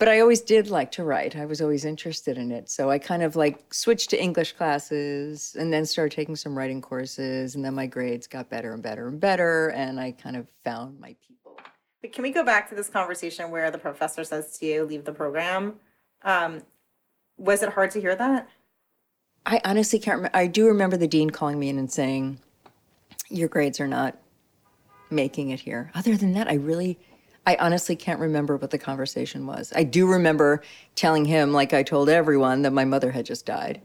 but 0.02 0.08
I 0.08 0.18
always 0.18 0.40
did 0.40 0.68
like 0.68 0.90
to 0.92 1.04
write. 1.04 1.36
I 1.36 1.44
was 1.44 1.62
always 1.62 1.84
interested 1.84 2.36
in 2.36 2.50
it. 2.50 2.68
So 2.68 2.90
I 2.90 2.98
kind 2.98 3.22
of 3.22 3.36
like 3.36 3.72
switched 3.72 4.10
to 4.10 4.20
English 4.20 4.50
classes 4.54 5.54
and 5.56 5.72
then 5.72 5.86
started 5.86 6.12
taking 6.12 6.34
some 6.34 6.58
writing 6.58 6.82
courses. 6.82 7.54
And 7.54 7.64
then 7.64 7.76
my 7.76 7.86
grades 7.86 8.26
got 8.26 8.50
better 8.50 8.74
and 8.74 8.82
better 8.82 9.06
and 9.06 9.20
better. 9.20 9.68
And 9.68 10.00
I 10.00 10.10
kind 10.10 10.34
of 10.34 10.48
found 10.64 10.98
my 10.98 11.14
people. 11.24 11.56
But 12.00 12.12
can 12.12 12.24
we 12.24 12.32
go 12.32 12.44
back 12.44 12.68
to 12.70 12.74
this 12.74 12.88
conversation 12.88 13.52
where 13.52 13.70
the 13.70 13.78
professor 13.78 14.24
says 14.24 14.58
to 14.58 14.66
you, 14.66 14.82
leave 14.82 15.04
the 15.04 15.12
program? 15.12 15.74
Um, 16.24 16.62
was 17.38 17.62
it 17.62 17.68
hard 17.68 17.92
to 17.92 18.00
hear 18.00 18.16
that? 18.16 18.48
I 19.46 19.60
honestly 19.64 20.00
can't 20.00 20.16
remember. 20.16 20.36
I 20.36 20.48
do 20.48 20.66
remember 20.66 20.96
the 20.96 21.06
dean 21.06 21.30
calling 21.30 21.60
me 21.60 21.68
in 21.68 21.78
and 21.78 21.92
saying, 21.92 22.40
Your 23.28 23.46
grades 23.46 23.78
are 23.78 23.86
not 23.86 24.18
making 25.10 25.50
it 25.50 25.60
here. 25.60 25.92
Other 25.94 26.16
than 26.16 26.32
that, 26.32 26.48
I 26.48 26.54
really, 26.54 26.98
I 27.46 27.56
honestly 27.56 27.96
can't 27.96 28.20
remember 28.20 28.56
what 28.56 28.70
the 28.70 28.78
conversation 28.78 29.46
was. 29.46 29.72
I 29.74 29.82
do 29.82 30.06
remember 30.06 30.62
telling 30.94 31.24
him, 31.24 31.52
like 31.52 31.72
I 31.72 31.82
told 31.82 32.08
everyone, 32.08 32.62
that 32.62 32.72
my 32.72 32.84
mother 32.84 33.10
had 33.10 33.26
just 33.26 33.46
died 33.46 33.80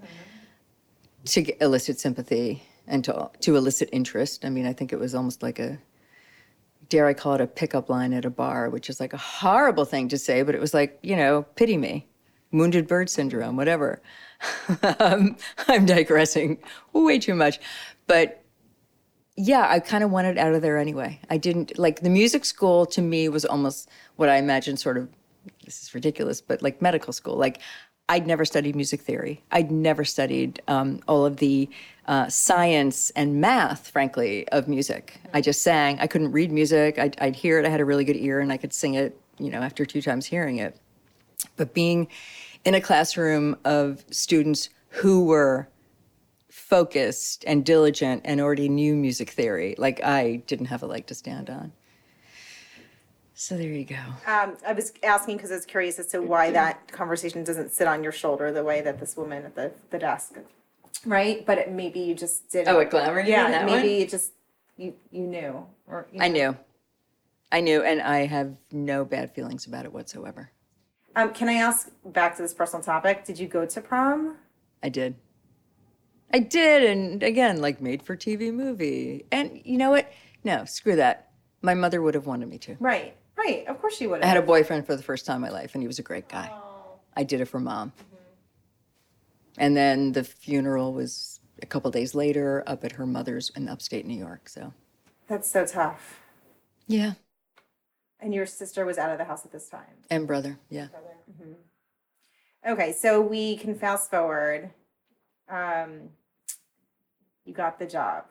to 1.25 1.63
elicit 1.63 1.99
sympathy 1.99 2.63
and 2.85 3.03
to, 3.03 3.29
to 3.41 3.55
elicit 3.55 3.89
interest. 3.91 4.45
I 4.45 4.49
mean, 4.49 4.67
I 4.67 4.73
think 4.73 4.93
it 4.93 4.99
was 4.99 5.15
almost 5.15 5.41
like 5.41 5.59
a, 5.59 5.79
dare 6.89 7.07
I 7.07 7.13
call 7.13 7.33
it 7.33 7.41
a 7.41 7.47
pickup 7.47 7.89
line 7.89 8.13
at 8.13 8.25
a 8.25 8.29
bar, 8.29 8.69
which 8.69 8.89
is 8.89 8.99
like 8.99 9.13
a 9.13 9.17
horrible 9.17 9.85
thing 9.85 10.07
to 10.09 10.17
say, 10.17 10.43
but 10.43 10.55
it 10.55 10.61
was 10.61 10.73
like, 10.73 10.99
you 11.01 11.15
know, 11.15 11.43
pity 11.55 11.77
me. 11.77 12.07
wounded 12.51 12.87
bird 12.87 13.09
syndrome, 13.09 13.57
whatever. 13.57 14.01
um, 14.99 15.35
I'm 15.67 15.85
digressing 15.85 16.59
way 16.93 17.19
too 17.19 17.35
much. 17.35 17.59
But 18.05 18.43
yeah, 19.37 19.67
I 19.69 19.79
kind 19.79 20.03
of 20.03 20.09
wanted 20.09 20.37
out 20.37 20.53
of 20.55 20.63
there 20.63 20.77
anyway. 20.77 21.19
I 21.29 21.37
didn't 21.37 21.77
like 21.77 22.01
the 22.01 22.09
music 22.09 22.43
school 22.43 22.87
to 22.87 23.01
me 23.01 23.29
was 23.29 23.45
almost 23.45 23.87
what 24.15 24.29
I 24.29 24.37
imagined 24.37 24.79
sort 24.79 24.97
of 24.97 25.09
this 25.63 25.83
is 25.83 25.93
ridiculous, 25.93 26.41
but 26.41 26.61
like 26.61 26.81
medical 26.81 27.13
school. 27.13 27.35
Like 27.37 27.59
I'd 28.09 28.25
never 28.25 28.45
studied 28.45 28.75
music 28.75 29.01
theory. 29.01 29.43
I'd 29.51 29.69
never 29.69 30.03
studied 30.03 30.61
um, 30.67 31.01
all 31.07 31.25
of 31.25 31.37
the 31.37 31.69
uh, 32.07 32.29
science 32.29 33.11
and 33.11 33.39
math, 33.39 33.89
frankly, 33.89 34.47
of 34.49 34.67
music. 34.67 35.19
I 35.33 35.41
just 35.41 35.61
sang. 35.61 35.99
I 35.99 36.07
couldn't 36.07 36.31
read 36.31 36.51
music. 36.51 36.97
I'd, 36.97 37.17
I'd 37.19 37.35
hear 37.35 37.59
it. 37.59 37.65
I 37.65 37.69
had 37.69 37.81
a 37.81 37.85
really 37.85 38.05
good 38.05 38.15
ear, 38.15 38.39
and 38.39 38.51
I 38.51 38.57
could 38.57 38.73
sing 38.73 38.95
it. 38.95 39.19
You 39.37 39.51
know, 39.51 39.59
after 39.59 39.85
two 39.85 40.01
times 40.01 40.25
hearing 40.25 40.57
it. 40.57 40.79
But 41.57 41.75
being 41.75 42.07
in 42.65 42.73
a 42.73 42.81
classroom 42.81 43.55
of 43.65 44.03
students 44.09 44.69
who 44.89 45.25
were 45.25 45.69
focused 46.67 47.45
and 47.47 47.63
diligent 47.65 48.21
and 48.25 48.41
already 48.41 48.67
knew 48.67 48.93
music 48.95 49.29
theory, 49.29 49.73
like 49.77 50.03
I 50.03 50.37
didn't 50.47 50.65
have 50.67 50.83
a 50.83 50.85
leg 50.85 51.05
to 51.07 51.15
stand 51.15 51.49
on. 51.49 51.71
So 53.33 53.55
there 53.55 53.69
you 53.69 53.85
go. 53.85 53.95
Um, 54.25 54.57
I 54.67 54.73
was 54.73 54.91
asking 55.03 55.37
because 55.37 55.51
I 55.51 55.55
was 55.55 55.65
curious 55.65 55.97
as 55.99 56.07
to 56.07 56.21
why 56.21 56.51
that 56.51 56.91
conversation 56.91 57.43
doesn't 57.43 57.71
sit 57.71 57.87
on 57.87 58.03
your 58.03 58.11
shoulder 58.11 58.51
the 58.51 58.63
way 58.63 58.81
that 58.81 58.99
this 58.99 59.15
woman 59.15 59.45
at 59.45 59.55
the, 59.55 59.71
the 59.91 59.99
desk, 59.99 60.39
right? 61.05 61.45
But 61.45 61.59
it, 61.59 61.71
maybe 61.71 61.99
you 61.99 62.15
just 62.15 62.49
didn't. 62.49 62.69
Oh, 62.75 62.79
it 62.79 62.89
Glamour, 62.89 63.21
Yeah, 63.21 63.63
maybe 63.65 63.87
one? 63.89 63.99
you 63.99 64.07
just 64.07 64.31
you 64.75 64.93
you 65.11 65.21
knew 65.27 65.65
or 65.87 66.07
you 66.11 66.21
I 66.21 66.27
know. 66.27 66.33
knew. 66.51 66.57
I 67.49 67.61
knew, 67.61 67.81
and 67.81 68.01
I 68.01 68.25
have 68.25 68.57
no 68.73 69.05
bad 69.05 69.33
feelings 69.33 69.67
about 69.67 69.85
it 69.85 69.93
whatsoever. 69.93 70.51
Um, 71.15 71.31
can 71.31 71.47
I 71.47 71.53
ask 71.53 71.89
back 72.05 72.35
to 72.35 72.41
this 72.41 72.53
personal 72.53 72.83
topic? 72.83 73.23
Did 73.23 73.39
you 73.39 73.47
go 73.47 73.65
to 73.65 73.81
prom? 73.81 74.35
I 74.83 74.89
did. 74.89 75.15
I 76.33 76.39
did, 76.39 76.83
and 76.83 77.23
again, 77.23 77.61
like 77.61 77.81
made 77.81 78.03
for 78.03 78.15
TV 78.15 78.53
movie. 78.53 79.25
And 79.31 79.61
you 79.63 79.77
know 79.77 79.91
what? 79.91 80.11
No, 80.43 80.65
screw 80.65 80.95
that. 80.97 81.31
My 81.61 81.73
mother 81.73 82.01
would 82.01 82.15
have 82.15 82.25
wanted 82.25 82.49
me 82.49 82.57
to. 82.59 82.75
Right, 82.79 83.15
right. 83.37 83.65
Of 83.67 83.79
course 83.79 83.95
she 83.95 84.07
would. 84.07 84.21
I 84.21 84.25
had 84.27 84.37
a 84.37 84.41
boyfriend 84.41 84.85
for 84.85 84.95
the 84.95 85.03
first 85.03 85.25
time 85.25 85.37
in 85.37 85.41
my 85.41 85.49
life, 85.49 85.73
and 85.73 85.81
he 85.81 85.87
was 85.87 85.99
a 85.99 86.03
great 86.03 86.27
guy. 86.29 86.49
Oh. 86.51 86.99
I 87.15 87.23
did 87.23 87.41
it 87.41 87.45
for 87.45 87.59
mom. 87.59 87.91
Mm-hmm. 87.91 88.15
And 89.57 89.75
then 89.77 90.11
the 90.11 90.23
funeral 90.23 90.93
was 90.93 91.39
a 91.61 91.65
couple 91.65 91.89
days 91.91 92.13
later 92.13 92.63
up 92.67 92.83
at 92.83 92.93
her 92.93 93.05
mother's 93.07 93.49
in 93.55 93.67
upstate 93.67 94.05
New 94.05 94.17
York. 94.17 94.49
So, 94.49 94.73
That's 95.27 95.49
so 95.49 95.65
tough. 95.65 96.19
yeah. 96.87 97.13
And 98.19 98.33
your 98.33 98.45
sister 98.47 98.85
was 98.85 98.97
out 98.97 99.11
of 99.11 99.17
the 99.19 99.25
house 99.25 99.45
at 99.45 99.51
this 99.51 99.69
time. 99.69 99.81
And 100.09 100.25
brother, 100.27 100.57
yeah. 100.69 100.87
Mm-hmm. 101.31 102.71
Okay, 102.71 102.91
so 102.91 103.21
we 103.21 103.57
can 103.57 103.75
fast 103.75 104.09
forward. 104.09 104.71
Um, 105.49 106.09
you 107.45 107.53
got 107.53 107.79
the 107.79 107.85
job. 107.85 108.25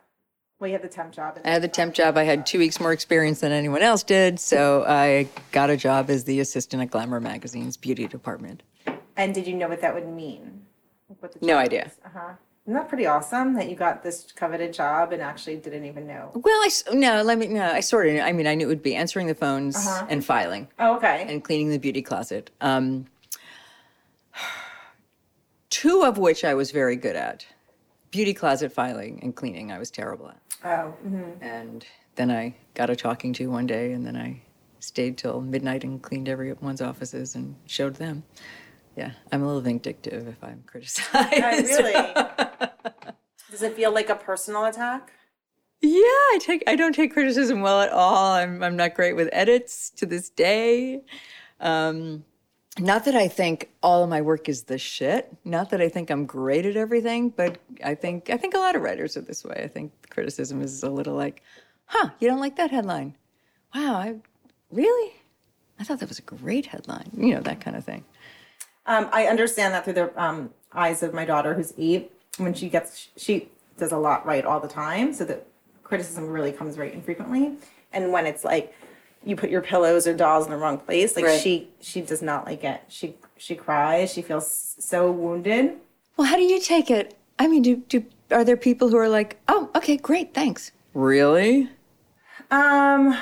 Well, 0.59 0.69
you 0.69 0.73
had 0.73 0.83
the 0.83 0.89
temp 0.89 1.13
job. 1.13 1.39
I 1.45 1.51
had 1.51 1.63
the 1.63 1.69
temp 1.69 1.95
job. 1.95 2.17
I 2.17 2.25
had 2.25 2.47
two 2.47 2.59
weeks 2.59 2.81
more 2.81 2.93
experience 2.93 3.41
than 3.41 3.53
anyone 3.53 3.83
else 3.83 4.03
did. 4.03 4.41
So 4.41 4.85
I 4.87 5.29
got 5.53 5.69
a 5.69 5.77
job 5.77 6.09
as 6.09 6.25
the 6.25 6.41
assistant 6.41 6.83
at 6.83 6.91
Glamour 6.91 7.21
Magazine's 7.21 7.77
beauty 7.77 8.07
department. 8.07 8.63
And 9.17 9.35
did 9.35 9.47
you 9.47 9.55
know 9.55 9.69
what 9.69 9.83
that 9.83 9.95
would 9.95 10.09
mean? 10.09 10.63
Like, 11.11 11.23
what 11.23 11.33
the 11.39 11.47
No 11.47 11.57
idea. 11.59 11.87
is? 11.87 11.93
Uh-huh. 12.07 12.33
Isn't 12.65 12.75
that 12.75 12.89
pretty 12.89 13.07
awesome 13.07 13.55
that 13.55 13.69
you 13.69 13.77
got 13.77 14.03
this 14.03 14.33
coveted 14.35 14.73
job 14.73 15.13
and 15.13 15.23
actually 15.23 15.57
didn't 15.57 15.85
even 15.85 16.07
know? 16.07 16.33
Well, 16.35 16.61
I, 16.63 16.69
no, 16.93 17.23
let 17.23 17.39
me, 17.39 17.47
no, 17.47 17.63
I 17.71 17.79
sort 17.81 18.09
of, 18.09 18.19
I 18.21 18.33
mean, 18.33 18.47
I 18.49 18.55
knew 18.57 18.65
it 18.67 18.69
would 18.69 18.83
be 18.83 18.95
answering 18.97 19.29
the 19.29 19.35
phones 19.37 19.77
and 20.09 20.25
filing. 20.25 20.67
Oh, 20.81 20.97
okay. 20.97 21.27
and 21.29 21.45
cleaning 21.45 21.71
the 21.71 21.79
beauty 21.79 22.03
closet. 22.03 22.51
Um, 22.61 23.07
two 25.77 26.03
of 26.05 26.17
which 26.17 26.43
I 26.43 26.55
was 26.55 26.71
very 26.71 26.97
good 26.97 27.17
at. 27.17 27.45
Beauty 28.11 28.33
closet 28.33 28.73
filing 28.73 29.21
and 29.23 29.35
cleaning, 29.37 29.71
I 29.71 29.79
was 29.79 29.91
terrible 29.91 30.31
at. 30.31 30.41
oh, 30.65 30.95
mhm. 31.07 31.37
And 31.43 31.85
then 32.15 32.31
I 32.31 32.55
got 32.73 32.89
a 32.89 32.97
talking 32.97 33.35
to 33.35 33.51
one 33.51 33.67
day, 33.67 33.93
and 33.93 34.07
then 34.07 34.17
I 34.17 34.41
stayed 34.81 35.19
till 35.19 35.43
midnight 35.43 35.85
and 35.85 36.01
cleaned 36.01 36.31
everyone's 36.31 36.81
offices 36.81 37.35
and 37.35 37.57
showed 37.67 37.97
them. 37.97 38.25
Yeah, 38.97 39.11
I'm 39.31 39.43
a 39.43 39.47
little 39.47 39.61
vindictive 39.61 40.27
if 40.27 40.43
I'm 40.43 40.63
criticized. 40.67 41.13
Oh, 41.15 41.61
really? 41.63 41.93
Does 43.51 43.63
it 43.63 43.75
feel 43.77 43.93
like 43.93 44.09
a 44.09 44.17
personal 44.17 44.65
attack? 44.65 45.13
Yeah, 45.83 46.01
I 46.01 46.39
take 46.41 46.65
I 46.67 46.75
don't 46.75 46.95
take 46.95 47.13
criticism 47.13 47.61
well 47.61 47.83
at 47.83 47.91
all. 47.91 48.33
I'm 48.33 48.63
I'm 48.63 48.77
not 48.77 48.95
great 48.95 49.13
with 49.15 49.29
edits 49.31 49.91
to 49.91 50.07
this 50.07 50.31
day. 50.31 51.03
Um, 51.61 52.25
not 52.79 53.05
that 53.07 53.15
I 53.15 53.29
think 53.29 53.71
all 53.83 54.03
of 54.03 54.11
my 54.11 54.21
work 54.21 54.49
is 54.49 54.65
the 54.65 54.79
shit. 54.79 55.35
Not 55.45 55.71
that 55.71 55.81
I 55.81 55.89
think 55.89 56.11
I'm 56.11 56.27
great 56.27 56.67
at 56.67 56.77
everything, 56.77 57.31
but 57.31 57.59
I 57.83 57.95
think 57.95 58.31
I 58.31 58.37
think 58.37 58.55
a 58.55 58.59
lot 58.59 58.77
of 58.77 58.83
writers 58.83 59.17
are 59.17 59.23
this 59.23 59.45
way. 59.45 59.61
I 59.65 59.69
think 59.69 59.93
criticism 60.11 60.61
is 60.61 60.83
a 60.83 60.91
little 60.91 61.15
like, 61.15 61.43
"Huh, 61.87 62.11
you 62.19 62.29
don't 62.29 62.41
like 62.41 62.57
that 62.57 62.71
headline? 62.71 63.15
Wow, 63.75 63.97
I 63.97 64.17
really? 64.71 65.15
I 65.79 65.85
thought 65.85 66.01
that 66.01 66.09
was 66.09 66.19
a 66.19 66.23
great 66.23 66.67
headline." 66.67 67.11
You 67.15 67.35
know, 67.35 67.41
that 67.41 67.61
kind 67.61 67.77
of 67.77 67.85
thing. 67.85 68.05
Um, 68.87 69.09
I 69.13 69.27
understand 69.27 69.75
that 69.75 69.85
through 69.85 69.95
the 69.95 70.23
um, 70.23 70.51
eyes 70.73 71.03
of 71.03 71.15
my 71.15 71.25
daughter, 71.25 71.55
who's 71.55 71.73
eight. 71.79 72.13
When 72.39 72.53
she 72.53 72.69
gets, 72.69 73.09
she 73.17 73.49
does 73.79 73.93
a 73.93 73.97
lot 73.97 74.27
right 74.27 74.45
all 74.45 74.61
the 74.61 74.69
time, 74.69 75.15
so 75.15 75.25
that 75.25 75.47
criticism 75.83 76.27
really 76.29 76.53
comes 76.53 76.77
very 76.77 76.93
infrequently. 76.93 77.53
And 77.93 78.13
when 78.13 78.27
it's 78.27 78.45
like 78.45 78.75
you 79.27 79.37
put 79.37 79.51
your 79.51 79.61
pillows 79.61 80.07
or 80.07 80.15
dolls 80.15 80.45
in 80.47 80.53
the 80.53 80.57
wrong 80.57 80.79
place, 80.79 81.17
like 81.17 81.25
Right. 81.25 81.41
she 81.41 81.69
she 81.81 82.01
does 82.01 82.23
not 82.23 82.47
like 82.47 82.65
it. 82.65 82.81
She 82.89 83.17
she 83.37 83.55
cries. 83.57 84.13
She 84.13 84.23
feels 84.23 84.77
so 84.79 85.11
wounded. 85.11 85.75
Well, 86.17 86.27
how 86.29 86.37
do 86.37 86.43
you 86.43 86.61
take 86.61 86.91
it? 86.91 87.17
I 87.39 87.49
mean, 87.49 87.63
do 87.63 87.77
do 87.77 88.05
are 88.31 88.45
there 88.45 88.57
people 88.57 88.89
who 88.89 88.97
are 88.97 89.09
like, 89.09 89.39
"Oh, 89.49 89.71
okay, 89.75 89.97
great, 89.97 90.33
thanks." 90.33 90.73
Really? 90.95 91.69
Um, 92.51 93.17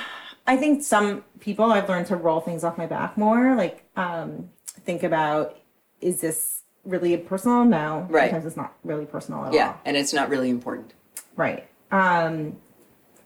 I 0.47 0.55
think 0.57 0.83
some 0.83 1.23
people 1.39 1.65
I've 1.71 1.89
learned 1.89 2.07
to 2.07 2.15
roll 2.15 2.39
things 2.39 2.63
off 2.63 2.77
my 2.77 2.85
back 2.85 3.17
more. 3.17 3.55
Like, 3.55 3.83
um, 3.95 4.49
think 4.85 5.03
about 5.03 5.57
is 6.01 6.21
this 6.21 6.61
really 6.83 7.17
personal? 7.17 7.65
No. 7.65 8.05
Right. 8.09 8.29
Sometimes 8.29 8.45
it's 8.45 8.57
not 8.57 8.73
really 8.83 9.05
personal 9.05 9.45
at 9.45 9.53
Yeah, 9.53 9.67
all. 9.67 9.71
Yeah, 9.73 9.77
and 9.85 9.97
it's 9.97 10.13
not 10.13 10.29
really 10.29 10.49
important. 10.51 10.93
Right. 11.35 11.67
Um, 11.91 12.57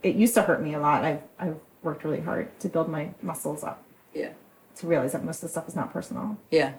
it 0.02 0.16
used 0.16 0.34
to 0.36 0.42
hurt 0.44 0.62
me 0.62 0.74
a 0.76 0.80
lot. 0.80 1.04
I've 1.04 1.22
I've 1.40 1.58
worked 1.84 2.04
really 2.04 2.20
hard 2.22 2.48
to 2.60 2.68
build 2.70 2.90
my 2.90 3.10
muscles 3.22 3.64
up 3.64 3.84
Yeah. 4.14 4.30
to 4.78 4.88
realize 4.88 5.12
that 5.14 5.24
most 5.24 5.38
of 5.38 5.42
the 5.44 5.50
stuff 5.50 5.68
is 5.68 5.76
not 5.76 5.92
personal. 5.94 6.38
Yeah. 6.52 6.74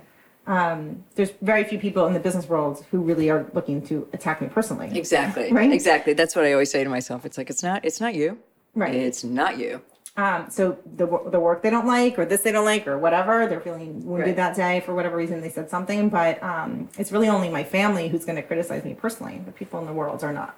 There's 1.15 1.31
very 1.43 1.65
few 1.65 1.79
people 1.79 2.07
in 2.07 2.13
the 2.15 2.21
business 2.21 2.49
world 2.49 2.85
who 2.91 3.01
really 3.01 3.31
are 3.31 3.47
looking 3.55 3.81
to 3.87 4.09
attack 4.13 4.41
me 4.41 4.49
personally. 4.49 4.91
Exactly. 4.97 5.53
Right? 5.59 5.73
Exactly. 5.73 6.13
That's 6.13 6.35
what 6.37 6.45
I 6.45 6.53
always 6.53 6.71
say 6.71 6.83
to 6.85 6.91
myself. 6.91 7.25
It's 7.25 7.39
like 7.39 7.51
it's 7.51 7.63
not 7.63 7.85
it's 7.85 8.01
not 8.01 8.15
you. 8.15 8.39
Right. 8.75 8.95
It's 8.95 9.25
not 9.25 9.59
you. 9.59 9.81
Um, 10.17 10.47
so 10.51 10.77
the 10.97 11.07
the 11.31 11.39
work 11.41 11.63
they 11.63 11.71
don't 11.71 11.87
like, 11.87 12.19
or 12.19 12.25
this 12.27 12.43
they 12.43 12.53
don't 12.53 12.65
like, 12.65 12.87
or 12.89 12.99
whatever, 12.99 13.47
they're 13.47 13.61
feeling 13.61 14.05
wounded 14.05 14.27
Right. 14.29 14.37
that 14.37 14.57
day 14.57 14.81
for 14.81 14.93
whatever 14.95 15.17
reason 15.17 15.41
they 15.41 15.49
said 15.51 15.71
something. 15.71 16.09
But 16.09 16.43
um, 16.43 16.89
it's 16.99 17.13
really 17.13 17.29
only 17.29 17.49
my 17.49 17.63
family 17.65 18.09
who's 18.09 18.25
going 18.25 18.37
to 18.37 18.43
criticize 18.43 18.85
me 18.85 18.95
personally. 18.95 19.41
The 19.47 19.53
people 19.53 19.79
in 19.81 19.87
the 19.87 19.93
world 19.93 20.23
are 20.25 20.33
not. 20.33 20.57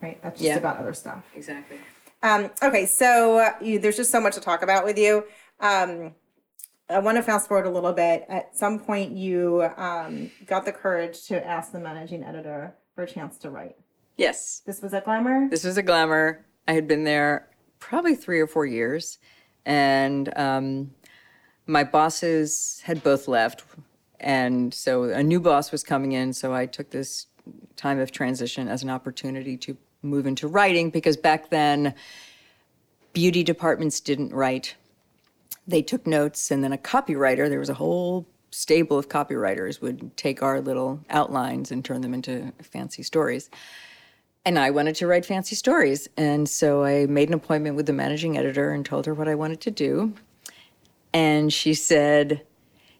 Right. 0.00 0.18
That's 0.22 0.38
just 0.40 0.44
Yeah. 0.48 0.56
about 0.56 0.78
other 0.78 0.94
stuff. 0.94 1.22
Exactly. 1.36 1.76
Um, 2.22 2.50
okay, 2.62 2.86
so 2.86 3.38
uh, 3.38 3.52
you, 3.60 3.78
there's 3.78 3.96
just 3.96 4.10
so 4.10 4.20
much 4.20 4.34
to 4.34 4.40
talk 4.40 4.62
about 4.62 4.84
with 4.84 4.96
you. 4.98 5.24
Um, 5.60 6.14
I 6.88 6.98
want 6.98 7.16
to 7.16 7.22
fast 7.22 7.48
forward 7.48 7.66
a 7.66 7.70
little 7.70 7.92
bit. 7.92 8.24
At 8.28 8.56
some 8.56 8.78
point, 8.78 9.16
you 9.16 9.68
um, 9.76 10.30
got 10.46 10.64
the 10.64 10.72
courage 10.72 11.26
to 11.28 11.44
ask 11.44 11.72
the 11.72 11.80
managing 11.80 12.22
editor 12.22 12.74
for 12.94 13.04
a 13.04 13.06
chance 13.06 13.38
to 13.38 13.50
write. 13.50 13.76
Yes. 14.16 14.62
This 14.66 14.82
was 14.82 14.92
a 14.92 15.00
Glamour. 15.00 15.48
This 15.50 15.64
was 15.64 15.76
a 15.76 15.82
glamour. 15.82 16.44
I 16.68 16.74
had 16.74 16.86
been 16.86 17.04
there 17.04 17.48
probably 17.78 18.14
three 18.14 18.40
or 18.40 18.46
four 18.46 18.66
years, 18.66 19.18
and 19.64 20.32
um, 20.38 20.92
my 21.66 21.82
bosses 21.82 22.82
had 22.84 23.02
both 23.02 23.26
left, 23.26 23.64
and 24.20 24.72
so 24.72 25.04
a 25.04 25.22
new 25.22 25.40
boss 25.40 25.72
was 25.72 25.82
coming 25.82 26.12
in. 26.12 26.32
So 26.32 26.54
I 26.54 26.66
took 26.66 26.90
this 26.90 27.26
time 27.74 27.98
of 27.98 28.12
transition 28.12 28.68
as 28.68 28.82
an 28.82 28.90
opportunity 28.90 29.56
to 29.56 29.76
move 30.02 30.26
into 30.26 30.48
writing 30.48 30.90
because 30.90 31.16
back 31.16 31.50
then, 31.50 31.94
beauty 33.12 33.42
departments 33.42 34.00
didn't 34.00 34.32
write. 34.32 34.74
They 35.66 35.82
took 35.82 36.06
notes, 36.06 36.50
and 36.50 36.64
then 36.64 36.72
a 36.72 36.78
copywriter. 36.78 37.48
There 37.48 37.58
was 37.58 37.68
a 37.68 37.74
whole 37.74 38.26
stable 38.50 38.98
of 38.98 39.08
copywriters 39.08 39.80
would 39.80 40.16
take 40.16 40.42
our 40.42 40.60
little 40.60 41.00
outlines 41.08 41.70
and 41.70 41.84
turn 41.84 42.02
them 42.02 42.14
into 42.14 42.52
fancy 42.62 43.02
stories. 43.02 43.48
And 44.44 44.58
I 44.58 44.70
wanted 44.70 44.96
to 44.96 45.06
write 45.06 45.24
fancy 45.24 45.54
stories. 45.54 46.08
And 46.16 46.48
so 46.48 46.84
I 46.84 47.06
made 47.06 47.28
an 47.28 47.34
appointment 47.34 47.76
with 47.76 47.86
the 47.86 47.92
managing 47.92 48.36
editor 48.36 48.72
and 48.72 48.84
told 48.84 49.06
her 49.06 49.14
what 49.14 49.28
I 49.28 49.34
wanted 49.34 49.60
to 49.62 49.70
do. 49.70 50.14
And 51.14 51.52
she 51.52 51.74
said, 51.74 52.42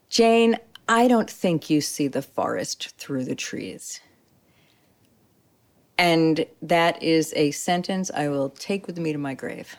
Jane, 0.09 0.57
I 0.89 1.09
don't 1.09 1.31
think 1.31 1.69
you 1.69 1.81
see 1.81 2.09
the 2.09 2.23
forest 2.23 2.97
through 2.99 3.25
the 3.25 3.35
trees. 3.35 4.01
And 5.99 6.47
that 6.63 7.03
is 7.03 7.33
a 7.37 7.51
sentence 7.51 8.11
I 8.15 8.29
will 8.29 8.51
take 8.51 8.87
with 8.87 8.99
me 8.99 9.13
to 9.13 9.19
my 9.19 9.35
grave. 9.35 9.77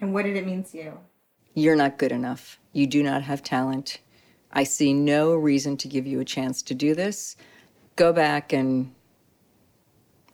And 0.00 0.12
what 0.12 0.24
did 0.24 0.36
it 0.36 0.46
mean 0.46 0.64
to 0.64 0.76
you? 0.76 0.98
You're 1.54 1.76
not 1.76 1.98
good 1.98 2.12
enough. 2.12 2.58
You 2.72 2.86
do 2.86 3.02
not 3.02 3.22
have 3.22 3.42
talent. 3.42 3.98
I 4.52 4.64
see 4.64 4.92
no 4.92 5.34
reason 5.34 5.76
to 5.78 5.88
give 5.88 6.06
you 6.06 6.20
a 6.20 6.24
chance 6.24 6.62
to 6.62 6.74
do 6.74 6.94
this. 6.94 7.36
Go 7.96 8.12
back 8.12 8.52
and 8.52 8.94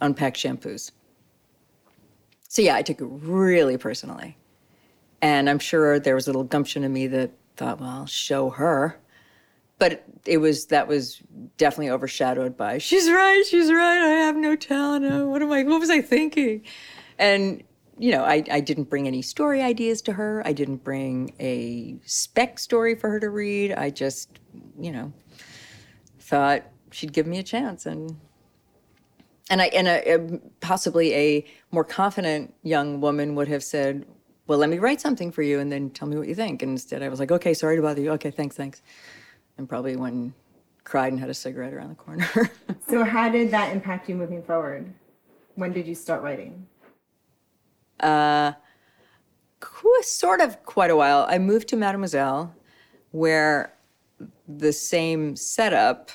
unpack 0.00 0.34
shampoos. 0.34 0.90
So 2.48 2.60
yeah, 2.60 2.74
I 2.74 2.82
took 2.82 3.00
it 3.00 3.06
really 3.06 3.78
personally. 3.78 4.36
And 5.20 5.48
I'm 5.48 5.60
sure 5.60 6.00
there 6.00 6.16
was 6.16 6.26
a 6.26 6.30
little 6.30 6.44
gumption 6.44 6.82
in 6.82 6.92
me 6.92 7.06
that 7.06 7.30
thought, 7.56 7.80
well, 7.80 7.88
I'll 7.88 8.06
show 8.06 8.50
her. 8.50 8.98
But 9.82 10.04
it 10.26 10.38
was 10.38 10.66
that 10.66 10.86
was 10.86 11.20
definitely 11.56 11.90
overshadowed 11.90 12.56
by 12.56 12.78
she's 12.78 13.10
right, 13.10 13.42
she's 13.50 13.68
right, 13.68 14.00
I 14.00 14.10
have 14.26 14.36
no 14.36 14.54
talent. 14.54 15.04
Oh, 15.04 15.26
what 15.26 15.42
am 15.42 15.50
I 15.50 15.64
what 15.64 15.80
was 15.80 15.90
I 15.90 16.00
thinking? 16.00 16.62
And 17.18 17.64
you 17.98 18.12
know, 18.12 18.22
I, 18.22 18.44
I 18.48 18.60
didn't 18.60 18.84
bring 18.84 19.08
any 19.08 19.22
story 19.22 19.60
ideas 19.60 20.00
to 20.02 20.12
her. 20.12 20.40
I 20.46 20.52
didn't 20.52 20.84
bring 20.84 21.34
a 21.40 21.96
spec 22.04 22.60
story 22.60 22.94
for 22.94 23.10
her 23.10 23.18
to 23.18 23.28
read. 23.28 23.72
I 23.72 23.90
just, 23.90 24.38
you 24.78 24.92
know, 24.92 25.12
thought 26.20 26.62
she'd 26.92 27.12
give 27.12 27.26
me 27.26 27.40
a 27.40 27.42
chance 27.42 27.84
and 27.84 28.16
and 29.50 29.60
I 29.60 29.66
and 29.66 29.88
a, 29.88 30.14
a, 30.14 30.38
possibly 30.60 31.12
a 31.12 31.44
more 31.72 31.82
confident 31.82 32.54
young 32.62 33.00
woman 33.00 33.34
would 33.34 33.48
have 33.48 33.64
said, 33.64 34.06
"Well, 34.46 34.60
let 34.60 34.70
me 34.70 34.78
write 34.78 35.00
something 35.00 35.32
for 35.32 35.42
you, 35.42 35.58
and 35.58 35.72
then 35.72 35.90
tell 35.90 36.06
me 36.06 36.16
what 36.16 36.28
you 36.28 36.36
think." 36.36 36.62
And 36.62 36.70
instead, 36.70 37.02
I 37.02 37.08
was 37.08 37.18
like, 37.18 37.32
"Okay, 37.32 37.52
sorry 37.52 37.74
to 37.74 37.82
bother 37.82 38.00
you. 38.00 38.12
Okay, 38.12 38.30
thanks, 38.30 38.56
thanks," 38.56 38.80
and 39.58 39.68
probably 39.68 39.96
went 39.96 40.14
and 40.14 40.32
cried 40.84 41.12
and 41.12 41.20
had 41.20 41.30
a 41.30 41.34
cigarette 41.34 41.72
around 41.72 41.90
the 41.90 41.94
corner. 41.94 42.28
so, 42.88 43.04
how 43.04 43.28
did 43.28 43.50
that 43.50 43.72
impact 43.72 44.08
you 44.08 44.14
moving 44.14 44.42
forward? 44.42 44.92
When 45.54 45.72
did 45.72 45.86
you 45.86 45.94
start 45.94 46.22
writing? 46.22 46.66
Uh, 48.00 48.52
sort 50.02 50.40
of 50.40 50.62
quite 50.64 50.90
a 50.90 50.96
while. 50.96 51.26
I 51.28 51.38
moved 51.38 51.68
to 51.68 51.76
Mademoiselle, 51.76 52.54
where 53.10 53.74
the 54.48 54.72
same 54.72 55.36
setup 55.36 56.10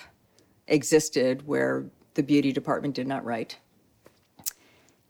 existed, 0.68 1.46
where 1.48 1.86
the 2.14 2.24
beauty 2.24 2.52
department 2.52 2.96
did 2.96 3.08
not 3.08 3.24
write. 3.24 3.58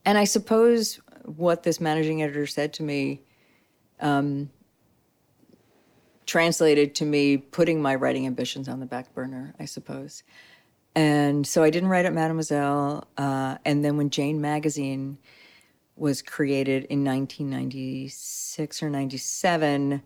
And 0.06 0.18
I 0.18 0.24
suppose 0.24 1.00
what 1.24 1.64
this 1.64 1.82
managing 1.82 2.24
editor 2.24 2.48
said 2.48 2.74
to 2.74 2.84
me 2.84 3.22
um, 4.00 4.50
translated 6.28 6.94
to 6.96 7.06
me 7.06 7.38
putting 7.38 7.82
my 7.82 7.96
writing 7.96 8.28
ambitions 8.28 8.68
on 8.68 8.80
the 8.80 8.86
back 8.86 9.14
burner, 9.14 9.56
I 9.60 9.66
suppose. 9.66 10.24
And 10.94 11.48
so 11.48 11.64
I 11.64 11.70
didn't 11.70 11.90
write 11.90 12.06
at 12.06 12.14
Mademoiselle. 12.14 13.08
Uh, 13.18 13.58
and 13.66 13.84
then 13.84 13.98
when 13.98 14.10
Jane 14.10 14.42
Magazine 14.42 15.18
was 15.96 16.22
created 16.22 16.84
in 16.86 17.04
1996 17.04 18.84
or 18.84 18.90
97, 18.90 20.02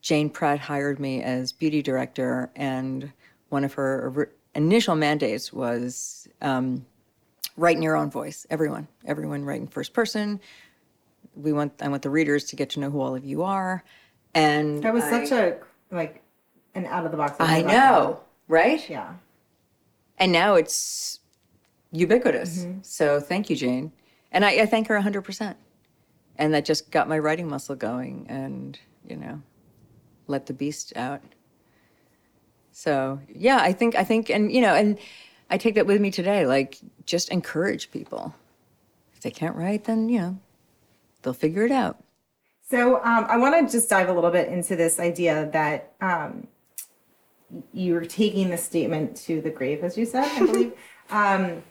Jane 0.00 0.30
Pratt 0.30 0.60
hired 0.60 0.98
me 1.00 1.22
as 1.22 1.52
beauty 1.52 1.82
director. 1.82 2.50
And 2.56 3.12
one 3.48 3.64
of 3.64 3.74
her 3.74 4.32
initial 4.54 4.94
mandates 4.94 5.52
was 5.52 6.28
um, 6.40 6.86
write 7.56 7.76
in 7.76 7.82
your 7.82 7.96
own 7.96 8.10
voice. 8.10 8.46
Everyone, 8.48 8.86
everyone 9.04 9.44
write 9.44 9.60
in 9.60 9.66
first 9.66 9.92
person. 9.92 10.40
We 11.34 11.52
want 11.52 11.72
I 11.80 11.88
want 11.88 12.02
the 12.02 12.10
readers 12.10 12.44
to 12.46 12.56
get 12.56 12.70
to 12.70 12.80
know 12.80 12.90
who 12.90 13.00
all 13.00 13.14
of 13.14 13.24
you 13.24 13.42
are. 13.42 13.84
And 14.34 14.82
that 14.82 14.94
was 14.94 15.04
I, 15.04 15.24
such 15.24 15.32
a 15.32 15.58
like 15.90 16.22
an 16.74 16.86
out 16.86 17.04
of 17.04 17.10
the 17.10 17.16
box. 17.16 17.36
I 17.40 17.62
know, 17.62 18.20
right? 18.48 18.88
Yeah. 18.88 19.14
And 20.18 20.32
now 20.32 20.54
it's 20.54 21.20
ubiquitous. 21.92 22.60
Mm-hmm. 22.60 22.78
So 22.82 23.20
thank 23.20 23.50
you, 23.50 23.56
Jane. 23.56 23.92
And 24.32 24.44
I, 24.44 24.50
I 24.62 24.66
thank 24.66 24.86
her 24.88 25.00
100%. 25.00 25.54
And 26.36 26.54
that 26.54 26.64
just 26.64 26.90
got 26.90 27.08
my 27.08 27.18
writing 27.18 27.48
muscle 27.48 27.74
going 27.74 28.26
and, 28.28 28.78
you 29.08 29.16
know, 29.16 29.42
let 30.26 30.46
the 30.46 30.52
beast 30.52 30.92
out. 30.96 31.20
So 32.72 33.20
yeah, 33.28 33.58
I 33.60 33.72
think 33.72 33.94
I 33.96 34.04
think 34.04 34.30
and 34.30 34.50
you 34.50 34.60
know, 34.62 34.74
and 34.74 34.98
I 35.50 35.58
take 35.58 35.74
that 35.74 35.86
with 35.86 36.00
me 36.00 36.10
today. 36.10 36.46
Like 36.46 36.78
just 37.04 37.28
encourage 37.30 37.90
people. 37.90 38.34
If 39.12 39.20
they 39.20 39.30
can't 39.30 39.56
write, 39.56 39.84
then 39.84 40.08
you 40.08 40.18
know, 40.18 40.38
they'll 41.20 41.34
figure 41.34 41.64
it 41.64 41.72
out. 41.72 42.02
So 42.70 43.02
um, 43.02 43.26
I 43.28 43.36
want 43.36 43.66
to 43.66 43.72
just 43.72 43.90
dive 43.90 44.08
a 44.08 44.12
little 44.12 44.30
bit 44.30 44.48
into 44.48 44.76
this 44.76 45.00
idea 45.00 45.50
that 45.52 45.92
um, 46.00 46.46
you're 47.72 48.04
taking 48.04 48.48
the 48.48 48.56
statement 48.56 49.16
to 49.24 49.40
the 49.40 49.50
grave, 49.50 49.82
as 49.82 49.98
you 49.98 50.06
said, 50.06 50.24
I 50.24 50.38
believe. 50.46 50.72
um, 51.10 51.64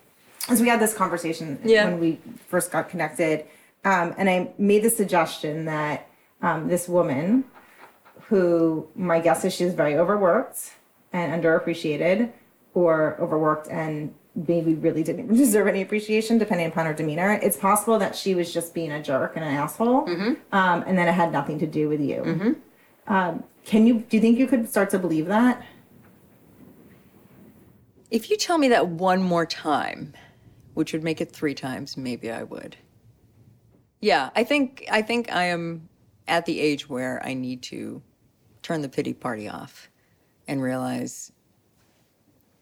as 0.50 0.60
we 0.60 0.68
had 0.68 0.82
this 0.82 0.94
conversation 0.94 1.58
yeah. 1.64 1.86
when 1.86 2.02
we 2.02 2.20
first 2.50 2.70
got 2.70 2.90
connected, 2.90 3.46
um, 3.86 4.14
and 4.18 4.30
I 4.30 4.52
made 4.58 4.84
the 4.84 4.90
suggestion 4.90 5.64
that 5.66 6.10
um, 6.42 6.68
this 6.68 6.90
woman, 6.90 7.46
who 8.24 8.86
my 8.94 9.22
guess 9.22 9.46
is 9.46 9.54
she's 9.54 9.74
very 9.74 9.98
overworked, 9.98 10.74
and 11.14 11.42
underappreciated 11.42 12.34
or 12.74 13.16
overworked 13.22 13.70
and 13.70 14.14
maybe 14.48 14.76
really 14.76 15.04
didn't 15.04 15.28
deserve 15.36 15.68
any 15.68 15.82
appreciation 15.82 16.38
depending 16.38 16.68
upon 16.68 16.86
her 16.86 16.94
demeanor. 16.94 17.34
It's 17.42 17.58
possible 17.58 18.00
that 18.00 18.16
she 18.16 18.36
was 18.36 18.54
just 18.54 18.74
being 18.74 18.92
a 18.92 19.02
jerk 19.02 19.36
and 19.36 19.46
an 19.46 19.54
asshole, 19.54 20.06
mm-hmm. 20.06 20.34
um, 20.56 20.84
and 20.88 20.98
then 20.98 21.08
it 21.08 21.14
had 21.14 21.32
nothing 21.32 21.60
to 21.60 21.68
do 21.68 21.90
with 21.90 22.02
you. 22.02 22.22
Mm-hmm. 22.22 23.14
Um, 23.14 23.44
can 23.66 23.86
you? 23.86 24.06
Do 24.10 24.18
you 24.18 24.22
think 24.22 24.38
you 24.38 24.48
could 24.48 24.70
start 24.70 24.90
to 24.92 25.00
believe 25.00 25.28
that? 25.28 25.64
If 28.12 28.30
you 28.30 28.38
tell 28.38 28.58
me 28.58 28.70
that 28.70 28.88
one 28.88 29.22
more 29.22 29.46
time, 29.46 30.14
which 30.74 30.94
would 30.94 31.04
make 31.04 31.22
it 31.22 31.32
three 31.32 31.54
times, 31.54 31.98
maybe 31.98 32.32
I 32.32 32.44
would. 32.44 32.76
Yeah, 34.02 34.30
I 34.36 34.44
think 34.44 34.86
I 34.92 35.02
think 35.02 35.32
I 35.32 35.46
am 35.46 35.90
at 36.28 36.46
the 36.46 36.60
age 36.60 36.88
where 36.88 37.22
I 37.26 37.34
need 37.34 37.62
to 37.64 38.02
turn 38.62 38.82
the 38.82 38.90
pity 38.90 39.14
party 39.14 39.50
off 39.50 39.90
and 40.48 40.62
realize, 40.62 41.32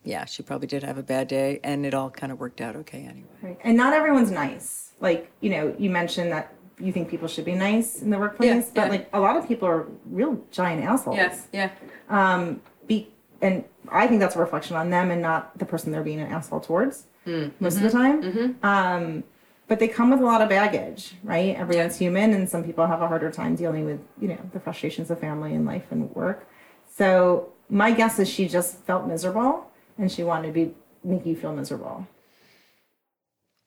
yeah, 0.04 0.24
she 0.24 0.42
probably 0.42 0.68
did 0.68 0.82
have 0.82 0.98
a 0.98 1.02
bad 1.02 1.28
day, 1.28 1.60
and 1.62 1.84
it 1.84 1.94
all 1.94 2.10
kind 2.10 2.32
of 2.32 2.40
worked 2.40 2.60
out 2.60 2.76
okay 2.76 3.04
anyway. 3.04 3.28
Right. 3.42 3.58
And 3.62 3.76
not 3.76 3.92
everyone's 3.92 4.30
nice. 4.30 4.92
Like, 5.00 5.30
you 5.40 5.50
know, 5.50 5.74
you 5.78 5.90
mentioned 5.90 6.32
that 6.32 6.54
you 6.80 6.92
think 6.92 7.08
people 7.08 7.28
should 7.28 7.44
be 7.44 7.54
nice 7.54 8.02
in 8.02 8.10
the 8.10 8.18
workplace, 8.18 8.66
yeah, 8.66 8.70
but 8.74 8.84
yeah. 8.84 8.88
like 8.88 9.08
a 9.12 9.20
lot 9.20 9.36
of 9.36 9.46
people 9.46 9.68
are 9.68 9.86
real 10.06 10.40
giant 10.50 10.84
assholes. 10.84 11.16
Yes, 11.16 11.48
yeah. 11.52 11.70
Um, 12.08 12.60
be 12.86 13.10
and 13.40 13.64
I 13.90 14.06
think 14.06 14.20
that's 14.20 14.36
a 14.36 14.38
reflection 14.38 14.76
on 14.76 14.90
them 14.90 15.10
and 15.10 15.22
not 15.22 15.56
the 15.58 15.64
person 15.64 15.92
they're 15.92 16.02
being 16.02 16.20
an 16.20 16.30
asshole 16.30 16.60
towards 16.60 17.04
mm. 17.26 17.52
most 17.60 17.76
mm-hmm. 17.76 17.86
of 17.86 17.92
the 17.92 17.98
time. 17.98 18.22
Mm-hmm. 18.22 18.66
Um, 18.66 19.24
but 19.68 19.78
they 19.78 19.88
come 19.88 20.10
with 20.10 20.20
a 20.20 20.24
lot 20.24 20.40
of 20.40 20.48
baggage, 20.48 21.14
right? 21.22 21.54
Everyone's 21.54 21.98
human, 21.98 22.32
and 22.32 22.48
some 22.48 22.64
people 22.64 22.86
have 22.86 23.02
a 23.02 23.08
harder 23.08 23.30
time 23.30 23.54
dealing 23.54 23.84
with, 23.84 24.00
you 24.20 24.28
know, 24.28 24.38
the 24.52 24.60
frustrations 24.60 25.10
of 25.10 25.20
family 25.20 25.54
and 25.54 25.66
life 25.66 25.84
and 25.90 26.10
work. 26.14 26.48
So 26.96 27.52
my 27.68 27.92
guess 27.92 28.18
is 28.18 28.28
she 28.28 28.48
just 28.48 28.78
felt 28.84 29.06
miserable 29.06 29.67
and 29.98 30.10
she 30.10 30.22
wanted 30.22 30.48
to 30.48 30.52
be 30.52 30.74
make 31.04 31.26
you 31.26 31.36
feel 31.36 31.52
miserable. 31.52 32.06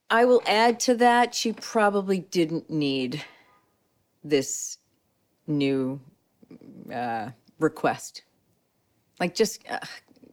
I 0.10 0.26
will 0.26 0.42
add 0.46 0.80
to 0.82 0.96
that 0.96 1.34
she 1.34 1.54
probably 1.54 2.20
didn't 2.20 2.70
need 2.70 3.24
this 4.24 4.78
new 5.48 6.02
uh, 6.94 7.30
request. 7.60 8.24
Like 9.20 9.36
just 9.36 9.64
uh, 9.70 9.80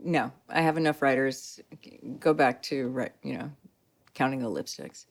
no, 0.01 0.33
I 0.49 0.63
have 0.63 0.77
enough 0.77 1.03
writers. 1.03 1.61
Go 2.19 2.35
back 2.35 2.63
to 2.65 3.09
you 3.23 3.39
know 3.39 3.51
counting 4.15 4.41
the 4.41 4.51
lipsticks. 4.51 5.07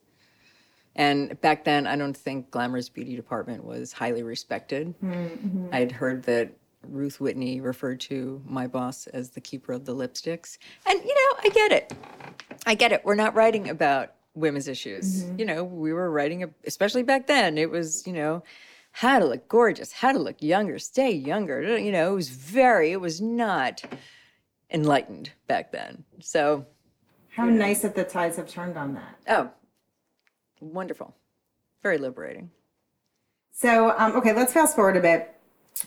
And 0.96 1.40
back 1.42 1.64
then, 1.64 1.86
I 1.86 1.96
don't 1.96 2.18
think 2.18 2.50
Glamour's 2.50 2.90
beauty 2.90 3.16
department 3.16 3.64
was 3.64 3.94
highly 3.94 4.24
respected. 4.24 4.96
Mm-hmm. 5.00 5.68
I'd 5.72 5.92
heard 5.92 6.24
that 6.24 6.52
Ruth 6.90 7.20
Whitney 7.20 7.62
referred 7.62 8.00
to 8.02 8.42
my 8.46 8.68
boss 8.68 9.08
as 9.08 9.30
the 9.32 9.42
keeper 9.42 9.74
of 9.74 9.86
the 9.86 9.96
lipsticks. 9.96 10.58
And, 10.86 11.00
you 11.04 11.14
know, 11.14 11.40
I 11.44 11.50
get 11.50 11.72
it. 11.72 11.94
I 12.66 12.76
get 12.76 12.92
it. 12.92 13.04
We're 13.06 13.16
not 13.16 13.36
writing 13.36 13.70
about 13.70 14.14
women's 14.34 14.68
issues. 14.68 15.24
Mm-hmm. 15.24 15.40
You 15.40 15.46
know, 15.46 15.64
we 15.64 15.94
were 15.94 16.12
writing, 16.12 16.54
especially 16.66 17.04
back 17.04 17.28
then, 17.28 17.58
it 17.58 17.70
was, 17.70 18.06
you 18.06 18.14
know, 18.14 18.44
how 18.92 19.20
to 19.20 19.26
look 19.26 19.48
gorgeous, 19.48 19.92
how 19.92 20.12
to 20.12 20.20
look 20.20 20.42
younger, 20.42 20.80
stay 20.80 21.12
younger. 21.12 21.78
You 21.78 21.92
know, 21.92 22.12
it 22.12 22.16
was 22.16 22.30
very, 22.30 22.92
it 22.92 23.02
was 23.02 23.22
not 23.22 23.84
enlightened 24.72 25.32
back 25.48 25.72
then. 25.72 26.04
So. 26.20 26.66
How 27.30 27.46
nice 27.46 27.82
that 27.82 27.96
the 27.96 28.04
tides 28.04 28.38
have 28.38 28.50
turned 28.50 28.78
on 28.78 28.96
that. 28.96 29.20
Oh, 29.28 29.52
wonderful. 30.60 31.16
Very 31.84 32.00
liberating. 32.00 32.50
So, 33.52 33.94
um, 33.98 34.16
okay, 34.16 34.34
let's 34.34 34.54
fast 34.54 34.76
forward 34.76 34.98
a 34.98 35.02
bit. 35.02 35.34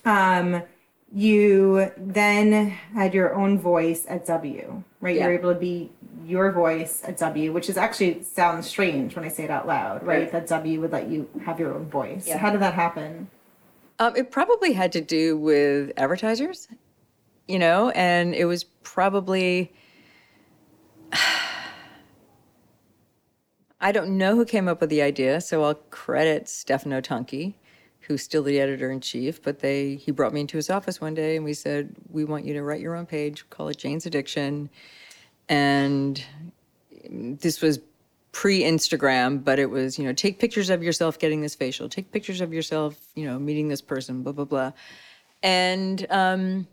Um, 0.05 0.63
you 1.13 1.91
then 1.97 2.71
had 2.95 3.15
your 3.15 3.35
own 3.35 3.59
voice 3.59 4.07
at 4.09 4.27
W, 4.27 4.83
right? 5.01 5.17
Yeah. 5.17 5.25
You're 5.25 5.39
able 5.39 5.53
to 5.53 5.59
be 5.59 5.91
your 6.25 6.53
voice 6.53 7.03
at 7.05 7.17
W, 7.19 7.53
which 7.53 7.69
is 7.69 7.77
actually 7.77 8.23
sounds 8.23 8.69
strange 8.69 9.17
when 9.17 9.25
I 9.25 9.29
say 9.29 9.45
it 9.45 9.51
out 9.51 9.67
loud, 9.67 10.03
right? 10.07 10.23
right. 10.23 10.33
That 10.33 10.47
W 10.47 10.81
would 10.81 10.93
let 10.93 11.09
you 11.09 11.29
have 11.45 11.59
your 11.59 11.75
own 11.75 11.87
voice. 11.87 12.29
Yeah. 12.29 12.39
How 12.39 12.51
did 12.51 12.61
that 12.61 12.75
happen? 12.75 13.29
Um, 13.99 14.15
it 14.17 14.31
probably 14.31 14.73
had 14.73 14.93
to 14.93 15.01
do 15.01 15.37
with 15.37 15.93
advertisers, 15.97 16.69
you 17.49 17.59
know, 17.59 17.91
and 17.91 18.35
it 18.35 18.45
was 18.45 18.65
probably. 18.65 19.73
I 23.83 23.93
don't 23.93 24.19
know 24.19 24.37
who 24.37 24.45
came 24.45 24.69
up 24.69 24.83
with 24.83 24.91
the 24.91 25.01
idea, 25.01 25.41
so 25.41 25.65
I'll 25.65 25.75
credit 25.75 26.51
Stefano 26.51 27.01
Tonchi 27.01 27.55
who's 28.01 28.23
still 28.23 28.43
the 28.43 28.61
editor 28.61 28.91
in 28.91 29.01
chief, 29.01 29.43
but 29.43 29.61
they 29.61 29.97
he 29.97 30.11
brought 30.11 30.33
me 30.33 30.41
into 30.41 30.57
his 30.57 30.71
office 30.71 31.01
one 31.01 31.15
day 31.15 31.37
and 31.37 31.45
we 31.45 31.55
said, 31.55 31.95
"We 32.11 32.25
want 32.25 32.45
you 32.45 32.55
to 32.55 32.63
write 32.63 32.81
your 32.81 32.97
own 32.97 33.07
page, 33.07 33.49
call 33.51 33.69
it 33.69 33.79
Jane's 33.79 34.07
Addiction." 34.07 34.71
And 35.49 36.23
this 37.11 37.61
was 37.61 37.81
pre-Instagram, 38.33 39.43
but 39.43 39.59
it 39.59 39.71
was, 39.71 39.99
you 39.99 40.05
know, 40.05 40.13
take 40.13 40.39
pictures 40.39 40.71
of 40.71 40.83
yourself 40.83 41.19
getting 41.19 41.41
this 41.41 41.55
facial, 41.55 41.89
take 41.89 42.13
pictures 42.13 42.41
of 42.41 42.53
yourself, 42.53 42.97
you 43.17 43.25
know, 43.25 43.39
meeting 43.39 43.69
this 43.69 43.81
person, 43.83 44.23
blah 44.23 44.33
blah 44.33 44.45
blah. 44.45 44.73
And 45.43 46.07
um 46.11 46.67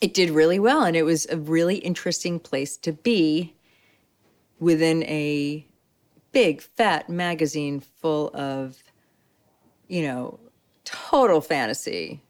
it 0.00 0.14
did 0.14 0.30
really 0.30 0.58
well 0.58 0.82
and 0.82 0.96
it 0.96 1.04
was 1.04 1.26
a 1.30 1.36
really 1.36 1.76
interesting 1.76 2.40
place 2.40 2.76
to 2.76 2.92
be 2.92 3.54
within 4.58 5.04
a 5.04 5.64
big 6.32 6.60
fat 6.60 7.08
magazine 7.08 7.80
full 7.80 8.30
of 8.34 8.82
you 9.92 10.02
know 10.02 10.40
total 10.84 11.40
fantasy 11.40 12.22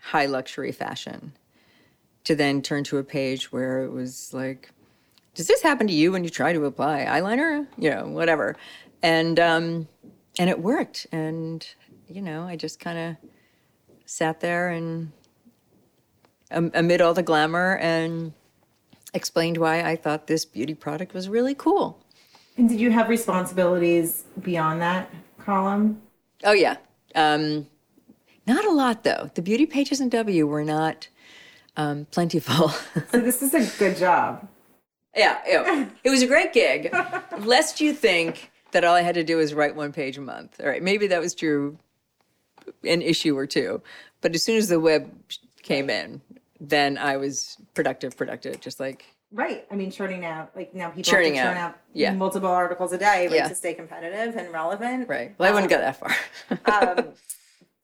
high 0.00 0.26
luxury 0.26 0.70
fashion 0.70 1.32
to 2.24 2.34
then 2.34 2.60
turn 2.60 2.84
to 2.84 2.98
a 2.98 3.04
page 3.04 3.50
where 3.50 3.82
it 3.82 3.90
was 3.90 4.34
like 4.34 4.70
does 5.34 5.46
this 5.46 5.62
happen 5.62 5.86
to 5.86 5.92
you 5.92 6.12
when 6.12 6.22
you 6.22 6.30
try 6.30 6.52
to 6.52 6.64
apply 6.66 7.04
eyeliner 7.06 7.66
you 7.78 7.90
know 7.90 8.06
whatever 8.06 8.54
and 9.02 9.40
um 9.40 9.88
and 10.38 10.50
it 10.50 10.60
worked 10.60 11.06
and 11.10 11.74
you 12.06 12.20
know 12.20 12.42
i 12.42 12.54
just 12.54 12.78
kind 12.78 12.98
of 12.98 13.16
sat 14.04 14.40
there 14.40 14.68
and 14.68 15.10
amid 16.50 17.00
all 17.00 17.14
the 17.14 17.22
glamour 17.22 17.78
and 17.78 18.32
explained 19.12 19.58
why 19.58 19.82
I 19.82 19.96
thought 19.96 20.26
this 20.26 20.44
beauty 20.44 20.74
product 20.74 21.14
was 21.14 21.28
really 21.28 21.54
cool. 21.54 21.98
And 22.56 22.68
did 22.68 22.80
you 22.80 22.90
have 22.90 23.08
responsibilities 23.08 24.24
beyond 24.42 24.80
that 24.82 25.10
column? 25.38 26.00
Oh, 26.44 26.52
yeah. 26.52 26.76
Um, 27.14 27.66
not 28.46 28.64
a 28.64 28.70
lot, 28.70 29.04
though. 29.04 29.30
The 29.34 29.42
beauty 29.42 29.66
pages 29.66 30.00
in 30.00 30.08
W 30.10 30.46
were 30.46 30.64
not 30.64 31.08
um, 31.76 32.06
plentiful. 32.10 32.68
so, 33.10 33.20
this 33.20 33.42
is 33.42 33.54
a 33.54 33.78
good 33.78 33.96
job. 33.96 34.46
Yeah, 35.16 35.38
yeah, 35.46 35.88
it 36.02 36.10
was 36.10 36.22
a 36.22 36.26
great 36.26 36.52
gig. 36.52 36.92
Lest 37.38 37.80
you 37.80 37.92
think 37.92 38.50
that 38.72 38.84
all 38.84 38.96
I 38.96 39.02
had 39.02 39.14
to 39.14 39.22
do 39.22 39.36
was 39.36 39.54
write 39.54 39.76
one 39.76 39.92
page 39.92 40.18
a 40.18 40.20
month. 40.20 40.60
All 40.60 40.68
right, 40.68 40.82
maybe 40.82 41.06
that 41.06 41.20
was 41.20 41.34
true 41.34 41.78
an 42.84 43.02
issue 43.02 43.36
or 43.36 43.46
two. 43.46 43.82
But 44.20 44.34
as 44.34 44.42
soon 44.42 44.56
as 44.56 44.68
the 44.68 44.80
web 44.80 45.10
came 45.62 45.90
in, 45.90 46.20
then 46.60 46.98
I 46.98 47.16
was 47.16 47.56
productive, 47.74 48.16
productive, 48.16 48.60
just 48.60 48.80
like 48.80 49.13
Right. 49.32 49.66
I 49.70 49.74
mean, 49.74 49.90
churning 49.90 50.24
out 50.24 50.54
like 50.54 50.74
now 50.74 50.90
people 50.90 51.02
Churning 51.10 51.34
have 51.34 51.44
to 51.46 51.50
churn 51.54 51.56
out. 51.62 51.70
out, 51.70 51.78
Yeah. 51.92 52.12
multiple 52.14 52.48
articles 52.50 52.92
a 52.92 52.98
day 52.98 53.26
right, 53.26 53.32
Yeah. 53.36 53.48
to 53.48 53.54
stay 53.54 53.74
competitive 53.74 54.36
and 54.36 54.52
relevant. 54.52 55.08
right. 55.08 55.34
Well, 55.38 55.50
I 55.50 55.52
wouldn't 55.52 55.70
go 55.70 55.78
that 55.78 55.96
far. 55.96 56.14
um, 56.98 57.08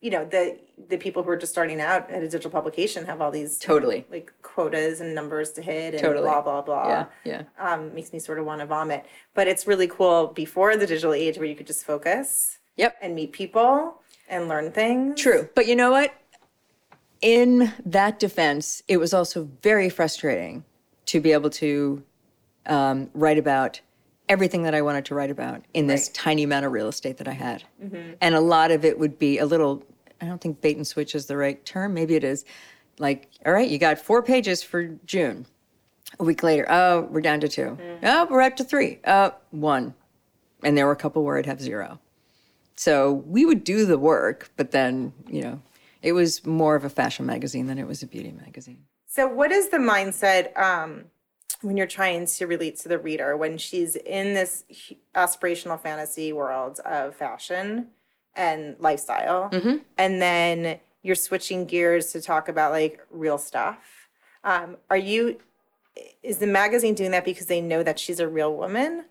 you 0.01 0.11
know, 0.11 0.25
the 0.25 0.59
the 0.89 0.97
people 0.97 1.23
who 1.23 1.31
are 1.31 1.37
just 1.37 1.53
starting 1.53 1.81
out 1.81 2.09
at 2.11 2.19
a 2.23 2.27
digital 2.29 2.51
publication 2.51 3.05
have 3.07 3.21
all 3.21 3.31
these 3.31 3.59
Totally. 3.59 4.07
like 4.11 4.33
quotas 4.43 5.01
and 5.01 5.15
numbers 5.15 5.53
to 5.53 5.63
hit 5.63 5.95
and 5.95 6.03
Totally. 6.03 6.25
blah 6.25 6.41
blah 6.41 6.63
blah. 6.63 6.89
yeah, 6.89 7.05
yeah. 7.25 7.43
Um, 7.59 7.95
makes 7.95 8.13
me 8.13 8.19
sort 8.19 8.39
of 8.39 8.47
want 8.47 8.61
to 8.61 8.67
vomit. 8.67 9.05
But 9.35 9.47
it's 9.49 9.67
really 9.67 9.89
cool 9.89 10.29
before 10.29 10.77
the 10.77 10.87
digital 10.87 11.13
age 11.13 11.37
where 11.37 11.47
you 11.47 11.55
could 11.57 11.67
just 11.67 11.85
focus 11.85 12.59
Yep. 12.77 12.97
and 13.03 13.15
meet 13.15 13.33
people 13.33 14.01
and 14.29 14.49
learn 14.49 14.71
things. 14.73 15.21
True. 15.21 15.49
But 15.55 15.67
you 15.67 15.75
know 15.77 15.91
what? 15.91 16.15
In 17.21 17.73
that 17.85 18.19
defense, 18.19 18.83
it 18.89 18.97
was 18.97 19.13
also 19.13 19.51
very 19.63 19.91
frustrating 19.91 20.65
to 21.07 21.21
be 21.21 21.33
able 21.33 21.51
to 21.51 22.03
um, 22.67 23.11
write 23.15 23.39
about 23.39 23.81
everything 24.29 24.63
that 24.63 24.75
I 24.75 24.83
wanted 24.83 25.05
to 25.07 25.15
write 25.15 25.31
about 25.31 25.63
in 25.75 25.87
this 25.89 26.09
Right. 26.09 26.15
tiny 26.15 26.43
amount 26.45 26.65
of 26.67 26.73
real 26.73 26.89
estate 26.89 27.17
that 27.17 27.27
I 27.29 27.33
had. 27.33 27.65
And 28.21 28.35
a 28.35 28.41
lot 28.41 28.71
of 28.71 28.85
it 28.85 28.99
would 28.99 29.19
be 29.19 29.39
a 29.39 29.47
little, 29.47 29.83
I 30.21 30.27
don't 30.27 30.41
think 30.41 30.61
bait 30.61 30.77
and 30.77 30.87
switch 30.87 31.15
is 31.15 31.27
the 31.27 31.37
right 31.37 31.65
term. 31.65 31.95
Maybe 31.95 32.15
it 32.15 32.23
is. 32.23 32.45
Like, 32.99 33.29
all 33.45 33.53
right, 33.53 33.69
you 33.69 33.79
got 33.79 33.99
four 33.99 34.23
pages 34.23 34.63
for 34.63 34.85
June. 35.05 35.47
A 36.19 36.25
week 36.25 36.43
later, 36.43 36.67
oh, 36.71 37.03
we're 37.11 37.21
down 37.23 37.41
to 37.41 37.49
two. 37.49 37.79
Oh, 38.03 38.27
we're 38.31 38.43
up 38.43 38.57
to 38.57 38.65
three. 38.65 38.99
Uh, 39.05 39.31
one. 39.51 39.95
And 40.63 40.77
there 40.77 40.87
were 40.87 40.93
a 40.93 40.97
couple 40.97 41.25
where 41.25 41.39
I'd 41.39 41.47
have 41.47 41.61
zero. 41.61 41.99
So 42.77 43.13
we 43.13 43.45
would 43.47 43.65
do 43.65 43.85
the 43.87 43.99
work, 43.99 44.51
but 44.57 44.71
then, 44.71 45.13
you 45.29 45.43
know, 45.43 45.63
it 46.03 46.13
was 46.13 46.45
more 46.47 46.77
of 46.77 46.85
a 46.85 46.91
fashion 46.91 47.27
magazine 47.27 47.67
than 47.67 47.79
it 47.79 47.87
was 47.87 48.03
a 48.03 48.07
beauty 48.07 48.33
magazine. 48.33 48.85
So, 49.13 49.27
what 49.27 49.51
is 49.51 49.71
the 49.71 49.79
mindset 49.79 50.57
um, 50.57 51.07
when 51.63 51.77
you're 51.77 51.89
trying 51.89 52.27
to 52.27 52.47
relate 52.47 52.79
to 52.79 52.89
the 52.89 52.97
reader 52.97 53.37
when 53.37 53.59
she's 53.59 53.97
in 53.97 54.35
this 54.35 54.63
aspirational 55.17 55.81
fantasy 55.81 56.33
world 56.33 56.79
of 56.85 57.17
fashion 57.17 57.89
and 58.37 58.77
lifestyle, 58.79 59.49
and 59.99 60.23
then 60.23 60.79
you're 61.03 61.17
switching 61.17 61.67
gears 61.67 62.13
to 62.13 62.21
talk 62.23 62.49
about 62.49 62.71
like 62.71 63.05
real 63.11 63.37
stuff? 63.37 63.79
Um, 64.45 64.77
are 64.89 64.97
you? 64.97 65.41
Is 66.23 66.39
the 66.39 66.47
magazine 66.47 66.95
doing 66.95 67.11
that 67.11 67.25
because 67.25 67.47
they 67.47 67.61
know 67.61 67.83
that 67.83 67.99
she's 67.99 68.21
a 68.21 68.29
real 68.29 68.55
woman? 68.57 69.07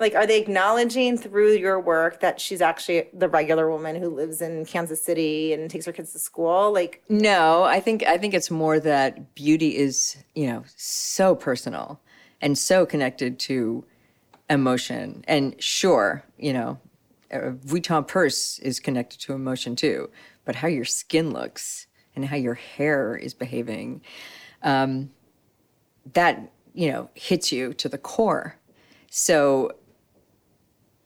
Like, 0.00 0.14
are 0.16 0.26
they 0.26 0.40
acknowledging 0.40 1.16
through 1.16 1.52
your 1.52 1.78
work 1.78 2.20
that 2.20 2.40
she's 2.40 2.60
actually 2.60 3.08
the 3.12 3.28
regular 3.28 3.70
woman 3.70 3.94
who 3.94 4.08
lives 4.08 4.42
in 4.42 4.64
Kansas 4.64 5.02
City 5.02 5.52
and 5.52 5.70
takes 5.70 5.86
her 5.86 5.92
kids 5.92 6.12
to 6.12 6.18
school? 6.18 6.72
Like, 6.72 7.02
No, 7.08 7.62
I 7.62 7.78
think 7.78 8.02
I 8.02 8.18
think 8.18 8.34
it's 8.34 8.50
more 8.50 8.80
that 8.80 9.34
beauty 9.34 9.76
is, 9.76 10.16
you 10.34 10.48
know, 10.48 10.64
so 10.74 11.36
personal 11.36 12.00
and 12.40 12.58
so 12.58 12.84
connected 12.84 13.38
to 13.40 13.84
emotion. 14.50 15.24
And 15.28 15.54
sure, 15.62 16.24
you 16.38 16.52
know, 16.52 16.78
a 17.30 17.52
Vuitton 17.52 18.06
purse 18.06 18.58
is 18.58 18.80
connected 18.80 19.20
to 19.20 19.32
emotion 19.32 19.76
too, 19.76 20.10
but 20.44 20.56
how 20.56 20.68
your 20.68 20.84
skin 20.84 21.32
looks 21.32 21.86
and 22.16 22.24
how 22.24 22.36
your 22.36 22.54
hair 22.54 23.16
is 23.16 23.32
behaving, 23.32 24.00
um, 24.62 25.10
that 26.12 26.50
you 26.74 26.90
know 26.90 27.10
hits 27.14 27.52
you 27.52 27.72
to 27.74 27.88
the 27.88 27.98
core. 27.98 28.56
So 29.08 29.72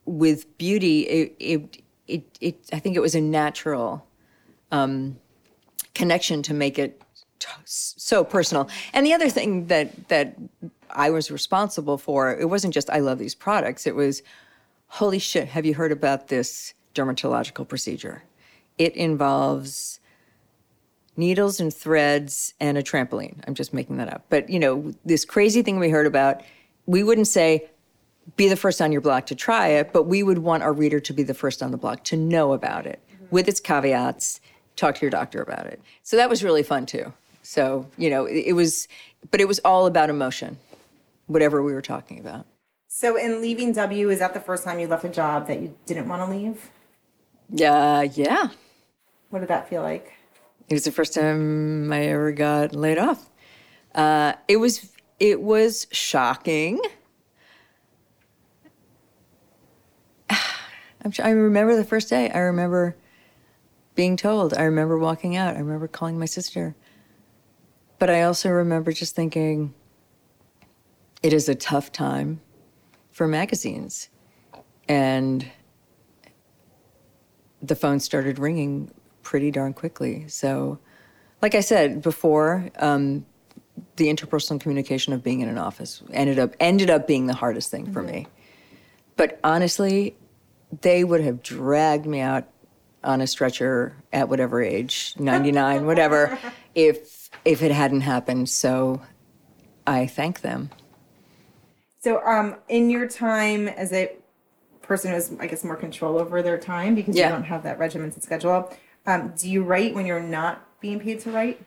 with 0.09 0.57
beauty, 0.59 1.03
it, 1.03 1.37
it, 1.39 1.83
it, 2.07 2.39
it 2.41 2.57
I 2.73 2.79
think 2.79 2.97
it 2.97 3.01
was 3.01 3.15
a 3.15 3.21
natural 3.21 4.07
um, 4.73 5.19
connection 5.95 6.43
to 6.45 6.55
make 6.55 6.79
it 6.79 7.01
t- 7.39 7.49
so 7.65 8.25
personal. 8.25 8.69
And 8.93 9.07
the 9.07 9.13
other 9.13 9.29
thing 9.29 9.67
that 9.67 10.09
that 10.09 10.37
I 10.91 11.11
was 11.11 11.31
responsible 11.31 11.99
for, 11.99 12.37
it 12.37 12.47
wasn't 12.47 12.75
just 12.75 12.91
I 12.91 13.01
love 13.01 13.19
these 13.19 13.35
products. 13.35 13.87
It 13.87 13.95
was, 13.95 14.23
holy 14.87 15.19
shit, 15.19 15.49
have 15.49 15.67
you 15.67 15.75
heard 15.75 15.93
about 15.93 16.29
this 16.29 16.75
dermatological 16.95 17.69
procedure? 17.69 18.25
It 18.79 18.97
involves 18.97 20.01
needles 21.17 21.61
and 21.61 21.75
threads 21.75 22.55
and 22.61 22.79
a 22.79 22.83
trampoline. 22.83 23.43
I'm 23.47 23.55
just 23.55 23.75
making 23.75 23.99
that 23.99 24.13
up. 24.13 24.25
But 24.29 24.49
you 24.49 24.59
know, 24.59 24.95
this 25.05 25.25
crazy 25.25 25.63
thing 25.63 25.79
we 25.79 25.91
heard 25.91 26.07
about, 26.07 26.43
we 26.87 27.03
wouldn't 27.03 27.29
say 27.29 27.69
be 28.37 28.49
the 28.49 28.57
first 28.57 28.81
on 28.81 28.93
your 28.93 29.01
block 29.01 29.27
to 29.27 29.35
try 29.35 29.69
it, 29.69 29.93
but 29.93 30.05
we 30.05 30.23
would 30.23 30.39
want 30.39 30.63
our 30.63 30.73
reader 30.73 31.01
to 31.01 31.13
be 31.13 31.23
the 31.23 31.35
first 31.35 31.63
on 31.63 31.71
the 31.71 31.77
block 31.77 32.05
to 32.05 32.17
know 32.17 32.53
about 32.53 32.87
it 32.87 33.01
with 33.31 33.49
its 33.49 33.61
caveats, 33.61 34.41
talk 34.77 34.95
to 34.97 35.01
your 35.03 35.11
doctor 35.11 35.43
about 35.43 35.67
it. 35.67 35.81
So 36.03 36.17
that 36.17 36.29
was 36.29 36.43
really 36.43 36.63
fun 36.63 36.87
too. 36.87 37.13
So, 37.43 37.89
you 37.97 38.11
know, 38.11 38.27
it, 38.27 38.49
it 38.49 38.53
was, 38.53 38.89
but 39.31 39.41
it 39.41 39.49
was 39.49 39.59
all 39.61 39.87
about 39.87 40.11
emotion, 40.11 40.59
whatever 41.27 41.63
we 41.63 41.73
were 41.73 41.83
talking 41.83 42.21
about. 42.21 42.47
So, 42.91 43.17
in 43.17 43.43
leaving 43.43 43.73
W, 43.73 44.09
is 44.11 44.19
that 44.19 44.35
the 44.35 44.41
first 44.41 44.65
time 44.65 44.79
you 44.81 44.89
left 44.89 45.05
a 45.05 45.09
job 45.09 45.47
that 45.47 45.61
you 45.61 45.77
didn't 45.87 46.09
want 46.09 46.23
to 46.23 46.37
leave? 46.37 46.71
Yeah, 47.51 48.03
yeah. 48.03 48.49
What 49.31 49.41
did 49.41 49.49
that 49.49 49.69
feel 49.69 49.83
like? 49.83 50.15
It 50.69 50.75
was 50.75 50.85
the 50.85 50.93
first 50.93 51.15
time 51.15 51.93
I 51.93 52.07
ever 52.07 52.33
got 52.33 52.75
laid 52.75 52.99
off. 52.99 53.29
Uh, 53.95 54.35
it 54.49 54.57
was 54.57 54.91
it 55.21 55.41
was 55.41 55.87
shocking. 55.91 56.81
I'm, 60.31 60.39
sure- 61.13 61.27
I 61.27 61.31
remember 61.31 61.77
the 61.77 61.85
first 61.85 62.09
day. 62.09 62.31
I 62.31 62.39
remember 62.39 62.97
being 63.95 64.17
told. 64.17 64.55
I 64.55 64.63
remember 64.63 64.99
walking 64.99 65.37
out. 65.37 65.57
I 65.57 65.59
remember 65.59 65.89
calling 65.89 66.19
my 66.19 66.27
sister. 66.27 66.77
But 67.99 68.11
I 68.11 68.23
also 68.23 68.49
remember 68.51 68.93
just 68.93 69.17
thinking, 69.17 69.75
it 71.23 71.33
is 71.33 71.49
a 71.49 71.55
tough 71.55 71.91
time 71.91 72.41
for 73.11 73.27
magazines, 73.27 74.09
and 74.89 75.51
the 77.61 77.75
phone 77.75 77.99
started 77.99 78.39
ringing 78.39 78.93
pretty 79.23 79.51
darn 79.51 79.73
quickly. 79.73 80.29
So, 80.29 80.79
like 81.43 81.57
I 81.57 81.61
said 81.61 82.03
before, 82.03 82.71
um, 82.79 83.27
the 83.97 84.07
interpersonal 84.07 84.61
communication 84.61 85.13
of 85.13 85.25
being 85.25 85.41
in 85.41 85.49
an 85.49 85.59
office 85.59 86.03
ended 86.13 86.39
up 86.39 86.55
ended 86.61 86.91
up 86.91 87.09
being 87.09 87.27
the 87.27 87.35
hardest 87.35 87.71
thing 87.71 87.93
for 87.93 88.03
me. 88.03 88.27
But 89.17 89.41
honestly, 89.43 90.17
they 90.81 91.05
would 91.05 91.21
have 91.21 91.43
dragged 91.43 92.07
me 92.07 92.21
out 92.21 92.45
on 93.05 93.21
a 93.21 93.27
stretcher 93.27 93.97
at 94.13 94.29
whatever 94.29 94.61
age, 94.63 95.15
99, 95.19 95.87
whatever, 95.87 96.39
if 96.75 97.31
if 97.45 97.63
it 97.63 97.71
hadn't 97.71 98.01
happened. 98.01 98.49
So, 98.49 99.01
I 99.87 100.07
thank 100.07 100.41
them. 100.41 100.71
So, 102.01 102.25
um, 102.27 102.57
in 102.69 102.91
your 102.91 103.09
time 103.09 103.69
as 103.69 103.93
a 103.93 104.13
person 104.83 105.11
who 105.11 105.15
has, 105.15 105.33
I 105.39 105.47
guess, 105.47 105.65
more 105.65 105.77
control 105.77 106.19
over 106.19 106.43
their 106.43 106.59
time 106.59 106.95
because 106.95 107.17
Yeah. 107.17 107.29
you 107.29 107.33
don't 107.35 107.45
have 107.45 107.63
that 107.65 107.79
regimented 107.79 108.23
schedule. 108.23 108.73
Um, 109.07 109.35
do 109.37 109.49
you 109.49 109.63
write 109.63 109.95
when 109.95 110.07
you're 110.07 110.21
not 110.21 110.67
being 110.81 110.99
paid 111.01 111.21
to 111.21 111.31
write? 111.31 111.61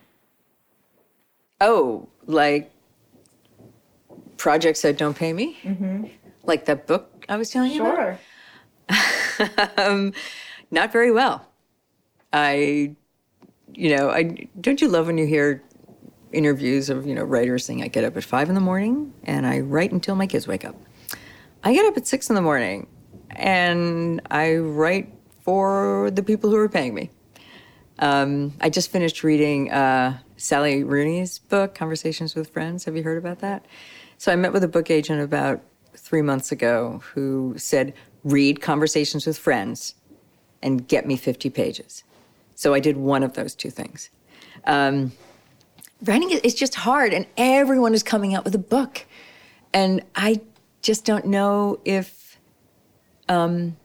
Oh, 1.60 2.08
like 2.26 2.72
projects 4.36 4.82
that 4.82 4.98
don't 4.98 5.16
pay 5.16 5.32
me? 5.32 5.56
Mm-hmm. 5.62 6.06
Like 6.44 6.64
that 6.66 6.86
book 6.86 7.24
I 7.28 7.36
was 7.36 7.50
telling 7.50 7.70
you 7.72 7.82
about? 7.86 8.18
um, 9.76 10.12
not 10.70 10.92
very 10.92 11.10
well. 11.10 11.46
I, 12.32 12.94
you 13.72 13.96
know, 13.96 14.10
I 14.10 14.48
don't 14.60 14.80
you 14.80 14.88
love 14.88 15.06
when 15.06 15.18
you 15.18 15.26
hear 15.26 15.62
interviews 16.32 16.88
of 16.88 17.06
you 17.06 17.14
know 17.14 17.22
writers 17.22 17.64
saying 17.64 17.82
I 17.82 17.88
get 17.88 18.04
up 18.04 18.16
at 18.16 18.24
five 18.24 18.48
in 18.48 18.54
the 18.54 18.60
morning 18.60 19.12
and 19.24 19.46
I 19.46 19.60
write 19.60 19.92
until 19.92 20.14
my 20.14 20.26
kids 20.26 20.46
wake 20.46 20.64
up. 20.64 20.74
I 21.62 21.74
get 21.74 21.86
up 21.86 21.96
at 21.96 22.06
six 22.06 22.28
in 22.28 22.34
the 22.34 22.42
morning 22.42 22.88
and 23.30 24.20
I 24.30 24.56
write 24.56 25.12
for 25.42 26.10
the 26.12 26.22
people 26.22 26.50
who 26.50 26.56
are 26.56 26.68
paying 26.68 26.94
me. 26.94 27.10
Um, 27.98 28.54
I 28.60 28.70
just 28.70 28.90
finished 28.90 29.22
reading 29.22 29.70
uh, 29.70 30.18
Sally 30.36 30.82
Rooney's 30.82 31.38
book, 31.38 31.74
Conversations 31.74 32.34
with 32.34 32.50
Friends. 32.50 32.84
Have 32.84 32.96
you 32.96 33.02
heard 33.02 33.18
about 33.18 33.40
that? 33.40 33.66
So 34.18 34.32
I 34.32 34.36
met 34.36 34.52
with 34.52 34.64
a 34.64 34.68
book 34.68 34.90
agent 34.90 35.20
about 35.20 35.60
three 35.94 36.22
months 36.22 36.50
ago 36.50 37.00
who 37.14 37.54
said, 37.56 37.94
read 38.24 38.60
Conversations 38.60 39.26
with 39.26 39.38
Friends 39.38 39.94
and 40.62 40.86
get 40.86 41.06
me 41.06 41.16
50 41.16 41.50
pages. 41.50 42.04
So 42.54 42.74
I 42.74 42.80
did 42.80 42.96
one 42.96 43.22
of 43.22 43.32
those 43.34 43.54
two 43.54 43.70
things. 43.70 44.10
Um, 44.64 45.12
writing 46.04 46.30
is 46.30 46.54
just 46.54 46.74
hard, 46.74 47.12
and 47.12 47.26
everyone 47.36 47.94
is 47.94 48.02
coming 48.02 48.34
out 48.34 48.44
with 48.44 48.54
a 48.54 48.58
book. 48.58 49.04
And 49.72 50.02
I 50.14 50.40
just 50.82 51.04
don't 51.04 51.26
know 51.26 51.80
if 51.84 52.38
um, 53.28 53.76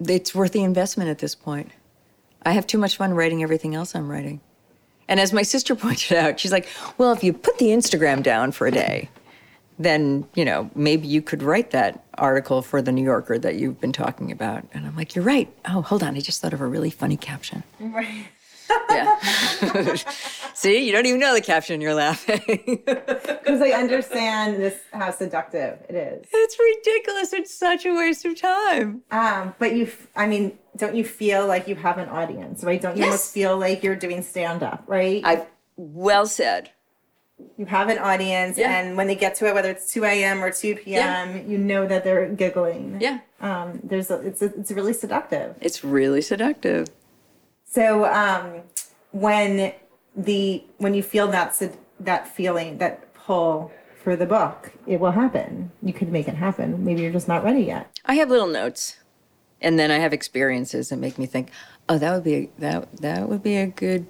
it's 0.00 0.34
worth 0.34 0.52
the 0.52 0.62
investment 0.62 1.10
at 1.10 1.18
this 1.18 1.34
point. 1.34 1.70
I 2.42 2.52
have 2.52 2.66
too 2.66 2.78
much 2.78 2.96
fun 2.96 3.14
writing 3.14 3.42
everything 3.42 3.74
else 3.74 3.94
I'm 3.94 4.08
writing. 4.08 4.40
And 5.08 5.18
as 5.18 5.32
my 5.32 5.42
sister 5.42 5.74
pointed 5.76 6.16
out, 6.16 6.38
she's 6.38 6.52
like, 6.52 6.68
well, 6.96 7.12
if 7.12 7.24
you 7.24 7.32
put 7.32 7.58
the 7.58 7.66
Instagram 7.66 8.22
down 8.22 8.52
for 8.52 8.66
a 8.66 8.70
day, 8.70 9.10
then, 9.78 10.26
you 10.34 10.44
know, 10.44 10.70
maybe 10.74 11.06
you 11.06 11.22
could 11.22 11.42
write 11.42 11.70
that 11.70 12.04
article 12.18 12.62
for 12.62 12.82
the 12.82 12.92
New 12.92 13.04
Yorker 13.04 13.38
that 13.38 13.54
you've 13.56 13.80
been 13.80 13.92
talking 13.92 14.32
about. 14.32 14.64
And 14.74 14.86
I'm 14.86 14.96
like, 14.96 15.14
you're 15.14 15.24
right. 15.24 15.48
Oh, 15.68 15.82
hold 15.82 16.02
on. 16.02 16.16
I 16.16 16.20
just 16.20 16.40
thought 16.40 16.52
of 16.52 16.60
a 16.60 16.66
really 16.66 16.90
funny 16.90 17.16
caption. 17.16 17.62
Right. 17.80 18.26
Yeah. 18.90 19.18
See, 20.54 20.84
you 20.84 20.92
don't 20.92 21.06
even 21.06 21.20
know 21.20 21.32
the 21.32 21.40
caption, 21.40 21.80
you're 21.80 21.94
laughing. 21.94 22.82
Because 23.48 23.62
I 23.62 23.70
understand 23.70 24.60
this 24.62 24.78
how 24.92 25.10
seductive 25.10 25.78
it 25.88 25.94
is. 25.94 26.26
it's 26.30 26.58
ridiculous. 26.58 27.32
It's 27.32 27.54
such 27.54 27.86
a 27.86 27.94
waste 27.94 28.26
of 28.26 28.38
time. 28.38 29.00
Um, 29.10 29.54
but 29.58 29.74
you, 29.74 29.90
i 30.16 30.26
mean, 30.26 30.58
don't 30.76 30.94
you 30.94 31.02
feel 31.02 31.46
like 31.46 31.66
you 31.66 31.74
have 31.76 31.96
an 31.96 32.10
audience, 32.10 32.62
right? 32.62 32.78
Don't 32.78 32.96
you 32.98 33.04
Yes. 33.04 33.06
almost 33.06 33.32
feel 33.32 33.56
like 33.56 33.82
you're 33.82 33.96
doing 33.96 34.20
stand 34.22 34.62
up, 34.62 34.84
right? 34.86 35.22
I 35.24 35.46
well 35.78 36.26
said. 36.26 36.70
You 37.56 37.66
have 37.66 37.88
an 37.88 37.98
audience, 37.98 38.58
Yeah. 38.58 38.78
and 38.78 38.96
when 38.96 39.06
they 39.06 39.14
get 39.14 39.34
to 39.36 39.46
it, 39.46 39.54
whether 39.54 39.70
it's 39.70 39.92
2 39.92 40.04
a.m. 40.04 40.42
or 40.42 40.50
2 40.50 40.76
p.m., 40.76 41.48
you 41.50 41.58
know 41.58 41.86
that 41.86 42.04
they're 42.04 42.28
giggling. 42.28 42.98
Yeah. 43.00 43.20
Um, 43.40 43.80
there's 43.82 44.10
a, 44.10 44.20
it's, 44.20 44.42
a, 44.42 44.46
it's 44.58 44.70
really 44.70 44.92
seductive. 44.92 45.54
It's 45.60 45.84
really 45.84 46.20
seductive. 46.22 46.88
So 47.64 48.04
um, 48.06 48.62
when 49.12 49.72
the 50.16 50.64
when 50.78 50.94
you 50.94 51.02
feel 51.02 51.28
that 51.28 51.54
sed- 51.54 51.76
that 52.00 52.26
feeling 52.26 52.78
that 52.78 53.12
pull 53.14 53.70
for 54.02 54.16
the 54.16 54.26
book, 54.26 54.72
it 54.86 54.98
will 54.98 55.10
happen. 55.12 55.70
You 55.82 55.92
could 55.92 56.10
make 56.10 56.28
it 56.28 56.34
happen. 56.34 56.84
Maybe 56.84 57.02
you're 57.02 57.12
just 57.12 57.28
not 57.28 57.44
ready 57.44 57.60
yet. 57.62 57.98
I 58.06 58.14
have 58.14 58.30
little 58.30 58.46
notes, 58.48 58.96
and 59.60 59.78
then 59.78 59.90
I 59.90 59.98
have 59.98 60.12
experiences 60.12 60.88
that 60.88 60.96
make 60.96 61.18
me 61.18 61.26
think, 61.26 61.50
"Oh, 61.88 61.98
that 61.98 62.12
would 62.14 62.24
be 62.24 62.34
a, 62.34 62.48
that 62.58 62.96
that 62.96 63.28
would 63.28 63.42
be 63.42 63.56
a 63.56 63.66
good 63.66 64.06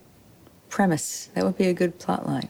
premise. 0.71 1.29
That 1.35 1.45
would 1.45 1.59
be 1.59 1.67
a 1.69 1.75
good 1.75 1.99
plot 1.99 2.27
line." 2.27 2.49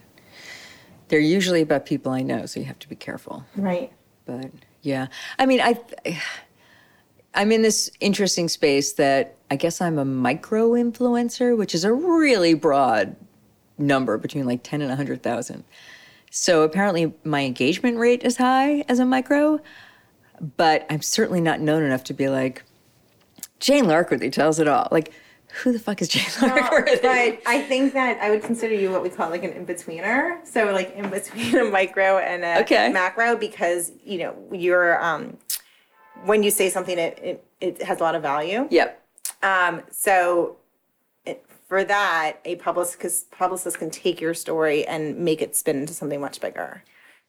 They're 1.09 1.19
usually 1.19 1.63
about 1.63 1.87
people 1.87 2.13
I 2.13 2.23
know, 2.23 2.47
so 2.47 2.61
you 2.61 2.67
have 2.67 2.79
to 2.81 2.89
be 2.89 2.97
careful. 2.97 3.45
Right. 3.57 3.93
But 4.27 4.51
yeah, 4.83 5.09
I 5.39 5.47
mean, 5.47 5.61
I 5.61 5.79
I'm 7.35 7.53
in 7.53 7.63
this 7.63 7.91
interesting 8.01 8.49
space 8.49 8.93
that 8.95 9.37
I 9.51 9.57
guess 9.57 9.81
I'm 9.81 9.99
a 9.99 10.05
micro 10.05 10.71
influencer, 10.73 11.57
which 11.57 11.75
is 11.75 11.85
a 11.85 11.93
really 11.93 12.55
broad 12.55 13.17
number 13.79 14.19
between 14.19 14.45
like 14.45 14.63
10 14.63 14.81
and 14.81 14.91
100,000. 14.91 15.65
So 16.31 16.63
apparently 16.63 17.15
my 17.25 17.45
engagement 17.45 17.99
rate 17.99 18.23
is 18.23 18.37
high 18.37 18.85
as 18.89 18.99
a 18.99 19.05
micro, 19.05 19.61
but 20.57 20.87
I'm 20.91 21.01
certainly 21.01 21.41
not 21.41 21.61
known 21.61 21.83
enough 21.83 22.05
to 22.05 22.15
be 22.15 22.29
like 22.29 22.65
Jane 23.61 23.85
Larkworthy 23.85 24.31
tells 24.31 24.59
it 24.59 24.69
all. 24.69 24.89
Like 24.91 25.13
who 25.63 25.73
the 25.73 25.79
fuck 25.79 26.01
is 26.03 26.09
Jane 26.09 26.25
Larkworthy? 26.25 26.99
But 27.03 27.41
I 27.47 27.63
think 27.69 27.93
that 27.95 28.19
I 28.21 28.31
would 28.31 28.43
consider 28.43 28.75
you 28.75 28.91
what 28.91 29.03
we 29.03 29.11
call 29.11 29.31
like 29.31 29.43
an 29.45 29.53
in-betweener. 29.53 30.47
So 30.47 30.73
like 30.73 30.95
in 30.95 31.11
between 31.11 31.57
a 31.57 31.65
micro 31.65 32.19
and 32.19 32.45
a 32.45 32.61
Okay. 32.61 32.91
macro 32.91 33.37
because 33.37 33.93
you 34.05 34.19
know 34.19 34.35
you're 34.53 35.03
um 35.03 35.37
when 36.25 36.43
you 36.43 36.51
say 36.51 36.69
something 36.71 36.99
it, 36.99 37.19
it, 37.23 37.45
it 37.61 37.83
has 37.83 38.01
a 38.01 38.03
lot 38.03 38.15
of 38.15 38.23
value. 38.23 38.67
Yep. 38.71 39.03
Um, 39.43 39.83
so 39.91 40.57
it, 41.25 41.45
for 41.69 41.85
that, 41.85 42.39
a 42.45 42.57
publicist 42.57 43.31
publicist 43.31 43.79
can 43.79 43.91
take 43.91 44.21
your 44.21 44.35
story 44.35 44.87
and 44.87 45.19
make 45.19 45.41
it 45.43 45.55
spin 45.55 45.77
into 45.79 45.93
something 45.95 46.21
much 46.21 46.41
bigger. 46.41 46.83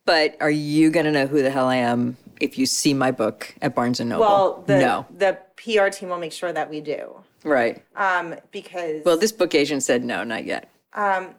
But 0.05 0.35
are 0.39 0.49
you 0.49 0.89
going 0.89 1.05
to 1.05 1.11
know 1.11 1.27
who 1.27 1.43
the 1.43 1.51
hell 1.51 1.67
I 1.67 1.75
am 1.75 2.17
if 2.41 2.57
you 2.57 2.65
see 2.65 2.95
my 2.95 3.11
book 3.11 3.53
at 3.61 3.75
Barnes 3.75 3.99
and 3.99 4.09
Noble? 4.09 4.21
Well, 4.25 4.63
the 4.65 4.79
no. 4.79 5.05
the 5.15 5.37
PR 5.57 5.89
team 5.89 6.09
will 6.09 6.17
make 6.17 6.31
sure 6.31 6.51
that 6.51 6.69
we 6.69 6.81
do. 6.81 7.23
Right. 7.43 7.83
Um, 7.95 8.35
because 8.51 9.03
Well, 9.05 9.17
this 9.17 9.31
book 9.31 9.55
agent 9.55 9.83
said 9.83 10.03
no, 10.03 10.23
not 10.23 10.45
yet. 10.45 10.69
Um, 10.93 11.35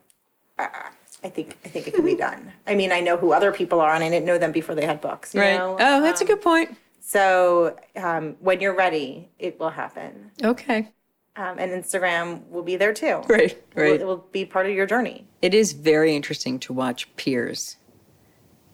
I 0.59 1.28
think 1.28 1.57
I 1.64 1.68
think 1.68 1.86
it 1.88 1.94
can 1.94 2.05
be 2.05 2.14
done. 2.14 2.53
I 2.66 2.74
mean, 2.74 2.92
I 2.92 3.01
know 3.01 3.16
who 3.16 3.32
other 3.32 3.53
people 3.53 3.80
are, 3.80 3.92
and 3.94 4.03
I 4.03 4.09
didn't 4.09 4.26
know 4.26 4.38
them 4.38 4.53
before 4.53 4.74
they 4.74 4.86
had 4.86 5.01
books. 5.01 5.34
You 5.34 5.40
Right. 5.42 5.57
know? 5.57 5.76
oh, 5.78 6.01
that's 6.01 6.20
a 6.20 6.24
good 6.24 6.40
point. 6.40 6.76
So 7.01 7.76
um, 7.96 8.36
when 8.40 8.61
you're 8.61 8.74
ready, 8.74 9.28
it 9.38 9.59
will 9.59 9.70
happen, 9.70 10.30
Okay. 10.42 10.88
um, 11.36 11.59
and 11.59 11.72
Instagram 11.72 12.46
will 12.48 12.62
be 12.62 12.76
there 12.76 12.92
too. 12.94 13.22
Right. 13.28 13.51
It 13.53 13.64
will- 13.74 13.82
Right. 13.82 14.01
It 14.01 14.07
will 14.07 14.24
be 14.32 14.44
part 14.44 14.66
of 14.66 14.72
your 14.72 14.86
journey. 14.86 15.26
It 15.42 15.53
is 15.55 15.72
very 15.72 16.14
interesting 16.14 16.59
to 16.61 16.72
watch 16.72 17.14
peers 17.16 17.76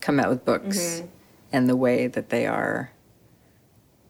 come 0.00 0.20
out 0.20 0.28
with 0.28 0.44
books 0.44 1.02
and 1.52 1.68
the 1.68 1.76
way 1.76 2.06
that 2.08 2.28
they 2.28 2.46
are 2.46 2.90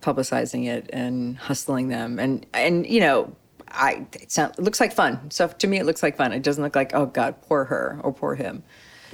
publicizing 0.06 0.66
it 0.66 0.88
and 0.92 1.36
hustling 1.36 1.88
them 1.88 2.18
and 2.18 2.46
and 2.54 2.86
you 2.86 3.00
know 3.00 3.34
I 3.68 4.06
it, 4.12 4.30
sound, 4.30 4.54
it 4.56 4.62
looks 4.62 4.78
like 4.78 4.92
fun. 4.92 5.30
So 5.30 5.48
to 5.48 5.66
me 5.66 5.78
it 5.78 5.86
looks 5.86 6.02
like 6.02 6.16
fun. 6.16 6.32
It 6.32 6.44
doesn't 6.44 6.62
look 6.62 6.76
like 6.76 6.92
oh 6.94 7.06
god, 7.06 7.42
poor 7.42 7.64
her 7.64 7.98
or 8.04 8.12
poor 8.12 8.36
him. 8.36 8.62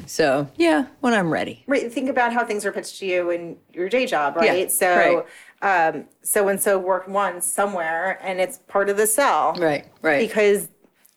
So, 0.07 0.49
yeah, 0.57 0.87
when 1.01 1.13
I'm 1.15 1.31
ready. 1.31 1.65
Right. 1.67 1.93
Think 1.93 2.09
about 2.09 2.33
how 2.33 2.45
things 2.45 2.65
are 2.65 2.73
pitched 2.73 2.99
to 3.01 3.07
you 3.07 3.31
in 3.31 3.57
your 3.73 3.89
day 3.89 4.07
job, 4.07 4.37
right? 4.37 4.61
Yeah, 4.61 4.69
so, 4.69 5.27
um, 5.61 6.07
so 6.23 6.49
and 6.49 6.61
so 6.61 6.79
worked 6.79 7.09
once 7.09 7.47
somewhere, 7.47 8.19
and 8.23 8.41
it's 8.41 8.59
part 8.69 8.89
of 8.89 8.97
the 8.97 9.07
sell, 9.07 9.55
Right, 9.59 9.87
right. 10.01 10.27
Because, 10.27 10.69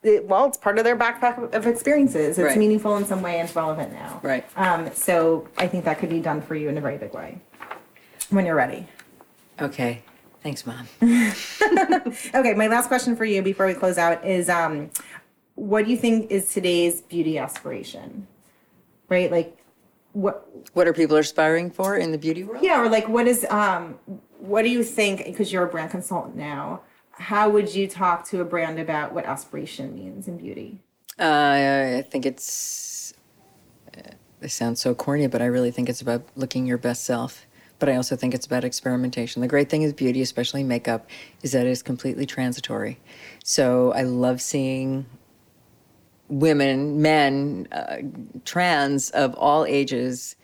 it, 0.04 0.26
well, 0.28 0.46
it's 0.46 0.58
part 0.58 0.78
of 0.78 0.84
their 0.84 0.98
backpack 0.98 1.54
of 1.54 1.66
experiences. 1.66 2.38
It's 2.38 2.46
Right. 2.46 2.58
meaningful 2.58 2.98
in 2.98 3.06
some 3.06 3.22
way 3.22 3.40
and 3.40 3.48
it's 3.48 3.56
relevant 3.56 3.94
now. 3.94 4.20
Right. 4.22 4.46
Um, 4.56 4.94
so 4.94 5.48
I 5.58 5.68
think 5.68 5.86
that 5.86 5.98
could 6.00 6.10
be 6.10 6.20
done 6.20 6.42
for 6.42 6.54
you 6.56 6.70
in 6.70 6.78
a 6.78 6.82
very 6.82 6.98
big 6.98 7.14
way 7.14 7.40
when 8.30 8.46
you're 8.46 8.56
ready. 8.56 8.88
Okay. 9.62 10.02
Thanks, 10.44 10.66
mom. 10.66 10.88
Okay. 12.34 12.54
My 12.54 12.68
last 12.68 12.88
question 12.88 13.16
for 13.16 13.26
you 13.26 13.42
before 13.42 13.66
we 13.66 13.74
close 13.74 13.98
out 13.98 14.26
is, 14.26 14.50
um, 14.50 14.90
what 15.56 15.86
do 15.86 15.92
you 15.92 15.98
think 15.98 16.30
is 16.30 16.50
today's 16.50 17.02
beauty 17.02 17.38
aspiration? 17.38 18.28
Right. 19.10 19.32
Like, 19.32 19.58
what 20.14 20.48
What 20.74 20.88
are 20.88 20.94
people 20.94 21.18
aspiring 21.18 21.72
for 21.72 21.98
in 21.98 22.12
the 22.12 22.18
beauty 22.18 22.44
world? 22.44 22.64
Yeah, 22.64 22.82
or 22.82 22.90
like 22.90 23.08
what 23.10 23.28
is 23.28 23.46
um 23.50 24.00
what 24.40 24.62
do 24.62 24.70
you 24.70 24.84
think 24.84 25.26
because 25.26 25.52
you're 25.52 25.64
a 25.64 25.68
brand 25.68 25.92
consultant 25.92 26.36
now, 26.36 26.82
how 27.12 27.50
would 27.50 27.74
you 27.74 27.88
talk 27.88 28.26
to 28.28 28.42
a 28.42 28.46
brand 28.46 28.80
about 28.80 29.14
what 29.14 29.26
aspiration 29.26 29.96
means 29.96 30.28
in 30.28 30.38
beauty? 30.38 30.80
Uh, 31.20 31.98
I 32.00 32.06
think 32.10 32.26
it's. 32.26 33.14
Uh, 33.98 34.12
this 34.42 34.54
sounds 34.54 34.82
so 34.82 34.94
corny, 34.94 35.28
but 35.28 35.42
I 35.42 35.46
really 35.46 35.72
think 35.72 35.90
it's 35.90 36.02
about 36.02 36.24
looking 36.36 36.66
your 36.66 36.78
best 36.78 37.06
self. 37.06 37.46
But 37.80 37.90
I 37.90 37.96
also 37.96 38.16
think 38.16 38.34
it's 38.34 38.46
about 38.46 38.64
experimentation. 38.64 39.42
The 39.42 39.48
great 39.48 39.70
thing 39.70 39.82
is 39.82 39.94
beauty, 39.94 40.22
especially 40.22 40.64
makeup, 40.64 41.10
is 41.42 41.52
that 41.52 41.66
it 41.66 41.70
is 41.70 41.84
completely 41.84 42.26
transitory. 42.26 43.00
So 43.44 43.92
I 43.94 44.04
love 44.04 44.42
seeing 44.42 45.06
women, 46.30 47.02
men, 47.02 47.68
uh, 47.72 47.98
trans 48.46 49.10
of 49.12 49.36
all 49.36 49.66
ages 49.66 50.36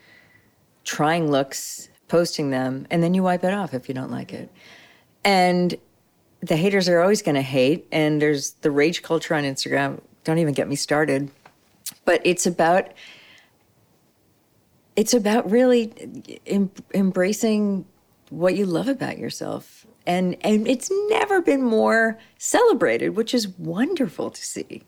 trying 0.83 1.31
looks, 1.31 1.89
posting 2.07 2.49
them, 2.49 2.85
and 2.91 3.01
then 3.01 3.13
you 3.13 3.23
wipe 3.23 3.43
it 3.43 3.53
off 3.53 3.73
if 3.73 3.87
you 3.87 3.95
don't 3.95 4.11
like 4.11 4.33
it. 4.33 4.51
And 5.23 5.75
the 6.41 6.57
haters 6.57 6.89
are 6.89 6.99
always 6.99 7.21
going 7.21 7.35
to 7.35 7.41
hate, 7.41 7.87
and 7.91 8.21
there's 8.21 8.51
the 8.61 8.71
rage 8.71 9.03
culture 9.03 9.35
on 9.35 9.43
Instagram. 9.43 10.01
Don't 10.23 10.39
even 10.39 10.53
get 10.53 10.67
me 10.67 10.75
started. 10.75 11.31
But 12.03 12.21
it's 12.25 12.45
about 12.45 12.89
it's 14.95 15.13
about 15.13 15.49
really 15.49 15.93
em- 16.47 16.71
embracing 16.93 17.85
what 18.29 18.55
you 18.55 18.65
love 18.65 18.87
about 18.87 19.17
yourself. 19.17 19.85
And 20.07 20.35
and 20.41 20.67
it's 20.67 20.89
never 21.09 21.41
been 21.41 21.61
more 21.61 22.17
celebrated, 22.37 23.09
which 23.15 23.33
is 23.33 23.47
wonderful 23.47 24.31
to 24.31 24.43
see. 24.43 24.83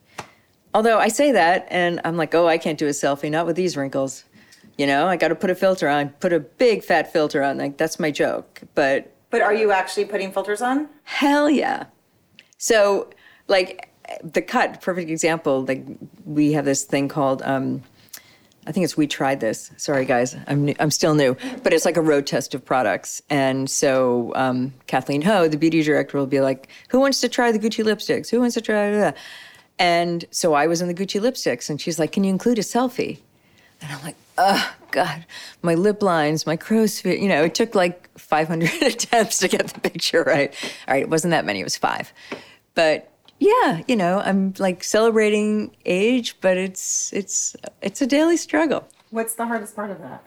Although 0.74 0.97
I 0.97 1.08
say 1.08 1.32
that 1.32 1.68
and 1.70 2.01
I'm 2.04 2.18
like, 2.18 2.34
"Oh, 2.34 2.47
I 2.47 2.58
can't 2.58 2.80
do 2.80 2.88
a 2.88 2.91
selfie 2.91 3.30
not 3.30 3.45
with 3.45 3.56
these 3.56 3.78
wrinkles." 3.78 4.24
You 4.78 4.88
know, 4.88 5.06
I 5.06 5.18
got 5.18 5.28
to 5.28 5.36
put 5.36 5.51
a 5.51 5.56
filter 5.56 5.88
on, 5.88 6.10
put 6.20 6.34
a 6.34 6.39
big 6.39 6.84
fat 6.84 7.14
filter 7.14 7.43
on. 7.43 7.60
Like 7.60 7.78
that's 7.78 7.99
my 7.99 8.10
joke. 8.10 8.62
But 8.74 9.14
But 9.30 9.41
are 9.41 9.54
you 9.54 9.72
actually 9.72 10.06
putting 10.06 10.32
filters 10.32 10.62
on? 10.64 10.89
hell 11.04 11.47
yeah. 11.49 11.86
So, 12.58 13.10
like 13.47 13.89
the 14.24 14.41
cut, 14.41 14.82
perfect 14.82 15.12
example. 15.12 15.64
Like 15.64 15.86
we 16.26 16.54
have 16.54 16.66
this 16.66 16.86
thing 16.86 17.08
called 17.08 17.43
um, 17.43 17.84
I 18.66 18.72
think 18.72 18.84
it's 18.84 18.95
we 18.95 19.07
tried 19.07 19.39
this. 19.39 19.72
Sorry 19.78 20.05
guys, 20.05 20.36
I'm 20.47 20.66
new, 20.66 20.76
I'm 20.80 20.91
still 20.91 21.16
new, 21.16 21.36
but 21.64 21.74
it's 21.74 21.86
like 21.86 21.97
a 21.97 22.01
road 22.01 22.26
test 22.26 22.55
of 22.55 22.64
products. 22.64 23.22
And 23.30 23.70
so 23.70 24.32
um, 24.36 24.74
Kathleen 24.88 25.22
Hou, 25.22 25.47
the 25.49 25.57
beauty 25.57 25.84
director, 25.84 26.18
will 26.18 26.28
be 26.28 26.41
like, 26.41 26.70
"Who 26.89 26.99
wants 26.99 27.22
to 27.22 27.30
try 27.30 27.51
the 27.51 27.59
Gucci 27.59 27.84
lipsticks? 27.84 28.30
Who 28.30 28.39
wants 28.39 28.53
to 28.55 28.61
try?" 28.61 28.91
that?" 28.91 29.18
And 29.80 30.26
so 30.32 30.53
I 30.53 30.68
was 30.68 30.82
in 30.82 30.88
the 30.88 30.93
Gucci 30.93 31.20
lipsticks, 31.20 31.70
and 31.70 31.80
she's 31.80 31.99
like, 31.99 32.11
"Can 32.11 32.24
you 32.24 32.30
include 32.30 32.59
a 32.59 32.61
selfie?" 32.61 33.20
And 33.82 33.91
I'm 33.91 34.01
like, 34.03 34.16
"Oh 34.38 34.74
God, 34.91 35.26
my 35.61 35.76
lip 35.76 36.01
lines, 36.01 36.45
my 36.45 36.55
crow's 36.55 36.99
feet." 36.99 37.20
You 37.20 37.28
know, 37.28 37.43
it 37.43 37.55
took 37.55 37.76
like 37.76 38.09
500 38.18 38.70
attempts 38.82 39.39
to 39.39 39.47
get 39.47 39.68
the 39.68 39.80
picture 39.82 40.24
right. 40.24 40.53
All 40.88 40.93
right, 40.93 41.03
it 41.03 41.09
wasn't 41.09 41.32
that 41.32 41.45
many; 41.45 41.59
it 41.59 41.66
was 41.66 41.78
five. 41.78 42.14
But 42.76 43.12
yeah, 43.40 43.82
you 43.88 43.96
know, 43.96 44.20
I'm 44.20 44.54
like 44.58 44.84
celebrating 44.84 45.76
age, 45.86 46.38
but 46.42 46.58
it's 46.58 47.12
it's 47.14 47.56
it's 47.82 48.02
a 48.02 48.08
daily 48.08 48.38
struggle. 48.38 48.88
What's 49.10 49.36
the 49.36 49.46
hardest 49.46 49.76
part 49.76 49.92
of 49.92 50.00
that? 50.00 50.24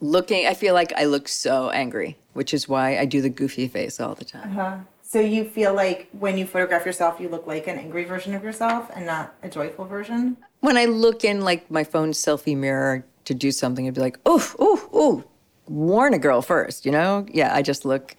Looking, 0.00 0.46
I 0.46 0.54
feel 0.54 0.74
like 0.74 0.92
I 0.94 1.04
look 1.04 1.28
so 1.28 1.70
angry, 1.70 2.16
which 2.32 2.52
is 2.52 2.68
why 2.68 2.98
I 2.98 3.04
do 3.04 3.20
the 3.20 3.28
goofy 3.28 3.68
face 3.68 4.00
all 4.00 4.14
the 4.14 4.24
time. 4.24 4.58
Uh-huh. 4.58 4.76
So 5.02 5.20
you 5.20 5.44
feel 5.44 5.74
like 5.74 6.08
when 6.18 6.38
you 6.38 6.46
photograph 6.46 6.86
yourself, 6.86 7.20
you 7.20 7.28
look 7.28 7.46
like 7.46 7.66
an 7.66 7.78
angry 7.78 8.04
version 8.04 8.34
of 8.34 8.42
yourself 8.42 8.90
and 8.96 9.04
not 9.04 9.34
a 9.42 9.48
joyful 9.48 9.84
version? 9.84 10.38
When 10.60 10.76
I 10.76 10.86
look 10.86 11.22
in 11.22 11.42
like 11.42 11.70
my 11.70 11.84
phone 11.84 12.12
selfie 12.12 12.56
mirror 12.56 13.04
to 13.26 13.34
do 13.34 13.52
something, 13.52 13.86
I'd 13.86 13.94
be 13.94 14.00
like, 14.00 14.18
"Oh, 14.24 14.54
oh, 14.58 14.88
oh, 14.92 15.24
warn 15.68 16.14
a 16.14 16.18
girl 16.18 16.42
first, 16.42 16.84
you 16.84 16.92
know? 16.92 17.26
Yeah, 17.30 17.54
I 17.54 17.62
just 17.62 17.84
look 17.84 18.16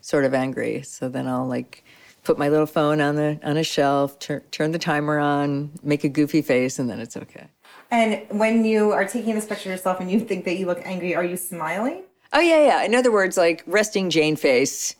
sort 0.00 0.24
of 0.24 0.34
angry. 0.34 0.82
So 0.82 1.08
then 1.08 1.26
I'll 1.26 1.46
like 1.46 1.84
put 2.24 2.38
my 2.38 2.48
little 2.48 2.66
phone 2.66 3.00
on 3.00 3.16
the 3.16 3.38
on 3.42 3.56
a 3.56 3.64
shelf, 3.64 4.18
tur- 4.18 4.42
turn 4.50 4.72
the 4.72 4.78
timer 4.78 5.18
on, 5.18 5.70
make 5.82 6.04
a 6.04 6.08
goofy 6.08 6.42
face, 6.42 6.78
and 6.78 6.88
then 6.88 7.00
it's 7.00 7.16
okay. 7.16 7.46
And 7.90 8.22
when 8.30 8.64
you 8.64 8.92
are 8.92 9.04
taking 9.04 9.34
this 9.34 9.44
picture 9.44 9.68
of 9.68 9.76
yourself 9.76 10.00
and 10.00 10.10
you 10.10 10.20
think 10.20 10.44
that 10.44 10.56
you 10.56 10.66
look 10.66 10.80
angry, 10.84 11.14
are 11.14 11.24
you 11.24 11.36
smiling? 11.36 12.02
Oh 12.32 12.40
yeah, 12.40 12.64
yeah. 12.64 12.82
In 12.84 12.94
other 12.94 13.12
words, 13.12 13.36
like 13.36 13.62
resting 13.66 14.08
Jane 14.08 14.36
face 14.36 14.96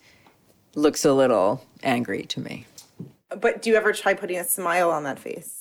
looks 0.75 1.05
a 1.05 1.13
little 1.13 1.65
angry 1.81 2.23
to 2.23 2.39
me. 2.39 2.65
But 3.39 3.61
do 3.61 3.69
you 3.69 3.75
ever 3.75 3.93
try 3.93 4.13
putting 4.13 4.37
a 4.37 4.43
smile 4.43 4.91
on 4.91 5.03
that 5.03 5.17
face? 5.17 5.59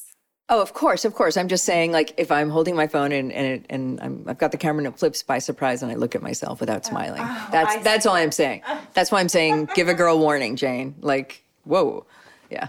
Oh, 0.48 0.60
of 0.60 0.74
course, 0.74 1.06
of 1.06 1.14
course. 1.14 1.38
I'm 1.38 1.48
just 1.48 1.64
saying, 1.64 1.92
like, 1.92 2.12
if 2.18 2.30
I'm 2.30 2.50
holding 2.50 2.76
my 2.76 2.86
phone 2.86 3.12
and 3.12 3.32
and, 3.32 3.46
it, 3.46 3.66
and 3.70 3.98
I'm, 4.02 4.24
I've 4.26 4.36
got 4.36 4.52
the 4.52 4.58
camera 4.58 4.84
and 4.84 4.92
it 4.92 4.98
flips 4.98 5.22
by 5.22 5.38
surprise, 5.38 5.82
and 5.82 5.90
I 5.90 5.94
look 5.94 6.14
at 6.14 6.20
myself 6.20 6.60
without 6.60 6.84
smiling. 6.84 7.22
Oh, 7.24 7.48
that's 7.50 7.70
I 7.70 7.76
see. 7.78 7.82
that's 7.82 8.04
all 8.04 8.14
I'm 8.16 8.32
saying. 8.32 8.60
That's 8.92 9.10
why 9.10 9.20
I'm 9.20 9.30
saying, 9.30 9.70
give 9.74 9.88
a 9.88 9.94
girl 9.94 10.18
warning, 10.18 10.56
Jane. 10.56 10.96
Like, 11.00 11.42
whoa, 11.64 12.06
yeah. 12.50 12.68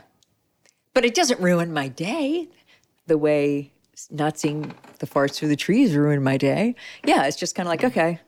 But 0.94 1.06
it 1.06 1.16
doesn't 1.16 1.40
ruin 1.40 1.74
my 1.74 1.88
day, 1.88 2.48
the 3.08 3.18
way 3.18 3.72
not 4.10 4.38
seeing 4.40 4.74
the 5.00 5.06
forest 5.08 5.40
through 5.40 5.50
the 5.50 5.56
trees 5.56 5.96
ruined 5.96 6.24
my 6.24 6.38
day. 6.38 6.76
Yeah, 7.06 7.26
it's 7.26 7.38
just 7.38 7.56
kind 7.56 7.68
of 7.68 7.72
like, 7.72 7.84
okay, 7.84 8.20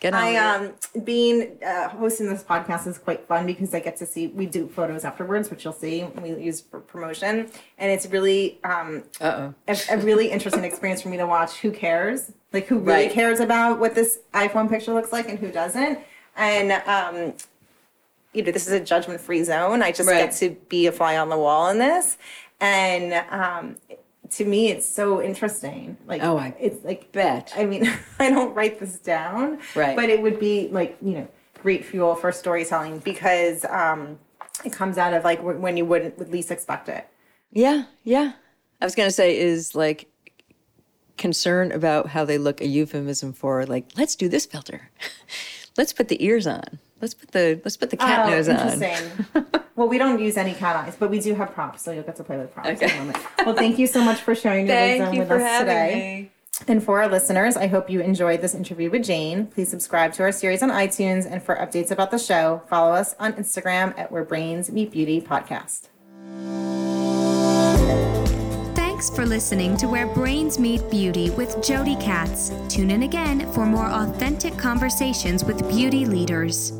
get 0.00 0.14
on. 0.14 0.20
I 0.22 0.36
um 0.36 0.72
being 1.04 1.58
uh, 1.64 1.88
hosting 1.88 2.28
this 2.28 2.42
podcast 2.42 2.86
is 2.86 2.98
quite 2.98 3.26
fun 3.26 3.46
because 3.46 3.74
I 3.74 3.80
get 3.80 3.96
to 3.98 4.06
see 4.06 4.28
we 4.28 4.46
do 4.46 4.68
photos 4.68 5.04
afterwards, 5.04 5.50
which 5.50 5.64
you'll 5.64 5.72
see 5.72 6.04
we 6.22 6.30
use 6.34 6.60
for 6.60 6.80
promotion, 6.80 7.50
and 7.78 7.90
it's 7.92 8.06
really 8.06 8.58
um 8.64 9.04
a, 9.20 9.50
a 9.90 9.98
really 9.98 10.30
interesting 10.30 10.64
experience 10.64 11.02
for 11.02 11.08
me 11.08 11.16
to 11.18 11.26
watch. 11.26 11.58
Who 11.58 11.70
cares? 11.70 12.32
Like 12.52 12.66
who 12.66 12.78
really 12.78 13.04
Right. 13.04 13.12
cares 13.12 13.40
about 13.40 13.78
what 13.78 13.94
this 13.94 14.20
iPhone 14.32 14.68
picture 14.70 14.94
looks 14.94 15.12
like 15.12 15.28
and 15.28 15.38
who 15.38 15.50
doesn't? 15.50 15.98
And 16.36 16.72
um 16.86 17.34
you 18.32 18.42
know, 18.42 18.52
this 18.52 18.66
is 18.66 18.72
a 18.72 18.80
judgment 18.80 19.20
free 19.20 19.42
zone. 19.44 19.82
I 19.82 19.92
just 19.92 20.08
Right. 20.08 20.24
get 20.26 20.32
to 20.36 20.50
be 20.68 20.86
a 20.86 20.92
fly 20.92 21.16
on 21.16 21.28
the 21.28 21.38
wall 21.38 21.68
in 21.70 21.78
this. 21.78 22.16
And 22.60 23.12
um, 23.30 23.76
to 24.30 24.44
me, 24.44 24.68
it's 24.70 24.86
so 24.86 25.22
interesting. 25.22 25.96
Like, 26.06 26.22
Oh, 26.22 26.36
I 26.36 26.54
it's 26.60 26.84
like, 26.84 27.10
bet. 27.12 27.52
I 27.56 27.64
mean, 27.64 27.90
I 28.18 28.30
don't 28.30 28.54
write 28.54 28.78
this 28.80 28.98
down, 28.98 29.58
Right. 29.74 29.96
but 29.96 30.10
it 30.10 30.20
would 30.22 30.38
be 30.38 30.68
like, 30.68 30.96
you 31.00 31.12
know, 31.14 31.28
great 31.62 31.84
fuel 31.84 32.14
for 32.14 32.30
storytelling 32.32 32.98
because 33.00 33.64
um, 33.64 34.18
it 34.64 34.72
comes 34.72 34.98
out 34.98 35.14
of 35.14 35.24
like 35.24 35.40
when 35.42 35.76
you 35.76 35.84
wouldn't 35.84 36.18
would 36.18 36.30
least 36.30 36.50
expect 36.50 36.88
it. 36.88 37.08
Yeah, 37.52 37.84
yeah. 38.04 38.32
I 38.80 38.84
was 38.84 38.94
gonna 38.94 39.10
say 39.10 39.36
is 39.38 39.74
like 39.74 40.08
concern 41.16 41.72
about 41.72 42.06
how 42.08 42.24
they 42.24 42.38
look 42.38 42.60
a 42.60 42.66
euphemism 42.66 43.32
for 43.32 43.66
like 43.66 43.86
let's 43.96 44.14
do 44.14 44.28
this 44.28 44.46
filter, 44.46 44.90
let's 45.76 45.92
put 45.92 46.06
the 46.08 46.22
ears 46.24 46.46
on, 46.46 46.78
let's 47.00 47.14
put 47.14 47.30
the 47.32 47.60
let's 47.64 47.76
put 47.76 47.90
the 47.90 47.96
cat 47.96 48.26
Oh, 48.26 48.30
nose 48.30 48.48
on. 48.48 48.56
interesting. 48.56 49.46
well, 49.76 49.88
we 49.88 49.98
don't 49.98 50.20
use 50.20 50.36
any 50.36 50.54
cat 50.54 50.76
eyes, 50.76 50.96
but 50.98 51.10
we 51.10 51.20
do 51.20 51.34
have 51.34 51.52
props, 51.52 51.82
so 51.82 51.90
you'll 51.92 52.02
get 52.04 52.16
to 52.16 52.24
play 52.24 52.36
with 52.38 52.52
props 52.52 52.80
in 52.80 52.90
a 52.90 52.94
moment. 52.96 53.18
Well, 53.44 53.54
thank 53.54 53.78
you 53.78 53.86
so 53.86 54.02
much 54.02 54.20
for 54.20 54.34
sharing 54.34 54.66
your 54.66 54.74
Thank 54.76 55.00
wisdom 55.00 55.14
you 55.14 55.20
with 55.20 55.28
for 55.28 55.36
us 55.36 55.42
having 55.42 55.66
today. 55.66 56.20
me. 56.22 56.30
And 56.66 56.82
for 56.82 57.00
our 57.00 57.08
listeners, 57.08 57.56
I 57.56 57.68
hope 57.68 57.88
you 57.88 58.00
enjoyed 58.00 58.40
this 58.40 58.52
interview 58.52 58.90
with 58.90 59.04
Jane. 59.04 59.46
Please 59.46 59.68
subscribe 59.68 60.12
to 60.14 60.24
our 60.24 60.32
series 60.32 60.60
on 60.60 60.70
iTunes, 60.70 61.24
and 61.30 61.40
for 61.40 61.54
updates 61.54 61.92
about 61.92 62.10
the 62.10 62.18
show, 62.18 62.62
follow 62.68 62.92
us 62.92 63.14
on 63.20 63.34
Instagram 63.34 63.96
at 63.96 64.10
Where 64.10 64.24
Brains 64.24 64.68
Meet 64.70 64.90
Beauty 64.90 65.20
Podcast. 65.20 65.86
Thanks 68.74 69.08
for 69.10 69.24
listening 69.24 69.76
to 69.76 69.86
Where 69.86 70.08
Brains 70.08 70.58
Meet 70.58 70.90
Beauty 70.90 71.30
with 71.30 71.62
Jodi 71.64 71.94
Katz. 71.96 72.50
Tune 72.68 72.90
in 72.90 73.04
again 73.04 73.50
for 73.52 73.64
more 73.64 73.86
authentic 73.86 74.56
conversations 74.58 75.44
with 75.44 75.68
beauty 75.68 76.04
leaders. 76.04 76.72